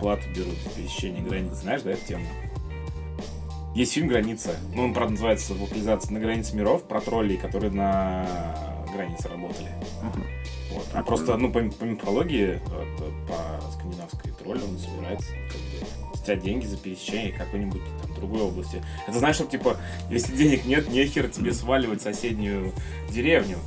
плату 0.00 0.22
берут 0.34 0.54
за 0.64 0.70
пересечение 0.70 1.22
границ. 1.22 1.52
Знаешь, 1.52 1.82
да, 1.82 1.92
эту 1.92 2.04
тему? 2.04 2.26
Есть 3.76 3.92
фильм 3.92 4.08
«Граница». 4.08 4.56
Ну, 4.74 4.86
он, 4.86 4.94
правда, 4.94 5.12
называется 5.12 5.54
«Локализация 5.54 6.12
на 6.12 6.18
границе 6.18 6.56
миров» 6.56 6.82
про 6.82 7.00
троллей, 7.00 7.36
которые 7.36 7.70
на 7.70 8.26
границе 8.92 9.28
работали. 9.28 9.70
Ага. 10.02 10.24
Вот. 10.72 10.86
А 10.92 11.02
просто, 11.02 11.36
ну, 11.36 11.52
по, 11.52 11.60
по 11.60 11.84
мифологии, 11.84 12.60
э, 12.64 13.28
по 13.28 13.70
скандинавской 13.72 14.32
тролль, 14.32 14.60
он 14.62 14.78
собирается 14.78 15.30
как 15.50 15.60
бы 15.60 16.00
деньги 16.36 16.64
за 16.64 16.76
пересечение 16.76 17.32
какой-нибудь 17.32 17.82
там 18.02 18.14
другой 18.14 18.42
области. 18.42 18.82
Это 19.08 19.18
знаешь, 19.18 19.34
что, 19.34 19.46
типа, 19.46 19.76
если 20.10 20.36
денег 20.36 20.64
нет, 20.64 20.88
нехер 20.88 21.28
тебе 21.28 21.52
сваливать 21.52 22.02
соседнюю 22.02 22.72
деревню. 23.10 23.58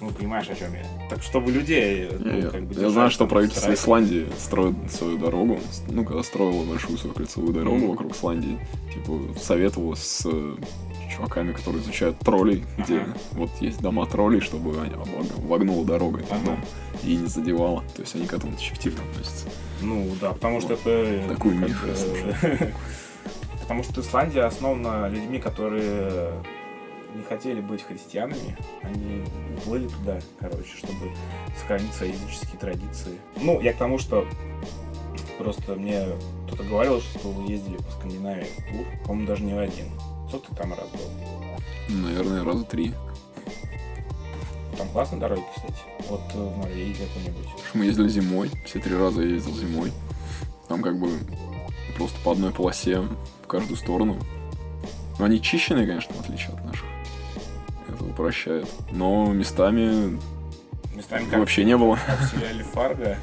Ну, 0.00 0.10
понимаешь, 0.10 0.48
о 0.48 0.54
чем 0.54 0.74
я. 0.74 0.84
Так, 1.08 1.22
чтобы 1.22 1.50
людей, 1.50 2.08
ну, 2.18 2.38
я, 2.38 2.50
как 2.50 2.64
бы... 2.64 2.80
я 2.80 2.90
знаю, 2.90 3.10
что 3.10 3.26
правительство 3.26 3.62
страхе. 3.62 3.80
Исландии 3.80 4.26
строит 4.38 4.74
свою 4.90 5.16
дорогу. 5.16 5.58
Ну, 5.88 6.04
когда 6.04 6.22
строило 6.22 6.64
большую 6.64 6.98
свою 6.98 7.14
кольцевую 7.14 7.54
дорогу 7.54 7.76
Мгм. 7.78 7.88
вокруг 7.88 8.12
Исландии, 8.12 8.58
типа, 8.92 9.38
советовалось 9.38 10.00
с 10.00 10.26
чуваками, 11.10 11.52
которые 11.52 11.82
изучают 11.82 12.18
троллей, 12.18 12.64
где 12.78 13.06
вот 13.32 13.50
есть 13.60 13.80
дома 13.80 14.06
троллей, 14.06 14.40
чтобы 14.40 14.72
вогнула 15.38 15.84
дорогой 15.84 16.24
Ага. 16.30 16.44
дом 16.44 16.64
и 17.02 17.16
не 17.16 17.26
задевала. 17.26 17.82
То 17.94 18.02
есть 18.02 18.14
они 18.14 18.26
к 18.26 18.32
этому 18.32 18.56
щепетильно 18.58 19.00
относятся. 19.10 19.48
Ну, 19.82 20.08
да, 20.20 20.32
потому 20.32 20.60
что 20.60 20.74
это... 20.74 21.28
Такой 21.28 21.52
как 21.52 21.68
миф 21.68 21.84
я 21.86 21.94
слышал. 21.94 22.68
Потому 23.60 23.82
что 23.82 24.00
Исландия 24.00 24.42
основана 24.44 25.08
людьми, 25.08 25.40
которые 25.40 26.32
не 27.16 27.22
хотели 27.24 27.60
быть 27.60 27.82
христианами. 27.82 28.56
Они 28.82 29.24
плыли 29.64 29.88
туда, 29.88 30.20
короче, 30.38 30.76
чтобы 30.76 31.10
сохранить 31.58 31.92
свои 31.92 32.12
языческие 32.12 32.60
традиции. 32.60 33.14
Ну, 33.40 33.60
я 33.60 33.72
к 33.72 33.76
тому, 33.76 33.98
что 33.98 34.24
просто 35.38 35.74
мне 35.74 36.06
кто-то 36.46 36.62
говорил, 36.62 37.00
что 37.00 37.28
вы 37.28 37.50
ездили 37.50 37.76
по 37.78 37.90
Скандинавии 37.90 38.46
в 38.58 38.72
тур. 38.72 38.86
По-моему, 39.04 39.26
даже 39.26 39.42
не 39.42 39.54
в 39.54 39.58
один. 39.58 39.86
Кто 40.28 40.38
ты 40.38 40.54
там 40.54 40.70
раз 40.72 40.88
был? 40.90 41.96
Наверное, 41.96 42.44
раза 42.44 42.64
три. 42.64 42.94
Там 44.76 44.88
классные 44.90 45.20
дороги, 45.20 45.44
кстати. 45.54 45.78
Вот 46.08 46.20
э, 46.34 46.38
в 46.38 46.58
Норвегии 46.58 46.94
какой-нибудь. 46.94 47.48
Что 47.68 47.78
Мы 47.78 47.84
ездили 47.86 48.08
зимой, 48.08 48.50
все 48.66 48.78
три 48.78 48.94
раза 48.96 49.22
я 49.22 49.28
ездил 49.34 49.54
зимой. 49.54 49.92
Там 50.68 50.82
как 50.82 50.98
бы 50.98 51.10
просто 51.96 52.18
по 52.22 52.32
одной 52.32 52.52
полосе 52.52 53.00
в 53.42 53.46
каждую 53.46 53.76
сторону. 53.76 54.16
Но 55.18 55.24
они 55.24 55.40
чищенные, 55.40 55.86
конечно, 55.86 56.14
в 56.14 56.20
отличие 56.20 56.48
от 56.48 56.64
наших. 56.64 56.84
Это 57.88 58.04
упрощает. 58.04 58.68
Но 58.90 59.32
местами 59.32 60.18
Местами 60.94 61.24
как, 61.30 61.38
вообще 61.40 61.64
не 61.64 61.76
было. 61.76 61.98
как 62.06 62.20
в 62.20 62.30
сериале 62.36 62.64
Фарго. 62.64 63.18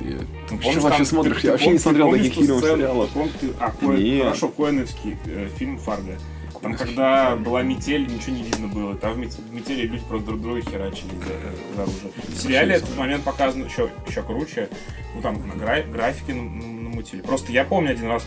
Я... 0.00 0.16
Ну, 0.16 0.24
Ты 0.48 0.56
помнишь, 0.62 0.82
вообще 0.82 0.98
там- 0.98 1.06
смотришь? 1.06 1.40
ты- 1.40 1.46
Я 1.46 1.50
ты 1.50 1.50
вообще 1.52 1.68
не 1.70 1.76
пом- 1.76 1.78
смотрел 1.80 2.10
ты 2.10 2.18
таких 2.18 2.34
фильмов, 2.34 2.60
сериалов. 2.64 3.10
Помнишь, 3.10 3.32
ты- 3.40 3.50
а, 3.60 3.72
Коэн- 3.80 4.02
Нет. 4.02 4.22
хорошо, 4.24 4.48
Коэновский 4.48 5.16
э, 5.26 5.48
фильм 5.56 5.78
Фарго. 5.78 6.18
Там, 6.62 6.74
когда 6.76 7.36
была 7.36 7.62
метель, 7.62 8.06
ничего 8.06 8.34
не 8.36 8.42
видно 8.44 8.68
было. 8.68 8.94
Там 8.96 9.12
в 9.14 9.18
мет- 9.18 9.34
в 9.38 9.52
метели 9.52 9.82
люди 9.86 10.02
просто 10.08 10.26
друг 10.28 10.40
друга 10.40 10.62
херачили 10.62 11.10
за, 11.18 11.76
за 11.76 11.82
оружие. 11.82 12.10
В 12.28 12.40
сериале 12.42 12.68
не 12.70 12.76
этот 12.76 12.96
момент 12.96 13.22
показан 13.24 13.64
еще, 13.66 13.90
еще 14.08 14.22
круче. 14.22 14.68
Ну, 15.14 15.20
там 15.20 15.46
на 15.46 15.54
гра- 15.56 15.82
графике 15.82 16.32
нам- 16.32 16.58
нам- 16.58 16.84
намутили. 16.84 17.20
Просто 17.20 17.52
я 17.52 17.64
помню 17.64 17.90
один 17.90 18.06
раз, 18.06 18.24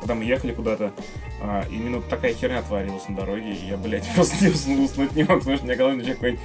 когда 0.00 0.14
мы 0.16 0.24
ехали 0.24 0.52
куда-то, 0.52 0.92
а, 1.40 1.64
именно 1.70 2.00
такая 2.02 2.34
херня 2.34 2.60
творилась 2.62 3.08
на 3.08 3.14
дороге, 3.16 3.52
и 3.52 3.66
я, 3.68 3.76
блядь, 3.76 4.08
просто 4.16 4.44
не 4.44 4.50
уснул, 4.50 4.84
уснуть 4.84 5.14
не 5.14 5.22
мог, 5.22 5.38
потому 5.38 5.56
что 5.56 5.64
у 5.64 5.68
меня 5.68 5.76
головой 5.76 5.96
начал 5.98 6.14
какой-нибудь, 6.14 6.42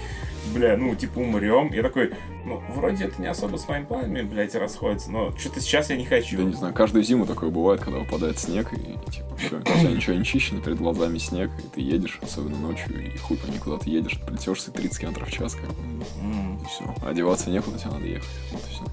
бля, 0.54 0.76
ну, 0.78 0.96
типа, 0.96 1.20
умрем. 1.20 1.72
Я 1.72 1.84
такой, 1.84 2.14
ну, 2.46 2.62
вроде 2.76 3.06
это 3.06 3.22
не 3.22 3.28
особо 3.28 3.58
с 3.58 3.68
моими 3.68 3.86
планами, 3.86 4.22
блядь, 4.22 4.56
расходится, 4.56 5.12
но 5.12 5.36
что-то 5.38 5.62
сейчас 5.62 5.90
я 5.90 5.98
не 5.98 6.06
хочу. 6.06 6.38
Да 6.38 6.44
не 6.44 6.54
знаю, 6.54 6.74
каждую 6.74 7.04
зиму 7.04 7.26
такое 7.26 7.50
бывает, 7.50 7.82
когда 7.82 8.00
выпадает 8.00 8.40
снег, 8.40 8.74
и 8.74 8.98
типа 9.12 9.36
все, 9.38 9.58
у 9.58 9.62
тебя 9.62 9.92
ничего 9.92 10.16
не 10.16 10.26
чищено, 10.26 10.62
перед 10.62 10.78
глазами 10.78 11.18
снег, 11.18 11.52
и 11.60 11.68
ты 11.68 11.82
едешь, 11.82 12.20
особенно 12.22 12.58
ночью, 12.58 13.14
и 13.14 13.18
хуй 13.18 13.38
пойми, 13.38 13.58
куда 13.60 13.78
ты 13.78 13.90
едешь, 13.90 14.20
плетешься 14.28 14.72
30 14.72 15.00
км 15.00 15.26
в 15.26 15.32
час, 15.32 15.56
как 15.56 15.70
бы, 15.70 16.04
М. 16.22 16.58
и 16.62 16.66
все. 16.66 16.84
Одеваться 17.08 17.50
некуда, 17.50 17.78
тебе 17.78 17.92
надо 17.92 18.06
ехать. 18.06 18.30
Вот 18.52 18.62
и 18.62 18.74
все. 18.74 18.84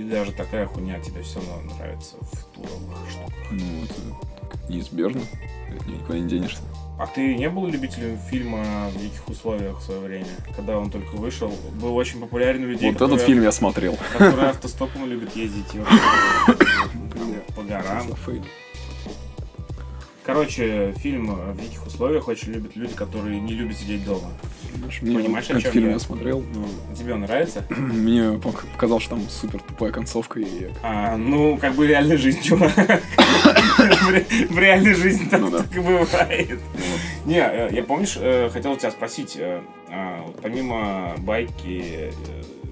И 0.00 0.02
даже 0.04 0.32
такая 0.32 0.66
хуйня 0.66 0.98
тебе 1.00 1.22
все 1.22 1.38
равно 1.40 1.74
нравится 1.76 2.16
в 2.20 2.44
туровых 2.54 2.98
штуках. 3.10 3.50
Ну, 3.50 3.84
это 3.84 4.72
неизбежно, 4.72 5.20
неё 5.86 5.96
никуда 5.98 6.18
не 6.18 6.28
денешься. 6.28 6.62
А 7.02 7.06
ты 7.08 7.34
не 7.34 7.48
был 7.50 7.66
любителем 7.66 8.16
фильма 8.30 8.62
в 8.94 8.96
диких 8.96 9.26
условиях 9.28 9.80
в 9.80 9.82
свое 9.82 9.98
время? 9.98 10.26
Когда 10.54 10.78
он 10.78 10.88
только 10.88 11.16
вышел, 11.16 11.52
был 11.80 11.96
очень 11.96 12.20
популярен 12.20 12.62
у 12.62 12.66
людей, 12.68 12.92
Вот 12.92 13.02
этот 13.02 13.20
фильм 13.22 13.42
я 13.42 13.50
смотрел. 13.50 13.98
которые 14.16 14.50
автостопом 14.50 15.06
любят 15.06 15.34
ездить 15.34 15.66
по 17.56 17.62
горам. 17.62 18.06
Короче, 20.24 20.94
фильм 20.98 21.34
в 21.34 21.60
диких 21.60 21.84
условиях 21.84 22.28
очень 22.28 22.52
любят 22.52 22.76
люди, 22.76 22.94
которые 22.94 23.40
не 23.40 23.54
любят 23.54 23.76
сидеть 23.76 24.04
дома. 24.04 24.30
Мне 25.00 25.18
Понимаешь, 25.18 25.46
о 25.48 25.54
этот 25.54 25.62
чем 25.64 25.72
фильм 25.72 25.86
я? 25.86 25.92
я 25.94 25.98
смотрел, 25.98 26.44
но 26.54 26.94
Тебе 26.94 27.14
он 27.14 27.22
нравится? 27.22 27.64
мне 27.70 28.20
пок- 28.38 28.64
показалось, 28.74 29.02
что 29.02 29.16
там 29.16 29.28
супер 29.28 29.60
тупая 29.60 29.90
концовка, 29.90 30.38
и 30.38 30.68
А, 30.84 31.16
ну, 31.16 31.58
как 31.58 31.74
бы 31.74 31.88
реальная 31.88 32.16
жизнь, 32.16 32.40
чувак. 32.40 32.72
В 34.02 34.10
ре- 34.10 34.26
В 34.48 34.58
реальной 34.58 34.94
жизни 34.94 35.28
так 35.28 35.40
Ну 35.40 35.50
бывает. 35.82 36.60
Не, 37.24 37.38
э, 37.40 37.68
я 37.72 37.82
помнишь, 37.82 38.16
э, 38.20 38.50
хотел 38.52 38.76
тебя 38.76 38.90
спросить, 38.90 39.36
э, 39.36 39.60
а, 39.88 40.24
помимо 40.42 41.14
байки 41.18 42.12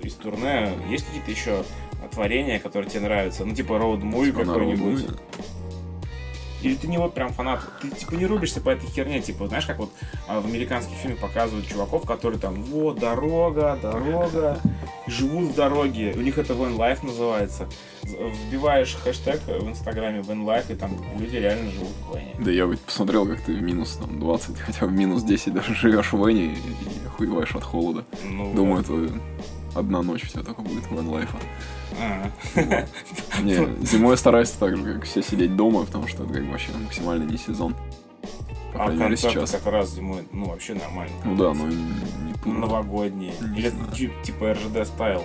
из 0.03 0.15
турне, 0.15 0.71
есть 0.89 1.07
какие-то 1.07 1.31
еще 1.31 1.65
творение, 2.13 2.59
которое 2.59 2.89
тебе 2.89 3.01
нравится. 3.03 3.45
Ну, 3.45 3.55
типа 3.55 3.75
роуд-муви 3.75 4.27
Типа 4.27 4.45
на 4.45 4.53
какой-нибудь. 4.55 5.07
Или 6.63 6.75
ты 6.75 6.89
не 6.89 6.99
вот 6.99 7.15
прям 7.15 7.33
фанат, 7.33 7.61
ты 7.81 7.89
типа 7.91 8.15
не 8.15 8.27
рубишься 8.27 8.61
по 8.61 8.71
этой 8.71 8.87
херне, 8.89 9.21
типа, 9.21 9.49
знаешь, 9.49 9.67
как 9.67 9.79
вот 9.79 9.91
а, 10.29 10.41
в 10.41 10.47
американских 10.47 10.97
фильмах 10.97 11.21
показывают 11.21 11.67
чуваков, 11.67 12.07
которые 12.07 12.39
там, 12.39 12.63
вот, 12.65 12.99
дорога, 12.99 13.79
дорога, 13.81 14.59
живут 15.07 15.53
в 15.53 15.55
дороге, 15.55 16.15
у 16.17 16.21
них 16.21 16.39
это 16.39 16.55
Van 16.55 16.77
Life 16.77 17.05
называется. 17.05 17.69
Вбиваешь 18.03 18.97
хэштег 19.03 19.41
в 19.47 19.69
инстаграме 19.69 20.21
Van 20.21 20.45
Life, 20.45 20.73
и 20.73 20.75
там 20.75 20.97
люди 21.19 21.37
реально 21.37 21.71
живут 21.71 21.93
в 22.07 22.13
войне. 22.13 22.35
Да 22.39 22.51
я 22.51 22.67
ведь 22.67 22.81
посмотрел, 22.81 23.27
как 23.27 23.41
ты 23.41 23.53
в 23.57 23.63
минус 23.63 23.97
там 23.97 24.19
20, 24.19 24.59
хотя 24.59 24.87
бы 24.87 24.93
в 24.93 24.95
минус 24.95 25.23
10 25.23 25.53
даже 25.53 25.75
живешь 25.75 26.13
в 26.13 26.27
Вене 26.27 26.55
и, 26.55 27.07
охуеваешь 27.07 27.55
от 27.55 27.65
холода. 27.65 28.05
Ну, 28.25 28.53
Думаю, 28.55 28.83
это 28.83 29.11
одна 29.75 30.03
ночь 30.03 30.25
у 30.25 30.29
тебя 30.29 30.43
только 30.43 30.63
будет 30.63 30.87
в 30.91 31.11
лайфа. 31.11 31.37
А. 31.99 32.31
Не, 33.43 33.85
зимой 33.85 34.13
я 34.13 34.17
стараюсь 34.17 34.51
так 34.51 34.77
же, 34.77 34.95
как 34.95 35.05
все, 35.05 35.23
сидеть 35.23 35.57
дома, 35.57 35.85
потому 35.85 36.07
что 36.07 36.25
это 36.25 36.35
как 36.35 36.45
вообще 36.45 36.73
максимально 36.73 37.25
не 37.31 37.39
сезон. 37.39 37.75
По 38.73 38.85
А 38.85 38.93
мере, 38.93 39.17
сейчас. 39.17 39.51
как 39.51 39.67
раз 39.67 39.91
зимой, 39.95 40.29
ну, 40.33 40.47
вообще 40.51 40.75
нормально. 40.75 41.13
Ну 41.25 41.35
да, 41.37 41.53
но 41.53 41.67
не, 41.67 41.75
не 41.77 42.35
тур. 42.35 42.55
Новогодние. 42.55 43.35
Или 43.57 43.73
типа 44.23 44.53
РЖД 44.55 44.87
стайл. 44.87 45.25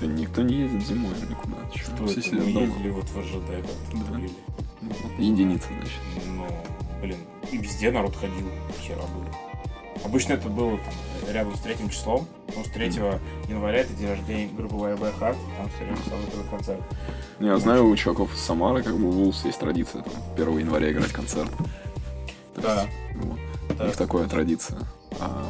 Да 0.00 0.06
никто 0.06 0.42
не 0.42 0.54
ездит 0.62 0.84
зимой 0.86 1.12
никуда. 1.28 1.56
Что 1.74 2.06
все 2.06 2.20
это? 2.20 2.22
сидят 2.22 2.46
Мы 2.46 2.52
дома. 2.52 2.66
ездили 2.66 2.90
вот 2.90 3.04
в 3.04 3.18
РЖД 3.20 3.46
как-то. 3.48 3.96
Да. 4.12 4.18
Ну, 4.82 4.88
вот, 4.88 5.18
Единицы, 5.18 5.68
значит. 5.68 6.26
Ну, 6.26 6.46
блин, 7.00 7.16
и 7.52 7.58
везде 7.58 7.90
народ 7.92 8.16
ходил, 8.16 8.48
хера 8.80 8.96
было. 8.96 9.26
Обычно 10.04 10.34
это 10.34 10.48
было 10.48 10.78
там, 10.78 11.32
рядом 11.34 11.54
с 11.56 11.60
третьим 11.60 11.88
числом, 11.88 12.26
потому 12.46 12.64
что 12.64 12.74
3 12.74 12.86
января 13.48 13.78
это 13.80 13.92
день 13.94 14.08
рождения 14.08 14.48
группы 14.48 14.74
YB 14.74 14.98
Hard, 15.20 15.36
там 15.56 15.68
все 15.74 15.84
время 15.84 15.98
самый 16.08 16.26
такой 16.26 16.44
концерт. 16.50 16.80
Не, 17.40 17.48
Я 17.48 17.58
знаю, 17.58 17.86
у 17.88 17.96
чуваков 17.96 18.34
из 18.34 18.40
Самары, 18.40 18.82
как 18.82 18.96
бы 18.96 19.06
у 19.08 19.10
Вулс 19.10 19.44
есть 19.44 19.58
традиция 19.60 20.02
там, 20.02 20.12
1 20.36 20.58
января 20.58 20.90
играть 20.90 21.12
концерт. 21.12 21.50
То 22.54 22.60
Да. 22.60 22.82
есть, 22.82 22.88
вот, 23.16 23.38
у 23.70 23.74
Да, 23.74 23.86
них 23.86 23.96
такая 23.96 24.28
традиция. 24.28 24.78
А 25.20 25.46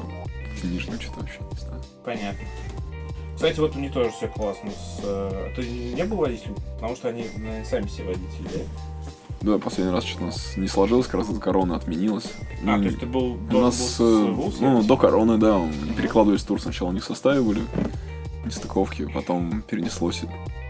в 0.60 0.64
Нижнем 0.64 1.00
что-то 1.00 1.20
вообще 1.20 1.38
не 1.52 1.58
знаю. 1.58 1.82
понятно. 2.04 2.46
Кстати, 3.34 3.58
вот 3.58 3.74
у 3.74 3.80
них 3.80 3.92
тоже 3.92 4.10
все 4.10 4.28
классно. 4.28 4.70
С, 4.70 5.00
э, 5.02 5.52
Ты 5.56 5.66
не 5.68 6.04
был 6.04 6.18
водителем? 6.18 6.54
Потому 6.76 6.94
что 6.94 7.08
они, 7.08 7.26
наверное, 7.36 7.64
сами 7.64 7.86
все 7.86 8.04
водители, 8.04 8.64
да? 9.44 9.58
Последний 9.58 9.92
раз 9.92 10.04
что-то 10.04 10.24
у 10.24 10.26
нас 10.26 10.56
не 10.56 10.68
сложилось, 10.68 11.06
как 11.06 11.20
раз 11.20 11.30
из 11.30 11.38
корона 11.38 11.76
отменилась. 11.76 12.32
А, 12.66 12.76
Ну, 12.76 12.78
то 12.78 12.84
есть 12.84 13.00
ты 13.00 13.06
был, 13.06 13.38
У 13.50 13.58
нас, 13.58 13.98
был 13.98 14.50
с 14.52 14.60
э, 14.60 14.62
ну, 14.62 14.82
до 14.82 14.96
короны, 14.96 15.38
да, 15.38 15.60
перекладывались 15.96 16.42
тур. 16.42 16.60
Сначала 16.60 16.88
у 16.88 16.92
них 16.92 17.04
в 17.04 17.06
составе 17.06 17.40
были 17.40 17.62
нестыковки, 18.44 19.08
потом 19.12 19.62
перенеслось 19.62 20.22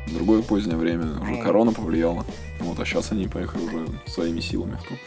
в 0.07 0.15
другое 0.15 0.43
позднее 0.43 0.77
время. 0.77 1.21
Уже 1.21 1.37
корона 1.43 1.73
повлияла. 1.73 2.25
Вот, 2.61 2.79
а 2.79 2.85
сейчас 2.85 3.13
они 3.13 3.27
поехали 3.27 3.63
уже 3.65 3.87
своими 4.07 4.41
силами 4.41 4.77
в 4.77 4.89
тур. 4.89 4.99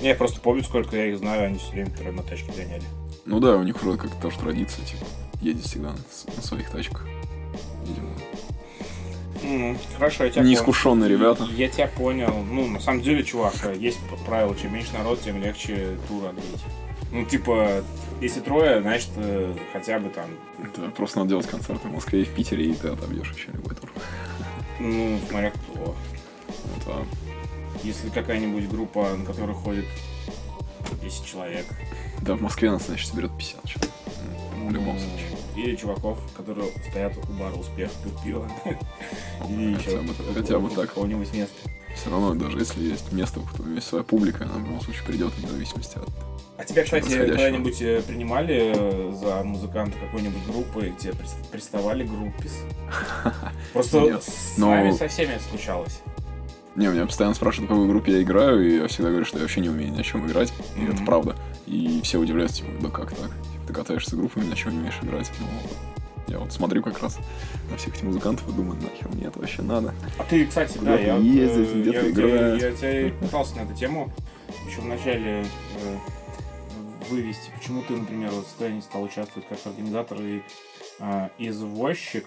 Я 0.00 0.14
просто 0.14 0.40
помню, 0.40 0.62
сколько 0.62 0.96
я 0.96 1.06
их 1.06 1.18
знаю, 1.18 1.46
они 1.46 1.58
все 1.58 1.70
время 1.72 2.12
на 2.12 2.22
тачке 2.22 2.52
гоняли. 2.52 2.82
Ну 3.24 3.40
да, 3.40 3.56
у 3.56 3.62
них 3.62 3.82
вроде 3.82 3.98
как 3.98 4.10
тоже 4.20 4.38
традиция, 4.38 4.84
типа, 4.84 5.04
ездить 5.40 5.66
всегда 5.66 5.92
на 6.36 6.42
своих 6.42 6.70
тачках. 6.70 7.04
Видимо. 7.86 8.08
М, 9.46 9.78
Хорошо, 9.96 10.24
я 10.24 10.30
тебя 10.30 10.42
понял. 10.42 10.50
Неискушенные 10.50 11.08
ребята. 11.08 11.44
Я 11.52 11.68
тебя 11.68 11.86
понял. 11.86 12.44
Ну, 12.50 12.66
на 12.66 12.80
самом 12.80 13.00
деле, 13.02 13.22
чувак, 13.22 13.54
есть 13.78 13.98
правило, 14.26 14.54
чем 14.60 14.74
меньше 14.74 14.92
народ, 14.94 15.20
тем 15.22 15.40
легче 15.42 15.96
тур 16.08 16.26
отбить. 16.26 16.62
Ну, 17.12 17.24
типа, 17.24 17.84
если 18.20 18.40
трое, 18.40 18.80
значит, 18.82 19.10
э, 19.16 19.54
хотя 19.72 20.00
бы 20.00 20.08
там, 20.10 20.26
Это 20.62 20.90
просто 20.90 21.18
надо 21.18 21.30
делать 21.30 21.46
концерты 21.46 21.86
в 21.88 21.92
Москве 21.92 22.22
и 22.22 22.24
в 22.24 22.30
Питере, 22.30 22.66
и 22.66 22.74
ты 22.74 22.88
отобьешь 22.88 23.32
еще 23.32 23.52
любой 23.52 23.76
тур. 23.76 23.90
ну, 24.80 25.18
смотря 25.28 25.50
кто. 25.50 25.72
Вот, 25.74 25.94
а 26.88 27.06
Если 27.84 28.08
какая-нибудь 28.10 28.68
группа, 28.68 29.14
на 29.16 29.24
которой 29.24 29.54
ходит 29.54 29.84
10 31.02 31.24
человек. 31.24 31.66
да, 32.22 32.34
в 32.34 32.42
Москве 32.42 32.70
нас, 32.70 32.86
значит, 32.86 33.08
соберет 33.08 33.30
50 33.38 33.64
человек. 33.64 33.92
В 34.56 34.70
любом 34.72 34.94
ну, 34.96 35.00
случае. 35.00 35.38
Или 35.56 35.74
чуваков, 35.76 36.18
которые 36.36 36.68
стоят 36.90 37.14
у 37.16 37.32
бара 37.32 37.54
успех, 37.54 37.90
пьют 38.02 38.22
пиво. 38.22 38.50
Или 39.48 39.74
Хотя 39.74 39.90
еще 39.90 40.00
бы, 40.02 40.14
хотя 40.34 40.58
бы 40.58 40.68
так. 40.70 40.88
какого-нибудь 40.88 41.32
места. 41.32 41.54
Все 41.94 42.10
равно, 42.10 42.34
даже 42.34 42.58
если 42.58 42.84
есть 42.84 43.10
место, 43.12 43.40
в 43.40 43.50
котором 43.50 43.74
есть 43.74 43.86
своя 43.86 44.04
публика, 44.04 44.44
она 44.44 44.54
в 44.54 44.58
любом 44.66 44.80
случае 44.82 45.04
придет, 45.06 45.32
вне 45.38 45.48
зависимости 45.48 45.96
от... 45.96 46.08
А 46.58 46.64
тебя, 46.64 46.84
кстати, 46.84 47.08
когда-нибудь 47.08 47.80
э, 47.82 48.02
принимали 48.06 48.72
э, 48.74 49.12
за 49.14 49.42
музыканта 49.44 49.96
какой-нибудь 49.98 50.44
группы, 50.46 50.92
где 50.98 51.10
прис- 51.10 51.50
приставали 51.50 52.04
группис? 52.04 52.52
Просто 53.72 54.00
Нет. 54.00 54.22
с 54.22 54.58
Но- 54.58 54.70
нами 54.70 54.90
со 54.92 55.08
всеми 55.08 55.38
случалось. 55.50 56.00
Не, 56.74 56.88
меня 56.88 57.06
постоянно 57.06 57.34
спрашивают, 57.34 57.70
в 57.70 57.74
какой 57.74 57.88
группе 57.88 58.12
я 58.12 58.22
играю, 58.22 58.66
и 58.66 58.76
я 58.76 58.88
всегда 58.88 59.08
говорю, 59.08 59.24
что 59.24 59.38
я 59.38 59.42
вообще 59.42 59.60
не 59.62 59.70
умею 59.70 59.92
ни 59.92 59.96
на 59.96 60.02
чем 60.02 60.26
играть, 60.26 60.52
и 60.76 60.84
это 60.84 61.02
правда. 61.04 61.34
И 61.66 62.00
все 62.04 62.18
удивляются, 62.18 62.58
типа, 62.58 62.68
да 62.82 62.88
как 62.90 63.10
так? 63.14 63.30
Ты 63.66 63.72
катаешься 63.72 64.16
группами, 64.16 64.44
на 64.44 64.56
чем 64.56 64.72
не 64.72 64.78
умеешь 64.78 64.98
играть. 65.02 65.30
Ну, 65.40 65.46
я 66.28 66.38
вот 66.38 66.52
смотрю 66.52 66.82
как 66.82 67.00
раз 67.02 67.18
на 67.70 67.76
всех 67.76 67.94
этих 67.94 68.04
музыкантов 68.04 68.48
и 68.48 68.52
думаю, 68.52 68.80
нахер 68.80 69.08
мне 69.08 69.26
это 69.26 69.38
вообще 69.38 69.62
надо. 69.62 69.94
А 70.18 70.24
ты, 70.24 70.46
кстати, 70.46 70.78
да, 70.78 70.98
я, 70.98 71.16
вот, 71.16 71.22
ездишь, 71.24 71.68
э, 71.72 71.78
я, 71.78 71.92
тебя- 71.92 72.10
играешь? 72.10 72.62
я 72.62 72.72
тебя 72.72 73.12
пытался 73.20 73.56
на 73.56 73.60
эту 73.60 73.74
тему 73.74 74.12
еще 74.66 74.80
в 74.80 74.86
начале 74.86 75.44
э, 75.44 75.96
вывести. 77.10 77.50
Почему 77.56 77.82
ты, 77.82 77.96
например, 77.96 78.30
в 78.30 78.42
состоянии 78.42 78.80
стал 78.80 79.04
участвовать 79.04 79.48
как 79.48 79.58
организатор 79.64 80.18
и 80.20 80.42
а, 80.98 81.30
извозчик, 81.38 82.26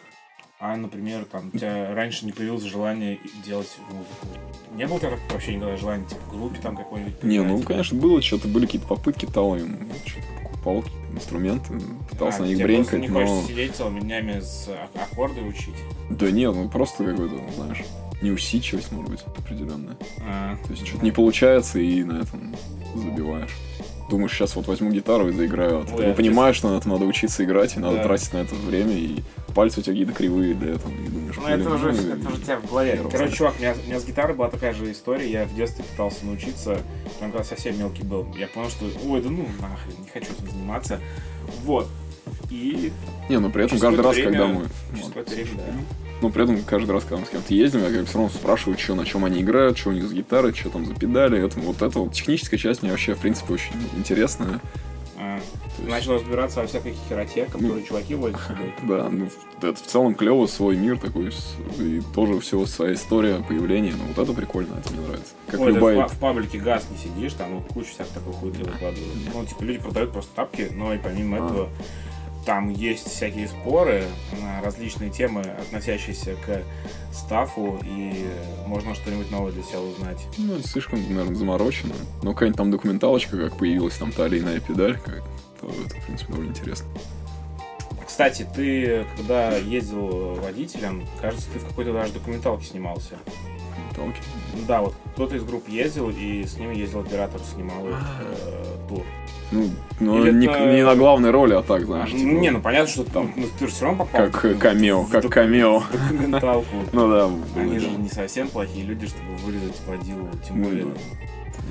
а, 0.60 0.76
например, 0.76 1.26
там, 1.26 1.52
у 1.54 1.58
тебя 1.58 1.94
раньше 1.94 2.26
не 2.26 2.32
появилось 2.32 2.64
желание 2.64 3.20
делать 3.46 3.76
музыку? 3.92 4.28
Не 4.76 4.88
было 4.88 5.00
так 5.00 5.20
вообще 5.32 5.56
никогда 5.56 5.76
желания, 5.78 6.06
типа, 6.06 6.22
в 6.28 6.38
группе 6.38 6.60
там 6.62 6.78
какой-нибудь? 6.78 7.24
Не, 7.24 7.40
ну, 7.40 7.62
конечно, 7.62 8.00
было 8.00 8.22
что-то, 8.22 8.48
были 8.48 8.66
какие-то 8.66 8.88
попытки, 8.88 9.26
талым, 9.26 9.90
что-то 10.06 10.39
покупал, 10.60 10.84
инструменты, 11.14 11.74
пытался 12.10 12.40
А, 12.40 12.42
на 12.44 12.48
них 12.48 12.58
бренкать, 12.58 13.00
не 13.00 13.08
но... 13.08 13.26
хочется 13.26 13.48
сидеть 13.48 13.76
целыми 13.76 14.00
днями 14.02 14.40
с 14.40 14.68
а- 14.68 14.90
аккорды 15.02 15.42
учить? 15.42 15.76
Да 16.10 16.30
нет, 16.32 16.54
ну 16.54 16.70
просто 16.70 17.04
какой-то, 17.04 17.36
знаешь, 17.56 17.84
неусидчивость, 18.22 18.92
может 18.92 19.10
быть, 19.10 19.22
определенная. 19.38 19.98
А, 20.22 20.58
То 20.66 20.72
есть 20.72 20.86
что-то 20.88 21.04
не 21.04 21.12
получается, 21.12 21.80
и 21.80 22.04
на 22.04 22.22
этом 22.22 22.56
забиваешь. 22.96 23.56
Думаешь, 24.10 24.32
сейчас 24.34 24.56
вот 24.56 24.66
возьму 24.68 24.90
гитару 24.92 25.28
и 25.30 25.32
заиграю. 25.32 25.80
А 25.82 25.84
ты 25.84 25.92
Ой, 25.92 25.98
такой 25.98 26.12
а 26.12 26.16
понимаешь, 26.16 26.56
что 26.56 26.70
на 26.70 26.78
это 26.78 26.90
надо 26.90 27.06
учиться 27.06 27.44
играть, 27.44 27.76
и 27.76 27.80
надо 27.80 27.98
Да. 27.98 28.04
тратить 28.04 28.34
на 28.34 28.38
это 28.40 28.56
время, 28.56 28.92
и 28.94 29.20
пальцы 29.54 29.80
у 29.80 29.84
тебя 29.84 29.94
какие-то 29.94 30.14
кривые 30.14 30.54
для 30.56 30.72
этого, 30.76 30.92
и 30.92 31.08
думаешь, 31.10 31.36
Ну, 31.38 31.48
это 31.48 31.70
уже, 31.76 31.92
ну, 31.92 32.14
это 32.16 32.28
уже 32.28 32.36
у 32.38 32.40
тебя 32.42 32.58
в 32.60 32.66
голове. 32.70 33.00
Короче, 33.12 33.34
чувак, 33.36 33.54
у 33.58 33.62
меня, 33.62 33.76
у 33.84 33.88
меня 33.88 34.00
с 34.00 34.06
гитарой 34.06 34.36
была 34.36 34.50
такая 34.50 34.74
же 34.74 34.92
история. 34.92 35.30
Я 35.30 35.46
в 35.46 35.54
детстве 35.56 35.84
пытался 35.84 36.26
научиться, 36.26 36.82
прям 37.20 37.32
когда 37.32 37.44
совсем 37.44 37.78
мелкий 37.78 38.04
был. 38.04 38.26
Я 38.38 38.48
понял, 38.48 38.70
что, 38.70 38.86
ой, 39.08 39.22
да 39.22 39.30
ну 39.30 39.46
нахрен, 39.62 40.02
не 40.04 40.10
хочу 40.10 40.32
этим 40.34 40.50
заниматься. 40.52 41.00
Вот. 41.64 41.88
И 42.50 42.92
Не, 43.30 43.40
ну 43.40 43.52
при 43.52 43.66
этом 43.66 43.78
каждый 43.80 44.02
раз, 44.04 44.16
какое-то 44.16 44.24
когда 44.32 44.46
время- 44.46 44.60
мы... 44.60 44.66
через 44.92 45.04
вот, 45.06 45.14
какое-то 45.14 45.32
время, 45.32 45.50
да. 45.58 46.09
Ну, 46.22 46.30
при 46.30 46.44
этом 46.44 46.62
каждый 46.64 46.92
раз, 46.92 47.04
когда 47.04 47.18
мы 47.18 47.26
с 47.26 47.30
кем-то 47.30 47.54
ездим, 47.54 47.80
я 47.82 47.90
как 47.90 48.00
бы 48.02 48.06
все 48.06 48.18
равно 48.18 48.30
спрашиваю, 48.30 48.78
что, 48.78 48.96
на 48.96 49.06
чем 49.06 49.24
они 49.24 49.42
играют, 49.42 49.78
что 49.78 49.90
у 49.90 49.94
них 49.94 50.04
с 50.04 50.12
гитарой, 50.12 50.54
что 50.54 50.70
там 50.70 50.86
за 50.86 50.94
педали. 50.94 51.42
Это, 51.46 51.60
вот 51.60 51.82
эта 51.82 52.00
вот 52.00 52.14
техническая 52.14 52.60
часть 52.60 52.82
мне 52.82 52.92
вообще, 52.92 53.16
в 53.16 53.20
принципе, 53.20 53.54
очень 53.54 53.72
интересная. 53.96 54.60
А, 55.18 55.38
есть- 55.78 55.90
начал 55.90 56.14
разбираться 56.16 56.60
во 56.62 56.68
всякой 56.68 56.96
хероте, 57.08 57.46
которые 57.46 57.84
чуваки 57.86 58.16
возят 58.16 58.40
с 58.40 58.48
собой. 58.48 58.74
Да, 58.84 59.10
ну, 59.10 59.30
это 59.62 59.76
в 59.76 59.86
целом 59.86 60.14
клево, 60.16 60.46
свой 60.48 60.76
мир 60.78 60.98
такой, 60.98 61.32
и 61.78 62.02
тоже 62.14 62.40
все 62.42 62.66
своя 62.66 62.94
история 62.94 63.44
появления. 63.48 63.94
Ну, 63.98 64.04
вот 64.14 64.22
это 64.22 64.34
прикольно, 64.34 64.76
это 64.76 64.92
мне 64.94 65.02
нравится. 65.02 65.34
Как 65.48 65.60
Ой, 65.60 65.74
любая... 65.74 66.08
в, 66.08 66.14
в 66.14 66.20
паблике 66.20 66.58
газ 66.58 66.86
не 66.92 66.98
сидишь, 66.98 67.34
там 67.34 67.56
вот 67.56 67.68
кучу 67.68 67.90
всякой 67.92 68.14
такой 68.14 68.34
хуйни 68.34 68.64
выкладывают. 68.64 69.14
Ну, 69.34 69.46
типа, 69.46 69.64
люди 69.64 69.80
продают 69.80 70.12
просто 70.12 70.32
тапки, 70.36 70.70
но 70.74 70.94
и 70.94 70.98
помимо 70.98 71.38
А. 71.38 71.46
этого 71.46 71.70
там 72.46 72.70
есть 72.70 73.08
всякие 73.08 73.48
споры 73.48 74.04
на 74.42 74.62
различные 74.62 75.10
темы, 75.10 75.42
относящиеся 75.42 76.36
к 76.46 76.64
стафу, 77.14 77.80
и 77.84 78.26
можно 78.66 78.96
что-нибудь 78.96 79.30
новое 79.32 79.52
для 79.52 79.64
себя 79.64 79.82
узнать. 79.82 80.20
Ну, 80.38 80.56
это 80.56 80.68
слишком, 80.68 81.02
наверное, 81.02 81.36
заморочено. 81.36 81.94
Но 82.24 82.34
какая-нибудь 82.34 82.58
там 82.58 82.72
документалочка, 82.72 83.38
как 83.38 83.58
появилась 83.58 83.98
там 83.98 84.12
та 84.12 84.28
или 84.28 84.40
иная 84.40 84.60
педаль, 84.60 84.98
как, 85.00 85.24
то 85.60 85.68
это, 85.68 85.96
в 85.96 86.06
принципе, 86.06 86.32
довольно 86.32 86.52
интересно. 86.52 86.88
Кстати, 88.06 88.48
ты, 88.56 89.06
когда 89.16 89.56
ездил 89.56 90.34
водителем, 90.36 91.06
кажется, 91.22 91.48
ты 91.54 91.60
в 91.60 91.68
какой-то 91.68 91.94
даже 91.94 92.14
документалке 92.14 92.66
снимался. 92.66 93.18
Документалки. 93.90 94.22
Да, 94.68 94.82
вот 94.82 94.96
кто-то 95.14 95.36
из 95.36 95.44
групп 95.44 95.68
ездил, 95.70 96.10
и 96.10 96.44
с 96.46 96.58
ними 96.58 96.76
ездил 96.76 97.02
оператор, 97.02 97.40
снимал 97.42 97.88
их 97.90 97.98
э, 98.22 98.64
тур. 98.88 99.04
Ну, 99.52 99.68
ну 100.00 100.22
Или 100.24 100.32
не, 100.32 100.46
это- 100.48 100.74
не 100.76 100.84
на 100.86 100.96
главной 100.96 101.32
роли, 101.32 101.54
а 101.56 101.64
так, 101.64 101.86
знаешь, 101.86 102.12
типа, 102.12 102.22
не, 102.24 102.52
ну 102.52 102.62
понятно, 102.62 102.88
что 102.88 103.04
там 103.04 103.34
ну, 103.36 103.46
ты 103.58 103.66
все 103.68 103.86
равно 103.86 104.06
попал 104.06 104.30
как 104.30 104.44
в- 104.44 104.58
камео, 104.60 105.02
в 105.04 105.10
как 105.10 105.24
док- 105.24 105.32
камео. 105.34 105.80
в 105.80 105.92
документалку. 105.92 106.76
Ну 106.94 107.10
да, 107.10 107.30
Они 107.60 107.80
же 107.80 107.90
не 107.90 108.10
совсем 108.10 108.48
плохие 108.50 108.86
люди, 108.86 109.08
чтобы 109.08 109.36
вырезать 109.38 109.80
водилу, 109.88 110.28
тем 110.48 110.62
Ну 110.62 110.70
более. 110.70 110.86
да. 110.86 110.92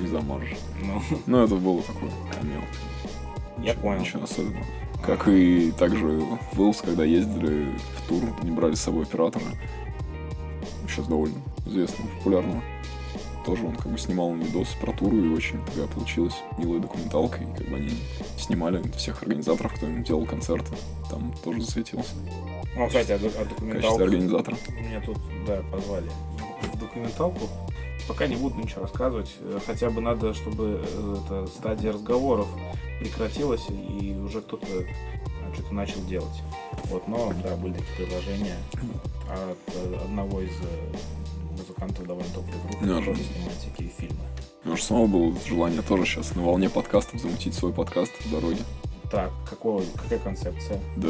не 0.01 0.07
замажешь. 0.07 0.57
Ну, 0.81 1.01
Ну, 1.25 1.43
это 1.43 1.55
было 1.55 1.81
такое 1.83 2.09
камео. 2.33 2.61
я 3.63 3.73
понял. 3.75 4.01
Ничего 4.01 4.23
особенного. 4.23 4.65
Как 5.05 5.29
и 5.29 5.71
также 5.71 6.05
в 6.51 6.59
Уиллс, 6.59 6.81
когда 6.81 7.05
ездили 7.05 7.69
в 7.97 8.09
тур, 8.09 8.21
не 8.43 8.51
брали 8.51 8.75
с 8.75 8.81
собой 8.81 9.03
оператора. 9.03 9.45
сейчас 10.89 11.07
довольно 11.07 11.35
известного, 11.69 12.09
популярного. 12.17 12.63
Тоже 13.45 13.65
он 13.65 13.75
как 13.75 13.91
бы 13.91 13.97
снимал 13.97 14.33
видосы 14.35 14.77
про 14.79 14.91
туру, 14.91 15.17
и 15.17 15.33
очень 15.33 15.63
такая 15.65 15.87
получилась 15.87 16.35
милая 16.57 16.79
документалка, 16.79 17.37
и 17.41 17.57
как 17.57 17.67
бы 17.69 17.77
они 17.77 17.91
снимали 18.37 18.81
всех 18.91 19.23
организаторов, 19.23 19.73
кто 19.75 19.87
им 19.87 20.03
делал 20.03 20.25
концерты. 20.25 20.75
Там 21.09 21.33
тоже 21.43 21.61
засветился 21.61 22.11
Ну, 22.75 22.87
кстати, 22.87 23.11
а, 23.11 23.15
а 23.15 23.45
документалку... 23.45 24.03
организатора. 24.03 24.57
Меня 24.69 25.01
тут, 25.01 25.17
да, 25.47 25.63
позвали 25.71 26.09
в 26.73 26.79
документалку. 26.79 27.49
Пока 28.07 28.27
не 28.27 28.35
буду 28.35 28.57
ничего 28.57 28.81
рассказывать. 28.81 29.31
Хотя 29.65 29.89
бы 29.89 30.01
надо, 30.01 30.33
чтобы 30.33 30.81
э, 30.83 31.17
эта 31.25 31.47
стадия 31.47 31.93
разговоров 31.93 32.47
прекратилась 32.99 33.65
и 33.69 34.13
уже 34.13 34.41
кто-то 34.41 34.65
э, 34.67 34.85
что-то 35.53 35.73
начал 35.73 36.01
делать. 36.05 36.43
Вот, 36.85 37.07
но, 37.07 37.31
да, 37.43 37.55
были 37.55 37.73
такие 37.73 38.07
предложения 38.07 38.57
от 39.29 39.75
э, 39.75 39.95
одного 40.03 40.41
из 40.41 40.51
э, 40.51 40.97
музыкантов 41.79 42.07
довольно 42.07 42.29
топовой 42.33 42.61
группы, 42.67 42.85
Да, 42.85 42.95
который 42.99 43.15
же. 43.15 43.23
снимает 43.23 43.57
всякие 43.59 43.89
фильмы. 43.97 44.19
У 44.63 44.67
меня 44.67 44.77
же 44.77 44.83
самого 44.83 45.07
было 45.07 45.33
желание 45.47 45.81
тоже 45.81 46.05
сейчас 46.05 46.35
на 46.35 46.43
волне 46.43 46.69
подкастов 46.69 47.19
замутить 47.21 47.53
свой 47.55 47.71
подкаст 47.73 48.11
в 48.25 48.31
дороге. 48.31 48.59
Так, 49.11 49.31
какого, 49.49 49.81
какая 49.95 50.19
концепция? 50.19 50.79
Да, 50.97 51.07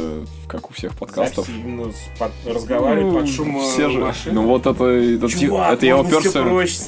как 0.48 0.70
у 0.70 0.74
всех 0.74 0.98
подкастов. 0.98 1.48
Записи 1.48 1.60
именно 1.60 1.92
с- 1.92 2.18
под- 2.18 2.32
разговаривать 2.46 3.12
Ну, 3.14 3.20
под 3.20 3.30
шум 3.30 3.60
все 3.60 3.90
же. 3.90 4.00
машины? 4.00 4.36
Ну 4.36 4.48
вот 4.48 4.66
это, 4.68 4.86
это, 4.86 5.28
Чувак, 5.28 5.74
это 5.74 5.86
я 5.86 5.98
уперся. 6.00 6.40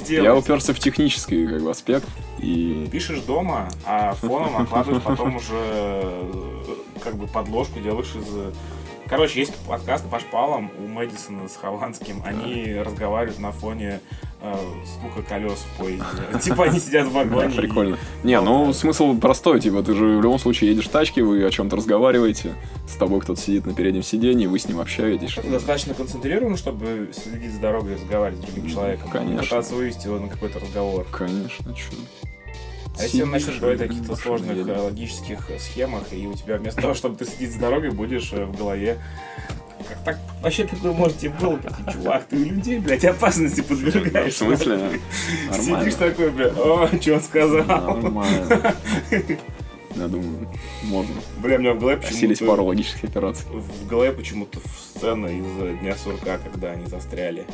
Я 0.08 0.36
уперся 0.38 0.74
в 0.74 0.80
технический 0.80 1.46
как 1.48 1.64
бы, 1.64 1.72
аспект. 1.72 2.08
И 2.40 2.88
Пишешь 2.90 3.20
дома, 3.22 3.68
а 3.86 4.14
фоном 4.14 4.54
накладываешь 4.54 5.04
потом 5.04 5.36
уже 5.36 5.54
э, 5.54 6.64
как 7.04 7.16
бы 7.18 7.28
подложку 7.28 7.80
делаешь 7.82 8.14
из... 8.16 8.28
Короче, 9.12 9.42
есть 9.42 9.54
подкаст 9.68 10.10
по 10.10 10.22
шпалам 10.22 10.72
у 10.80 10.88
Мэдисона 10.88 11.50
с 11.50 11.58
Хованским. 11.58 12.24
Они 12.24 12.74
разговаривают 12.76 13.40
на 13.40 13.52
фоне 13.52 14.00
э, 14.42 14.56
стука 14.86 15.22
колес 15.28 15.60
в 15.60 15.78
поезде. 15.78 16.06
Типа 16.42 16.64
они 16.64 16.80
сидят 16.80 17.08
в 17.08 17.14
да, 17.14 17.26
вагоне. 17.26 17.54
прикольно. 17.54 17.98
Не, 18.24 18.40
ну 18.40 18.72
смысл 18.72 19.14
простой, 19.20 19.60
типа, 19.60 19.84
ты 19.84 19.96
же 19.96 20.06
в 20.06 20.22
любом 20.22 20.40
случае 20.40 20.70
едешь 20.70 20.86
в 20.86 20.90
тачке, 20.92 21.24
вы 21.24 21.44
о 21.44 21.52
чем-то 21.52 21.76
разговариваете, 21.76 22.56
с 22.88 22.96
тобой 22.96 23.20
кто-то 23.20 23.42
сидит 23.42 23.66
на 23.66 23.74
переднем 23.74 24.02
сиденье, 24.02 24.48
вы 24.48 24.58
с 24.58 24.70
ним 24.70 24.80
общаетесь. 24.80 25.38
Это 25.38 25.50
достаточно 25.50 25.94
концентрирован, 25.94 26.56
чтобы 26.56 27.12
следить 27.14 27.52
за 27.52 27.60
дорогой 27.60 27.92
и 27.92 27.96
разговаривать 27.96 28.42
с 28.42 28.46
другим 28.46 28.70
человеком. 28.70 29.10
конечно. 29.10 29.44
Пытаться 29.44 29.76
вывести 29.76 30.08
его 30.08 30.20
на 30.20 30.30
какой-то 30.30 30.62
разговор. 30.62 31.06
Конечно, 31.12 31.76
что. 31.76 31.98
А 33.02 33.04
если 33.04 33.24
он 33.24 33.32
начнет 33.32 33.60
говорить 33.60 33.82
о 33.82 33.88
каких-то 33.88 34.16
сложных 34.16 34.68
э, 34.68 34.78
логических 34.78 35.50
э, 35.50 35.60
схемах, 35.60 36.04
и 36.12 36.28
у 36.28 36.34
тебя 36.34 36.58
вместо 36.58 36.82
того, 36.82 36.94
чтобы 36.94 37.16
ты 37.16 37.26
следить 37.26 37.54
за 37.54 37.60
дорогой, 37.60 37.92
будешь 37.92 38.32
э, 38.34 38.46
в 38.46 38.56
голове 38.56 39.00
как 39.88 40.04
так 40.04 40.20
вообще 40.42 40.66
такое 40.66 40.92
может 40.94 41.18
тебе 41.18 41.32
было, 41.32 41.58
такой, 41.58 41.92
чувак, 41.92 42.26
ты 42.26 42.36
людей, 42.36 42.78
блядь, 42.80 43.04
опасности 43.04 43.62
В 43.62 43.66
подвергаешь. 43.66 44.36
смысле? 44.36 45.00
Сидишь 45.52 45.68
Нормально. 45.68 45.92
такой, 45.98 46.30
бля, 46.30 46.48
о, 46.48 46.88
что 47.02 47.14
он 47.16 47.22
сказал? 47.22 47.66
Нормально. 47.66 48.76
Я 49.96 50.08
думаю, 50.08 50.48
можно. 50.84 51.16
Бля, 51.40 51.58
у 51.58 51.60
меня 51.60 51.74
в 51.74 51.80
голове 51.80 51.98
Осилить 51.98 52.40
почему-то... 52.40 52.46
пару 52.46 52.66
логических 52.66 53.04
операций. 53.06 53.46
В 53.52 53.88
голове 53.88 54.12
почему-то 54.12 54.60
сцена 54.96 55.28
из 55.28 55.80
Дня 55.80 55.96
сурка, 55.98 56.38
когда 56.38 56.72
они 56.72 56.86
застряли. 56.86 57.46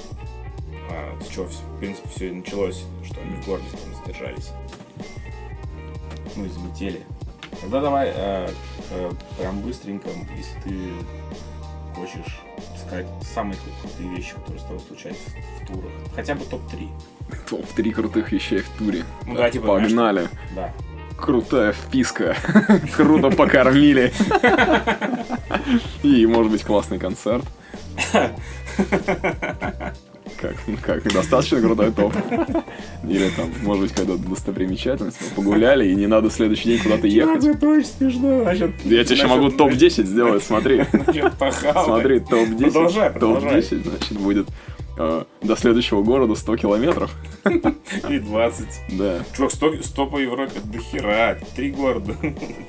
А, 0.90 1.22
с 1.22 1.28
чего, 1.28 1.46
в 1.46 1.80
принципе, 1.80 2.10
все 2.16 2.28
и 2.28 2.32
началось, 2.32 2.84
что 3.04 3.20
они 3.22 3.42
в 3.42 3.46
городе 3.46 3.68
там 3.72 3.96
задержались. 4.06 4.50
Ну, 6.38 6.46
и 6.46 6.50
залетели. 6.50 7.02
Тогда 7.62 7.82
давай 7.82 8.12
э, 8.14 8.50
э, 8.92 9.12
прям 9.40 9.62
быстренько, 9.62 10.10
если 10.36 10.60
ты 10.62 10.92
хочешь 11.96 12.40
сказать 12.86 13.08
самые 13.34 13.56
кру- 13.56 13.82
крутые 13.82 14.10
вещи, 14.16 14.34
которые 14.36 14.60
с 14.60 14.64
тобой 14.64 14.80
случались 14.88 15.18
в, 15.62 15.68
турах. 15.68 15.92
Хотя 16.16 16.36
бы 16.36 16.46
топ-3. 16.46 16.90
Топ-3 17.50 17.92
крутых 17.92 18.32
вещей 18.32 18.60
в 18.60 18.70
туре. 18.78 19.04
Ну 19.26 19.36
да, 19.36 19.50
типа, 19.50 19.80
Погнали. 19.80 20.30
Да. 20.56 20.72
Крутая 21.18 21.72
вписка. 21.72 22.36
Круто 22.96 23.32
покормили. 23.32 24.14
И, 26.04 26.28
может 26.28 26.52
быть, 26.52 26.64
классный 26.64 27.00
концерт. 27.00 27.44
Как, 30.40 30.56
как, 30.84 31.04
достаточно 31.12 31.60
крутой 31.62 31.92
топ. 31.92 32.14
Или 33.04 33.30
там, 33.30 33.52
может 33.64 33.84
быть, 33.84 33.92
какая-то 33.92 34.18
достопримечательность. 34.18 35.18
Мы 35.22 35.36
погуляли, 35.36 35.88
и 35.88 35.96
не 35.96 36.06
надо 36.08 36.30
в 36.30 36.34
следующий 36.34 36.70
день 36.70 36.84
куда-то 36.84 37.08
ехать. 37.08 37.44
это 37.44 37.68
очень 37.68 37.86
смешно. 37.88 38.44
Насчет, 38.44 38.72
Я 38.86 39.04
тебе 39.04 39.16
еще 39.16 39.28
могу 39.28 39.50
топ-10 39.50 40.04
сделать, 40.04 40.44
смотри. 40.44 40.84
Смотри, 41.86 42.20
топ-10. 42.20 42.72
Продолжай, 42.72 43.10
продолжай. 43.10 43.62
Топ-10, 43.62 43.90
значит, 43.90 44.18
будет 44.20 44.48
э, 44.98 45.24
до 45.42 45.56
следующего 45.56 46.04
города 46.04 46.36
100 46.36 46.58
километров. 46.58 47.12
И 48.10 48.20
20. 48.20 48.68
Да, 48.98 49.20
Чувак, 49.36 49.52
100, 49.52 49.84
100 49.84 50.06
по 50.08 50.18
Европе, 50.20 50.60
до 50.64 50.80
хера. 50.80 51.38
Три 51.56 51.72
города. 51.72 52.14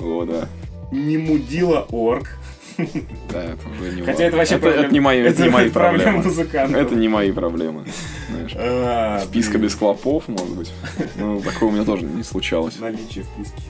о, 0.01 0.25
да. 0.25 0.49
Не 0.91 1.19
мудила 1.19 1.87
орг. 1.91 2.39
Да, 2.79 3.43
это 3.43 3.59
уже 3.69 3.95
не 3.97 4.03
Хотя 4.03 4.25
это 4.25 4.37
вообще 4.37 4.55
это, 4.55 4.89
не 4.93 5.01
мои, 5.01 5.19
это 5.21 5.31
это 5.31 5.43
не 5.43 5.49
мои 5.51 5.69
проблемы. 5.71 6.23
музыкантов. 6.23 6.81
Это 6.81 6.95
не 6.95 7.09
мои 7.09 7.33
проблемы. 7.33 7.85
Знаешь. 8.31 8.53
А, 8.57 9.21
Списка 9.25 9.53
блин. 9.53 9.65
без 9.65 9.75
клопов, 9.75 10.29
может 10.29 10.57
быть. 10.57 10.73
Ну, 11.17 11.41
такого 11.41 11.71
у 11.71 11.73
меня 11.73 11.85
тоже 11.85 12.05
не 12.05 12.23
случалось. 12.23 12.79
Наличие 12.79 13.25
вписки. 13.25 13.63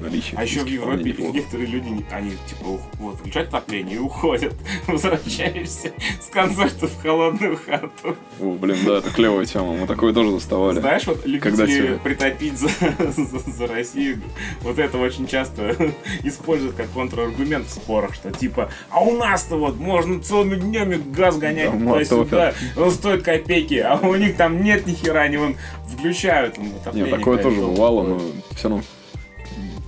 Наличие 0.00 0.38
А 0.38 0.42
еще 0.42 0.60
в 0.60 0.66
Европе 0.66 1.14
некоторые 1.32 1.66
люди, 1.66 2.04
они 2.10 2.30
типа 2.46 2.80
вот, 2.98 3.16
включают 3.18 3.48
отопление 3.48 3.96
и 3.96 3.98
уходят. 3.98 4.54
Возвращаешься 4.86 5.92
с 6.20 6.26
концерта 6.30 6.86
в 6.86 7.02
холодную 7.02 7.56
хату. 7.56 8.16
О, 8.40 8.52
блин, 8.52 8.76
да, 8.84 8.98
это 8.98 9.10
клевая 9.10 9.46
тема. 9.46 9.72
Мы 9.74 9.86
такое 9.86 10.12
тоже 10.12 10.30
заставали. 10.32 10.80
Знаешь, 10.80 11.06
вот 11.06 11.22
Когда 11.40 11.64
любители 11.64 11.86
тебе- 11.86 11.98
притопить 11.98 12.58
за, 12.58 12.68
за, 13.12 13.38
за 13.50 13.66
Россию, 13.66 14.20
вот 14.62 14.78
это 14.78 14.98
очень 14.98 15.26
часто 15.26 15.74
используют 16.22 16.76
как 16.76 16.90
контраргумент 16.90 17.66
в 17.66 17.70
спорах, 17.70 18.14
что 18.14 18.30
типа, 18.30 18.70
а 18.90 19.00
у 19.02 19.16
нас-то 19.16 19.56
вот 19.56 19.76
можно 19.76 20.22
целыми 20.22 20.56
днями 20.56 20.96
газ 20.96 21.38
гонять 21.38 21.70
Да, 21.72 22.04
туда-сюда, 22.04 22.54
он 22.76 22.90
стоит 22.90 23.22
копейки, 23.22 23.74
а 23.74 23.96
у 23.96 24.14
них 24.16 24.36
там 24.36 24.62
нет 24.62 24.86
ни 24.86 24.92
хера, 24.92 25.22
они 25.22 25.36
вон 25.38 25.56
включают 25.96 26.54
там, 26.54 26.64
Не, 26.64 26.72
отопление. 26.76 27.16
такое 27.16 27.38
тоже 27.42 27.60
бывало, 27.60 28.02
но 28.06 28.20
все 28.54 28.68
равно. 28.68 28.84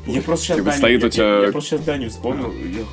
Я 0.09 0.23
просто 0.23 0.47
сейчас 0.47 0.57
Типа 0.59 0.71
Даню, 0.71 0.79
стоит 0.79 1.01
я, 1.01 1.07
у 1.07 1.11
тебя- 1.11 1.25
я- 1.41 1.45
я 1.47 1.53
просто 1.53 1.71
сейчас 1.71 1.81
Даню 1.87 2.11
вспомнил, 2.11 2.53
я, 2.53 2.85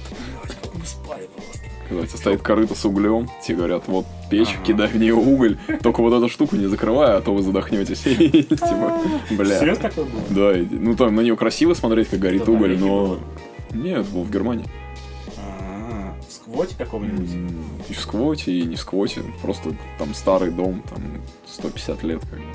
как 0.47 0.76
мы 0.76 0.86
спали 0.86 1.30
просто. 1.36 1.59
Когда 1.88 2.01
у 2.03 2.05
тебя 2.07 2.18
стоит 2.18 2.41
корыто 2.41 2.74
с 2.76 2.84
углем, 2.86 3.30
тебе 3.45 3.57
говорят, 3.57 3.84
вот 3.88 4.05
печь, 4.32 4.49
Ага. 4.55 4.63
кидай 4.66 4.88
в 4.88 4.95
нее 4.95 5.13
уголь, 5.13 5.57
только 5.84 6.01
вот 6.01 6.13
эту 6.13 6.30
штуку 6.30 6.55
не 6.55 6.66
закрывай, 6.68 7.16
а 7.16 7.22
то 7.22 7.34
вы 7.34 7.41
задохнетесь. 7.43 7.99
Типа, 8.03 8.99
бля. 9.32 9.59
Серьезно 9.59 9.89
такое 9.89 10.05
было? 10.05 10.22
Да, 10.53 10.59
ну 10.72 10.95
там 10.95 11.16
на 11.16 11.22
нее 11.22 11.36
красиво 11.38 11.74
смотреть, 11.76 12.09
как 12.09 12.20
горит 12.20 12.47
уголь, 12.49 12.78
но... 12.78 13.20
Нет, 13.72 14.07
был 14.07 14.24
в 14.24 14.32
Германии. 14.32 14.66
А, 15.38 16.16
В 16.28 16.34
сквоте 16.34 16.76
каком-нибудь? 16.78 17.30
И 17.89 17.93
в 17.93 17.99
сквоте, 17.99 18.51
и 18.51 18.63
не 18.63 18.76
в 18.78 18.80
сквоте. 18.80 19.22
Просто 19.41 19.76
там 19.99 20.13
старый 20.13 20.49
дом, 20.51 20.82
там 20.89 21.03
150 21.47 22.03
лет 22.03 22.22
как 22.22 22.39
бы. 22.39 22.45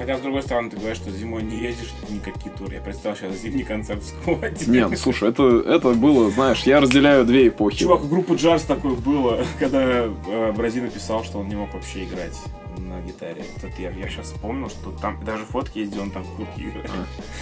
Хотя, 0.00 0.16
с 0.16 0.22
другой 0.22 0.42
стороны, 0.42 0.70
ты 0.70 0.78
говоришь, 0.78 0.96
что 0.96 1.10
зимой 1.10 1.42
не 1.42 1.58
ездишь 1.58 1.92
никакие 2.08 2.50
туры. 2.54 2.76
Я 2.76 2.80
представил 2.80 3.18
сейчас 3.18 3.36
зимний 3.36 3.64
концерт 3.64 4.02
в 4.02 4.06
сквоте. 4.06 4.64
Не, 4.70 4.88
ну 4.88 4.96
слушай, 4.96 5.28
это, 5.28 5.42
это 5.66 5.90
было, 5.90 6.30
знаешь, 6.30 6.62
я 6.62 6.80
разделяю 6.80 7.26
две 7.26 7.48
эпохи. 7.48 7.80
Чувак, 7.80 8.04
у 8.04 8.08
группы 8.08 8.34
Джарс 8.34 8.62
такое 8.62 8.94
было, 8.94 9.44
когда 9.58 10.06
э, 10.06 10.52
Бразин 10.56 10.84
написал, 10.84 11.22
что 11.22 11.40
он 11.40 11.48
не 11.48 11.54
мог 11.54 11.74
вообще 11.74 12.04
играть 12.04 12.32
на 12.78 13.02
гитаре. 13.02 13.44
Вот 13.54 13.70
это 13.70 13.82
я, 13.82 13.90
я 13.90 14.08
сейчас 14.08 14.28
вспомнил, 14.28 14.70
что 14.70 14.90
там 15.02 15.22
даже 15.22 15.44
фотки 15.44 15.80
есть, 15.80 15.92
где 15.92 16.00
он 16.00 16.10
там 16.10 16.22
в 16.22 16.34
куртке 16.34 16.62
играет. 16.62 16.90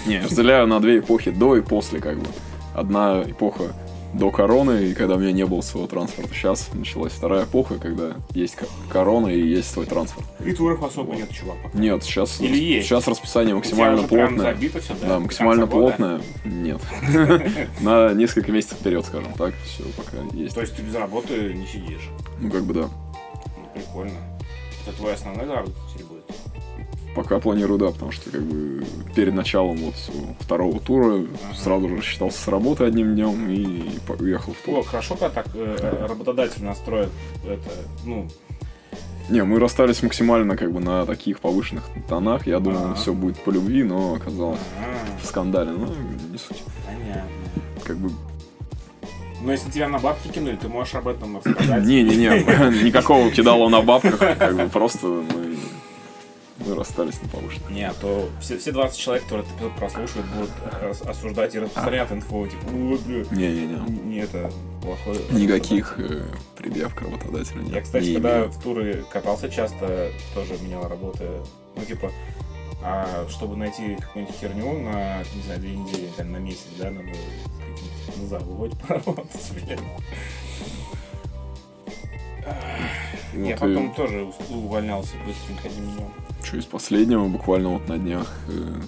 Не, 0.09 0.15
я 0.15 0.23
разделяю 0.25 0.67
на 0.67 0.81
две 0.81 0.99
эпохи, 0.99 1.31
до 1.31 1.55
и 1.55 1.61
после 1.61 2.01
как 2.01 2.19
бы. 2.19 2.27
Одна 2.75 3.23
эпоха 3.23 3.73
до 4.15 4.31
короны, 4.31 4.87
и 4.87 4.95
когда 4.95 5.17
у 5.17 5.19
меня 5.19 5.33
не 5.33 5.45
было 5.45 5.61
своего 5.61 5.87
транспорта. 5.87 6.33
Сейчас 6.35 6.69
началась 6.73 7.13
вторая 7.13 7.45
эпоха, 7.45 7.79
когда 7.79 8.17
есть 8.33 8.57
ко- 8.57 8.67
корона 8.89 9.29
и 9.29 9.41
есть 9.41 9.71
свой 9.71 9.87
транспорт. 9.87 10.27
И 10.45 10.53
туров 10.53 10.83
особо 10.83 11.15
нет, 11.15 11.31
чувак. 11.31 11.57
пока. 11.63 11.79
Нет, 11.79 12.03
сейчас, 12.05 12.41
Или 12.41 12.57
есть? 12.59 12.89
сейчас 12.89 13.07
расписание 13.07 13.55
максимально 13.55 14.03
плотное. 14.05 14.55
забито 14.55 14.81
все, 14.81 14.95
да? 15.01 15.09
Да, 15.09 15.21
максимально 15.21 15.67
плотное. 15.67 16.21
Нет. 16.45 16.81
На 17.81 18.13
несколько 18.15 18.51
месяцев 18.53 18.79
вперед, 18.79 19.05
скажем 19.05 19.33
так. 19.35 19.55
Все 19.65 19.83
пока 19.97 20.17
есть. 20.35 20.55
То 20.55 20.61
есть 20.63 20.75
ты 20.75 20.83
без 20.83 20.95
работы 20.95 21.53
не 21.55 21.67
сидишь. 21.67 22.09
Ну, 22.41 22.51
как 22.51 22.63
бы 22.65 22.75
да. 22.75 22.81
Ну, 22.83 23.69
прикольно. 23.75 24.19
Это 24.87 24.97
твой 24.97 25.15
основной 25.15 25.45
заработок 25.47 25.77
теперь 25.93 26.07
будет? 26.07 26.18
Пока 27.19 27.41
планирую, 27.41 27.81
да, 27.81 27.87
потому 27.87 28.13
что 28.13 28.31
как 28.31 28.43
бы 28.43 28.85
перед 29.17 29.35
началом 29.35 29.77
вот 29.79 29.95
второго 30.39 30.79
тура 30.79 31.25
сразу 31.57 31.89
же 31.89 31.97
рассчитался 31.97 32.39
с 32.39 32.47
работы 32.47 32.85
одним 32.85 33.17
днем 33.17 33.51
и 33.51 33.91
уехал 34.21 34.53
в 34.53 34.65
тур. 34.65 34.79
О, 34.79 34.83
хорошо, 34.85 35.17
когда 35.17 35.31
так 35.43 35.49
э, 35.53 36.07
работодатель 36.09 36.63
настроит 36.63 37.09
это, 37.45 37.71
ну, 38.05 38.29
Не, 39.31 39.43
мы 39.43 39.59
расстались 39.59 40.01
максимально 40.05 40.57
как 40.57 40.71
бы 40.73 40.79
на 40.79 41.05
таких 41.07 41.41
повышенных 41.41 41.83
тонах. 42.09 42.47
Я 42.47 42.61
думал, 42.61 42.85
Ага. 42.85 42.95
все 42.95 43.13
будет 43.13 43.37
по 43.43 43.51
любви, 43.51 43.83
но 43.83 44.15
оказалось 44.15 44.61
а, 44.81 45.21
в 45.21 45.27
скандале. 45.27 45.73
Ну, 45.73 45.87
не 46.31 46.39
суть. 46.39 46.63
понятно. 46.87 47.31
Как 47.85 47.97
бы 47.97 48.13
Но 49.43 49.51
если 49.51 49.73
тебя 49.73 49.89
на 49.89 49.99
бабки 49.99 50.29
кинули, 50.29 50.55
ты 50.55 50.69
можешь 50.69 50.95
об 50.95 51.09
этом 51.09 51.39
рассказать. 51.39 51.85
Не-не-не, 51.85 52.29
никакого 52.85 53.29
кидала 53.33 53.69
на 53.69 53.83
бабках, 53.83 54.21
как 54.39 54.55
бы 54.57 54.69
просто 54.69 55.09
мы, 55.09 55.57
мы 56.69 56.77
расстались 56.77 57.21
на 57.23 57.29
повышенных. 57.29 57.71
Не, 57.71 57.85
а 57.89 57.95
то 57.95 58.29
все, 58.41 58.59
все 58.59 58.73
20 58.73 58.99
человек, 58.99 59.25
которые 59.25 59.45
этот 59.47 59.57
эпизод 59.59 59.77
прослушают, 59.77 60.27
будут 60.29 60.51
ос- 60.91 61.03
осуждать 61.03 61.55
и 61.55 61.59
распространять 61.61 62.13
инфу, 62.13 62.47
типа, 62.47 62.63
вот, 62.71 63.01
бля, 63.01 63.25
Не-не-не. 63.31 64.05
не 64.05 64.19
это 64.19 64.51
плохое. 64.83 65.21
Никаких 65.31 65.99
э, 65.99 66.23
предъяв 66.57 66.95
к 66.95 67.03
работодателю 67.03 67.63
нет. 67.63 67.75
Я, 67.75 67.81
кстати, 67.83 68.05
Не 68.07 68.15
когда 68.15 68.39
имею. 68.39 68.51
в 68.51 68.63
туры 68.63 69.05
катался 69.11 69.49
часто, 69.49 70.11
тоже 70.35 70.55
менял 70.63 70.87
работы. 70.89 71.25
Ну, 71.77 71.85
типа, 71.85 72.11
а 72.83 73.27
чтобы 73.29 73.57
найти 73.57 73.97
какую-нибудь 73.97 74.37
херню 74.37 74.73
на, 74.83 75.19
не 75.35 75.43
знаю, 75.43 75.61
две 75.61 75.75
недели, 75.77 76.09
там, 76.17 76.33
на 76.33 76.37
месяц, 76.39 76.67
да, 76.79 76.91
надо 76.91 77.09
на 78.17 78.27
заводе 78.27 78.77
поработать, 78.87 79.53
блин. 79.53 79.81
Я 83.35 83.51
Вот, 83.57 83.61
потом 83.61 83.95
тоже 83.95 84.33
увольнялся 84.51 85.13
быстренько 85.27 85.69
одним 85.69 85.85
днем. 85.95 86.13
Что 86.49 86.57
из 86.57 86.65
последнего, 86.65 87.29
буквально 87.29 87.69
вот 87.69 87.89
на 87.89 87.99
днях, 87.99 88.27
э, 88.49 88.81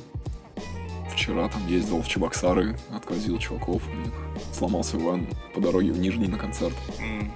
вчера 1.13 1.47
там 1.49 1.67
ездил 1.67 2.01
в 2.01 2.09
Чебоксары, 2.09 2.75
отвозил 2.91 3.37
чуваков, 3.37 3.83
у 3.87 3.97
них 3.97 4.13
сломался 4.55 4.97
ван 4.97 5.27
по 5.55 5.61
дороге 5.61 5.93
в 5.93 5.99
Нижний 5.99 6.27
на 6.27 6.39
концерт. 6.39 6.75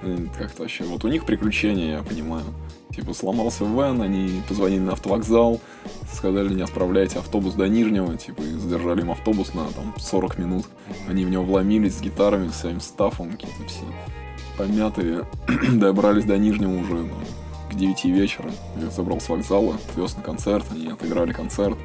Э, 0.01 0.17
Как-то 0.35 0.63
вообще, 0.63 0.83
вот 0.85 1.05
у 1.05 1.09
них 1.09 1.27
приключения, 1.27 1.97
я 1.97 2.01
понимаю. 2.01 2.45
Типа 2.89 3.13
сломался 3.13 3.65
вэн, 3.65 4.01
они 4.01 4.41
позвонили 4.49 4.79
на 4.79 4.93
автовокзал, 4.93 5.61
сказали, 6.11 6.51
не 6.55 6.63
отправляйте 6.63 7.19
автобус 7.19 7.53
до 7.53 7.67
Нижнего, 7.67 8.17
типа, 8.17 8.41
и 8.41 8.53
задержали 8.53 9.01
им 9.01 9.11
автобус 9.11 9.53
на 9.53 9.65
там 9.73 9.93
40 9.95 10.39
минут. 10.39 10.65
Они 11.07 11.23
в 11.23 11.29
него 11.29 11.43
вломились 11.43 11.97
с 11.97 12.01
гитарами, 12.01 12.47
с 12.47 12.61
своим 12.61 12.81
стафом, 12.81 13.33
какие-то 13.33 13.63
все 13.67 13.83
помятые. 14.57 15.25
Добрались 15.73 16.25
до 16.25 16.37
Нижнего 16.39 16.79
уже 16.79 16.93
ну, 16.93 17.15
к 17.75 17.77
9 17.77 18.05
вечера. 18.05 18.49
Я 18.77 18.89
забрал 18.89 19.19
с 19.19 19.27
вокзала, 19.27 19.75
отвез 19.75 20.15
на 20.15 20.23
концерт, 20.23 20.65
они 20.71 20.87
отыграли 20.87 21.33
концерт. 21.33 21.77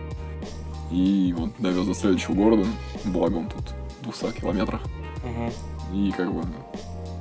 И 0.91 1.35
вот 1.37 1.51
довез 1.59 1.87
до 1.87 1.95
следующего 1.95 2.35
города, 2.35 2.67
благо 3.05 3.37
он 3.37 3.49
тут 3.49 3.75
в 4.01 4.05
200 4.05 4.41
километрах. 4.41 4.83
Мгм. 5.25 5.53
И 5.95 6.13
как 6.13 6.33
бы 6.33 6.45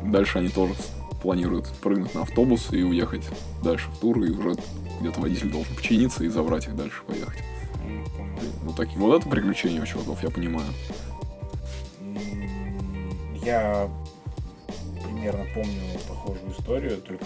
дальше 0.05 0.39
они 0.39 0.49
тоже 0.49 0.75
планируют 1.21 1.67
прыгнуть 1.81 2.13
на 2.13 2.21
автобус 2.21 2.71
и 2.71 2.83
уехать 2.83 3.27
дальше 3.63 3.89
в 3.89 3.97
тур, 3.97 4.23
и 4.23 4.31
уже 4.31 4.55
где-то 4.99 5.19
водитель 5.19 5.51
должен 5.51 5.75
починиться 5.75 6.23
и 6.23 6.27
забрать 6.27 6.67
их 6.67 6.75
дальше 6.75 7.03
поехать. 7.07 7.43
Вот 8.63 8.75
такие. 8.75 8.99
Вот 8.99 9.19
это 9.19 9.29
приключения 9.29 9.81
у 9.81 9.85
чуваков, 9.85 10.21
я 10.23 10.29
понимаю. 10.29 10.67
Я 13.43 13.89
примерно 15.03 15.45
помню 15.53 15.81
похожую 16.07 16.51
историю, 16.51 16.97
только 17.01 17.25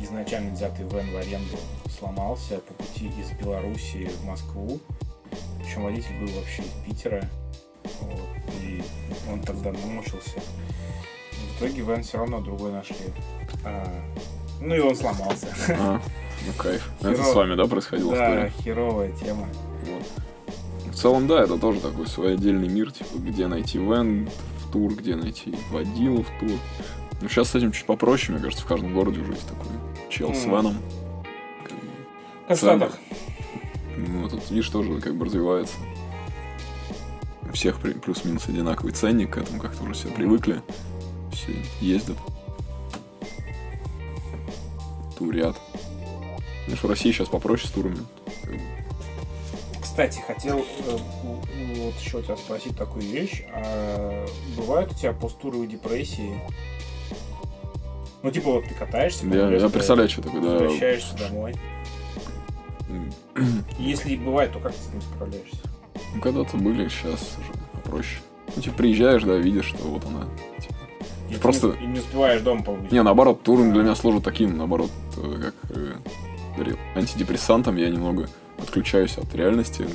изначально 0.00 0.52
взятый 0.54 0.86
вен 0.88 1.10
в 1.12 1.16
аренду 1.16 1.56
сломался 1.98 2.58
по 2.58 2.74
пути 2.74 3.06
из 3.18 3.30
Белоруссии 3.38 4.10
в 4.20 4.24
Москву. 4.24 4.80
Причем 5.58 5.84
водитель 5.84 6.18
был 6.20 6.28
вообще 6.38 6.62
из 6.62 6.70
Питера. 6.86 7.28
Вот, 8.00 8.20
и 8.62 8.82
он 9.30 9.40
тогда 9.42 9.72
намучился. 9.72 10.40
В 11.30 11.58
итоге 11.62 11.82
вен 11.82 12.02
все 12.02 12.18
равно 12.18 12.40
другой 12.40 12.72
нашли. 12.72 12.96
А, 13.64 13.86
ну 14.60 14.74
и 14.74 14.80
он 14.80 14.94
сломался. 14.96 15.46
А, 15.68 16.00
ну 16.46 16.52
кайф. 16.58 16.90
Это 17.00 17.14
Херово. 17.14 17.30
с 17.30 17.34
вами, 17.34 17.54
да, 17.54 17.64
происходила 17.64 18.14
Да, 18.14 18.24
история? 18.48 18.52
херовая 18.62 19.12
тема. 19.12 19.48
Вот. 19.86 20.92
В 20.92 20.96
целом, 20.96 21.26
да, 21.26 21.42
это 21.42 21.58
тоже 21.58 21.80
такой 21.80 22.06
свой 22.06 22.34
отдельный 22.34 22.68
мир, 22.68 22.92
типа, 22.92 23.16
где 23.18 23.46
найти 23.46 23.78
вен 23.78 24.28
в 24.58 24.72
тур, 24.72 24.94
где 24.94 25.16
найти 25.16 25.54
водилу 25.70 26.22
в 26.22 26.40
тур. 26.40 26.58
Ну, 27.22 27.28
сейчас 27.28 27.50
с 27.50 27.54
этим 27.54 27.70
чуть 27.70 27.86
попроще, 27.86 28.32
мне 28.32 28.42
кажется, 28.42 28.64
в 28.64 28.68
каждом 28.68 28.92
городе 28.92 29.20
уже 29.20 29.32
есть 29.32 29.46
такой 29.48 29.68
чел 30.10 30.34
с 30.34 30.44
Мгм. 30.44 30.50
веном. 30.56 30.76
Как 31.62 31.72
бы, 31.78 32.54
В 32.54 32.56
Штатах. 32.58 32.98
Ну, 33.96 34.28
тут, 34.28 34.50
видишь, 34.50 34.68
тоже 34.68 35.00
как 35.00 35.14
бы 35.14 35.26
развивается. 35.26 35.76
У 37.48 37.52
всех 37.52 37.78
плюс-минус 37.78 38.48
одинаковый 38.48 38.92
ценник, 38.92 39.34
к 39.34 39.36
этому 39.38 39.60
как-то 39.60 39.84
уже 39.84 39.92
все 39.94 40.08
привыкли. 40.08 40.62
Все 41.32 41.54
ездят. 41.80 42.16
Турят. 45.16 45.56
Знаешь, 46.64 46.82
в 46.82 46.88
России 46.88 47.12
сейчас 47.12 47.28
попроще 47.28 47.68
с 47.68 47.70
турами. 47.70 47.98
Кстати, 49.80 50.20
хотел 50.26 50.58
э, 50.58 50.96
вот 51.76 51.94
еще 52.00 52.18
у 52.18 52.22
тебя 52.22 52.36
спросить 52.36 52.76
такую 52.76 53.04
вещь. 53.04 53.44
А 53.54 54.26
бывают 54.56 54.90
у 54.90 54.94
тебя 54.96 55.12
постуры 55.12 55.64
депрессии? 55.66 56.40
Ну, 58.22 58.30
типа, 58.30 58.52
вот 58.52 58.64
ты 58.66 58.74
катаешься, 58.74 59.26
Я, 59.26 59.50
я 59.50 59.68
представляю, 59.68 60.08
что 60.08 60.22
такое, 60.22 60.40
да. 60.40 60.48
возвращаешься 60.50 61.16
домой. 61.18 61.54
Если 63.78 64.16
бывает, 64.16 64.52
то 64.52 64.60
как 64.60 64.72
ты 64.72 64.78
с 64.78 64.88
этим 64.88 65.00
справляешься? 65.02 65.56
Ну, 66.14 66.20
когда-то 66.20 66.56
были, 66.56 66.88
сейчас 66.88 67.36
уже 67.38 67.52
попроще. 67.72 68.20
Ну, 68.54 68.62
типа, 68.62 68.76
приезжаешь, 68.76 69.22
да, 69.22 69.36
видишь, 69.36 69.66
что 69.66 69.82
вот 69.84 70.04
она. 70.04 70.26
типа. 70.60 70.74
И 71.30 71.34
Просто- 71.36 71.68
не, 71.80 71.84
и 71.84 71.86
не 71.86 71.98
успеваешь 72.00 72.42
дома 72.42 72.62
побыть. 72.62 72.92
Не, 72.92 73.02
наоборот, 73.02 73.42
туринг 73.42 73.72
для 73.72 73.82
меня 73.82 73.94
служит 73.94 74.22
таким, 74.22 74.56
наоборот, 74.58 74.90
э, 75.16 75.40
как 75.42 75.54
э, 75.70 75.92
говорил, 76.54 76.76
антидепрессантом. 76.94 77.76
Я 77.76 77.88
немного 77.88 78.28
отключаюсь 78.58 79.16
от 79.16 79.34
реальности, 79.34 79.86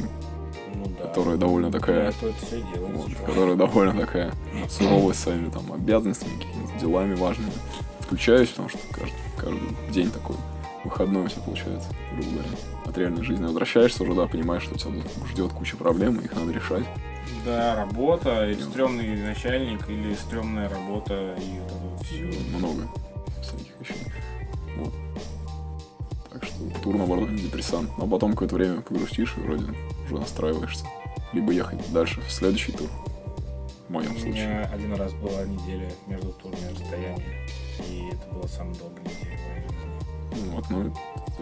ну, 0.73 0.85
да. 0.99 1.07
которая 1.07 1.37
довольно 1.37 1.71
такая... 1.71 2.07
Да, 2.11 2.17
то 2.19 2.27
это 2.29 2.45
все 2.45 2.55
делается. 2.73 2.97
Вот, 2.97 3.11
чувак. 3.11 3.25
которая 3.25 3.55
довольно 3.55 3.93
такая 3.93 4.31
суровая 4.69 5.13
своими 5.13 5.49
там 5.49 5.71
обязанностями, 5.71 6.31
какими-то 6.37 6.79
делами 6.79 7.13
важными. 7.13 7.51
Отключаюсь, 8.07 8.47
потому 8.49 8.69
что 8.69 8.77
каждый, 8.93 9.13
каждый 9.37 9.91
день 9.91 10.09
такой 10.11 10.37
выходной 10.85 11.25
у 11.25 11.27
тебя 11.27 11.41
получается, 11.41 11.89
грубо 12.13 12.29
говоря, 12.31 12.49
от 12.85 12.97
реальной 12.97 13.21
жизни. 13.21 13.43
Возвращаешься 13.43 14.03
уже, 14.03 14.13
да, 14.13 14.27
понимаешь, 14.27 14.63
что 14.63 14.79
тебя 14.79 15.01
ждет 15.29 15.51
куча 15.51 15.75
проблем, 15.75 16.17
их 16.19 16.33
надо 16.33 16.53
решать. 16.53 16.85
Да, 17.43 17.75
работа, 17.75 18.49
или 18.49 18.61
Ну. 18.63 18.69
стрёмный 18.69 19.21
начальник, 19.21 19.89
или 19.89 20.13
стрёмная 20.15 20.69
работа, 20.69 21.35
и 21.37 21.59
вот 21.59 21.67
это 21.69 21.75
вот 21.83 22.05
все. 22.05 22.57
Много 22.57 22.83
всяких 23.41 23.73
вещей. 23.81 23.97
Вот. 24.77 24.93
Так 26.31 26.45
что 26.45 26.55
тур, 26.81 26.95
наоборот, 26.95 27.35
депрессант. 27.35 27.89
Но 27.97 28.07
потом 28.07 28.31
какое-то 28.31 28.55
время 28.55 28.79
погрустишь 28.79 29.33
и 29.35 29.41
вроде 29.41 29.65
уже 30.05 30.15
настраиваешься. 30.15 30.85
Либо 31.33 31.51
ехать 31.51 31.91
дальше 31.91 32.21
в 32.21 32.31
следующий 32.31 32.71
тур. 32.71 32.87
В 33.89 33.91
моем 33.91 34.11
У 34.15 34.19
случае. 34.19 34.31
меня 34.47 34.71
один 34.73 34.93
раз 34.93 35.11
была 35.15 35.43
неделя 35.43 35.91
между 36.07 36.31
турами 36.31 36.71
расстояния, 36.71 37.47
и 37.89 38.09
это 38.11 38.27
была 38.33 38.47
самая 38.47 38.75
долгая 38.75 39.03
неделя 39.03 39.37
в 39.37 39.47
моей 39.47 39.61
жизни. 39.67 40.45
Ну 40.45 40.51
Вот, 40.55 40.69
ну, 40.69 40.93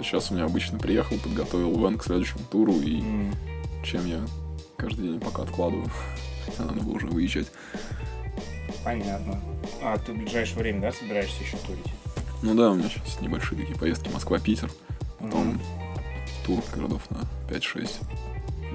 сейчас 0.04 0.32
у 0.32 0.34
меня 0.36 0.46
обычно 0.46 0.78
приехал, 0.80 1.18
подготовил 1.20 1.78
вен 1.80 1.98
к 1.98 2.04
следующему 2.04 2.42
туру, 2.52 2.74
и 2.80 3.02
М, 3.02 3.36
чем 3.84 4.06
я 4.06 4.22
каждый 4.78 5.10
день 5.10 5.20
пока 5.20 5.44
откладываю. 5.44 5.90
Хотя 6.46 6.64
надо 6.66 6.82
было 6.82 6.94
уже 6.94 7.08
выезжать. 7.08 7.48
Понятно. 8.84 9.40
А 9.82 9.98
ты 9.98 10.14
в 10.14 10.18
ближайшее 10.18 10.60
время, 10.60 10.82
да, 10.82 10.92
собираешься 10.92 11.44
еще 11.44 11.58
турить? 11.58 11.86
Ну 12.44 12.54
да, 12.54 12.70
у 12.72 12.76
меня 12.76 12.90
сейчас 12.90 13.20
небольшие 13.22 13.60
такие 13.60 13.78
поездки 13.78 14.10
Москва-Питер. 14.10 14.72
Потом 15.20 15.48
Мгм. 15.48 15.62
тур 16.46 16.64
городов 16.76 17.10
на 17.10 17.22
5-6. 17.50 18.00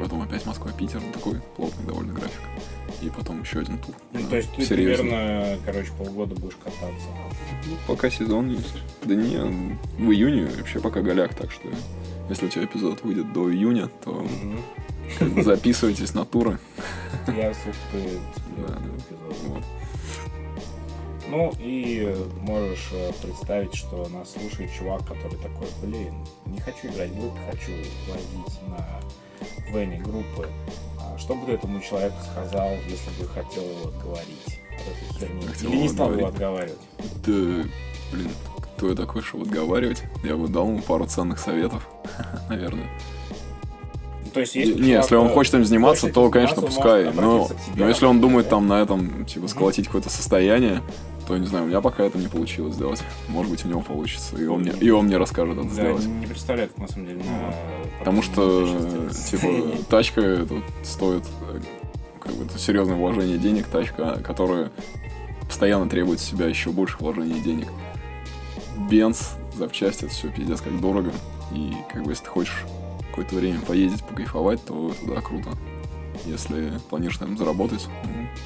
Потом 0.01 0.23
опять 0.23 0.47
Москва-Питер. 0.47 1.01
Такой 1.13 1.41
плотный 1.57 1.85
довольно 1.87 2.13
график. 2.13 2.41
И 3.01 3.09
потом 3.09 3.43
еще 3.43 3.61
один 3.61 3.79
тур. 3.79 3.95
Ну, 4.13 4.29
то 4.29 4.37
есть 4.37 4.53
ты 4.55 4.63
серьезный. 4.63 5.11
примерно, 5.11 5.59
короче, 5.65 5.91
полгода 5.97 6.35
будешь 6.35 6.57
кататься. 6.57 7.07
Ну, 7.67 7.77
Пока 7.87 8.11
сезон 8.11 8.51
есть. 8.51 8.75
Да 9.05 9.15
не, 9.15 9.39
в 9.39 10.11
июне 10.11 10.51
вообще 10.57 10.81
пока 10.81 11.01
голяк, 11.01 11.35
так 11.35 11.51
что 11.51 11.69
если 12.29 12.47
у 12.47 12.49
тебя 12.49 12.65
эпизод 12.65 13.03
выйдет 13.03 13.33
до 13.33 13.51
июня, 13.51 13.89
то 14.05 14.25
бы 15.21 15.43
записывайтесь 15.43 16.15
на 16.15 16.25
туры. 16.25 16.59
Я 17.27 17.53
Да, 18.57 18.79
эпизоду. 18.99 19.35
Вот. 19.47 19.65
Ну 21.31 21.53
и 21.61 22.13
можешь 22.41 22.89
э, 22.93 23.13
представить, 23.23 23.75
что 23.75 24.09
нас 24.09 24.33
слушает 24.33 24.71
чувак, 24.77 25.07
который 25.07 25.39
такой, 25.39 25.69
блин, 25.81 26.13
не 26.47 26.59
хочу 26.59 26.89
играть 26.89 27.11
в 27.11 27.51
хочу 27.51 27.71
возить 28.09 28.61
на 28.67 29.01
вене 29.73 30.01
группы. 30.01 30.49
Что 31.21 31.35
бы 31.35 31.47
ты 31.47 31.53
этому 31.53 31.81
человеку 31.81 32.17
сказал, 32.33 32.71
если 32.89 33.23
бы 33.23 33.29
хотел 33.29 33.63
его 33.63 33.89
отговорить 33.89 34.59
от 34.73 34.89
этой 34.89 35.19
херни? 35.19 35.47
Хотел 35.47 35.71
Или 35.71 35.77
не 35.77 35.89
стал 35.89 36.13
его 36.13 36.27
отговаривать? 36.27 36.79
Да, 37.27 37.69
блин, 38.13 38.31
кто 38.75 38.89
я 38.89 38.95
такой, 38.97 39.23
чтобы 39.23 39.45
отговаривать? 39.45 40.03
Я 40.25 40.37
бы 40.37 40.49
дал 40.49 40.69
ему 40.69 40.81
пару 40.81 41.05
ценных 41.07 41.39
советов, 41.39 41.87
наверное. 42.49 42.89
То 44.33 44.41
есть, 44.41 44.55
Не, 44.55 44.63
если 44.63 44.93
если 44.93 45.17
он 45.17 45.29
хочет 45.29 45.55
этим 45.55 45.65
заниматься, 45.65 46.03
хочет 46.03 46.15
то, 46.15 46.31
конечно, 46.31 46.63
пускай. 46.63 47.13
Но, 47.13 47.49
но 47.75 47.89
если 47.89 48.07
он 48.07 48.21
думает 48.21 48.47
да? 48.47 48.51
там 48.51 48.69
на 48.69 48.81
этом, 48.81 49.27
типа, 49.27 49.49
сколотить 49.49 49.87
какое-то 49.87 50.09
состояние, 50.09 50.83
то, 51.31 51.39
не 51.39 51.47
знаю, 51.47 51.65
у 51.65 51.69
меня 51.69 51.81
пока 51.81 52.05
это 52.05 52.19
не 52.19 52.27
получилось 52.27 52.75
сделать. 52.75 53.03
Может 53.29 53.51
быть, 53.53 53.65
у 53.65 53.69
него 53.69 53.81
получится, 53.81 54.37
и 54.37 54.47
он 54.47 54.63
мне, 54.63 54.73
и 54.81 54.91
он 54.91 55.07
мне 55.07 55.17
расскажет 55.17 55.57
это 55.57 55.69
Да, 55.69 55.73
сделать. 55.73 56.07
не 56.07 56.27
представляю, 56.27 56.71
на 56.77 56.89
самом 56.89 57.07
деле 57.07 57.19
на 57.19 57.55
Потому 58.01 58.23
потом 58.23 58.23
что, 58.23 59.09
типа, 59.31 59.77
тачка 59.89 60.21
эта 60.21 60.63
стоит, 60.83 61.23
как 62.19 62.35
бы, 62.35 62.45
это 62.45 62.59
серьезное 62.59 62.97
вложение 62.97 63.39
денег, 63.39 63.67
тачка, 63.69 64.21
которая 64.25 64.73
постоянно 65.43 65.89
требует 65.89 66.19
себя 66.19 66.47
еще 66.47 66.71
больше 66.71 66.97
вложений 66.99 67.41
денег. 67.43 67.69
Бенз, 68.91 69.35
запчасти, 69.55 70.07
это 70.07 70.13
все 70.13 70.29
пиздец 70.31 70.61
как 70.61 70.81
дорого. 70.81 71.13
И 71.55 71.75
как 71.93 72.03
бы 72.03 72.11
если 72.11 72.25
ты 72.25 72.31
хочешь 72.31 72.65
какое-то 73.11 73.37
время 73.37 73.61
поездить, 73.61 74.03
покайфовать, 74.05 74.65
то 74.65 74.91
это 74.91 75.15
да, 75.15 75.21
круто. 75.21 75.51
Если 76.27 76.73
планируешь 76.91 77.19
там 77.19 77.37
заработать, 77.37 77.89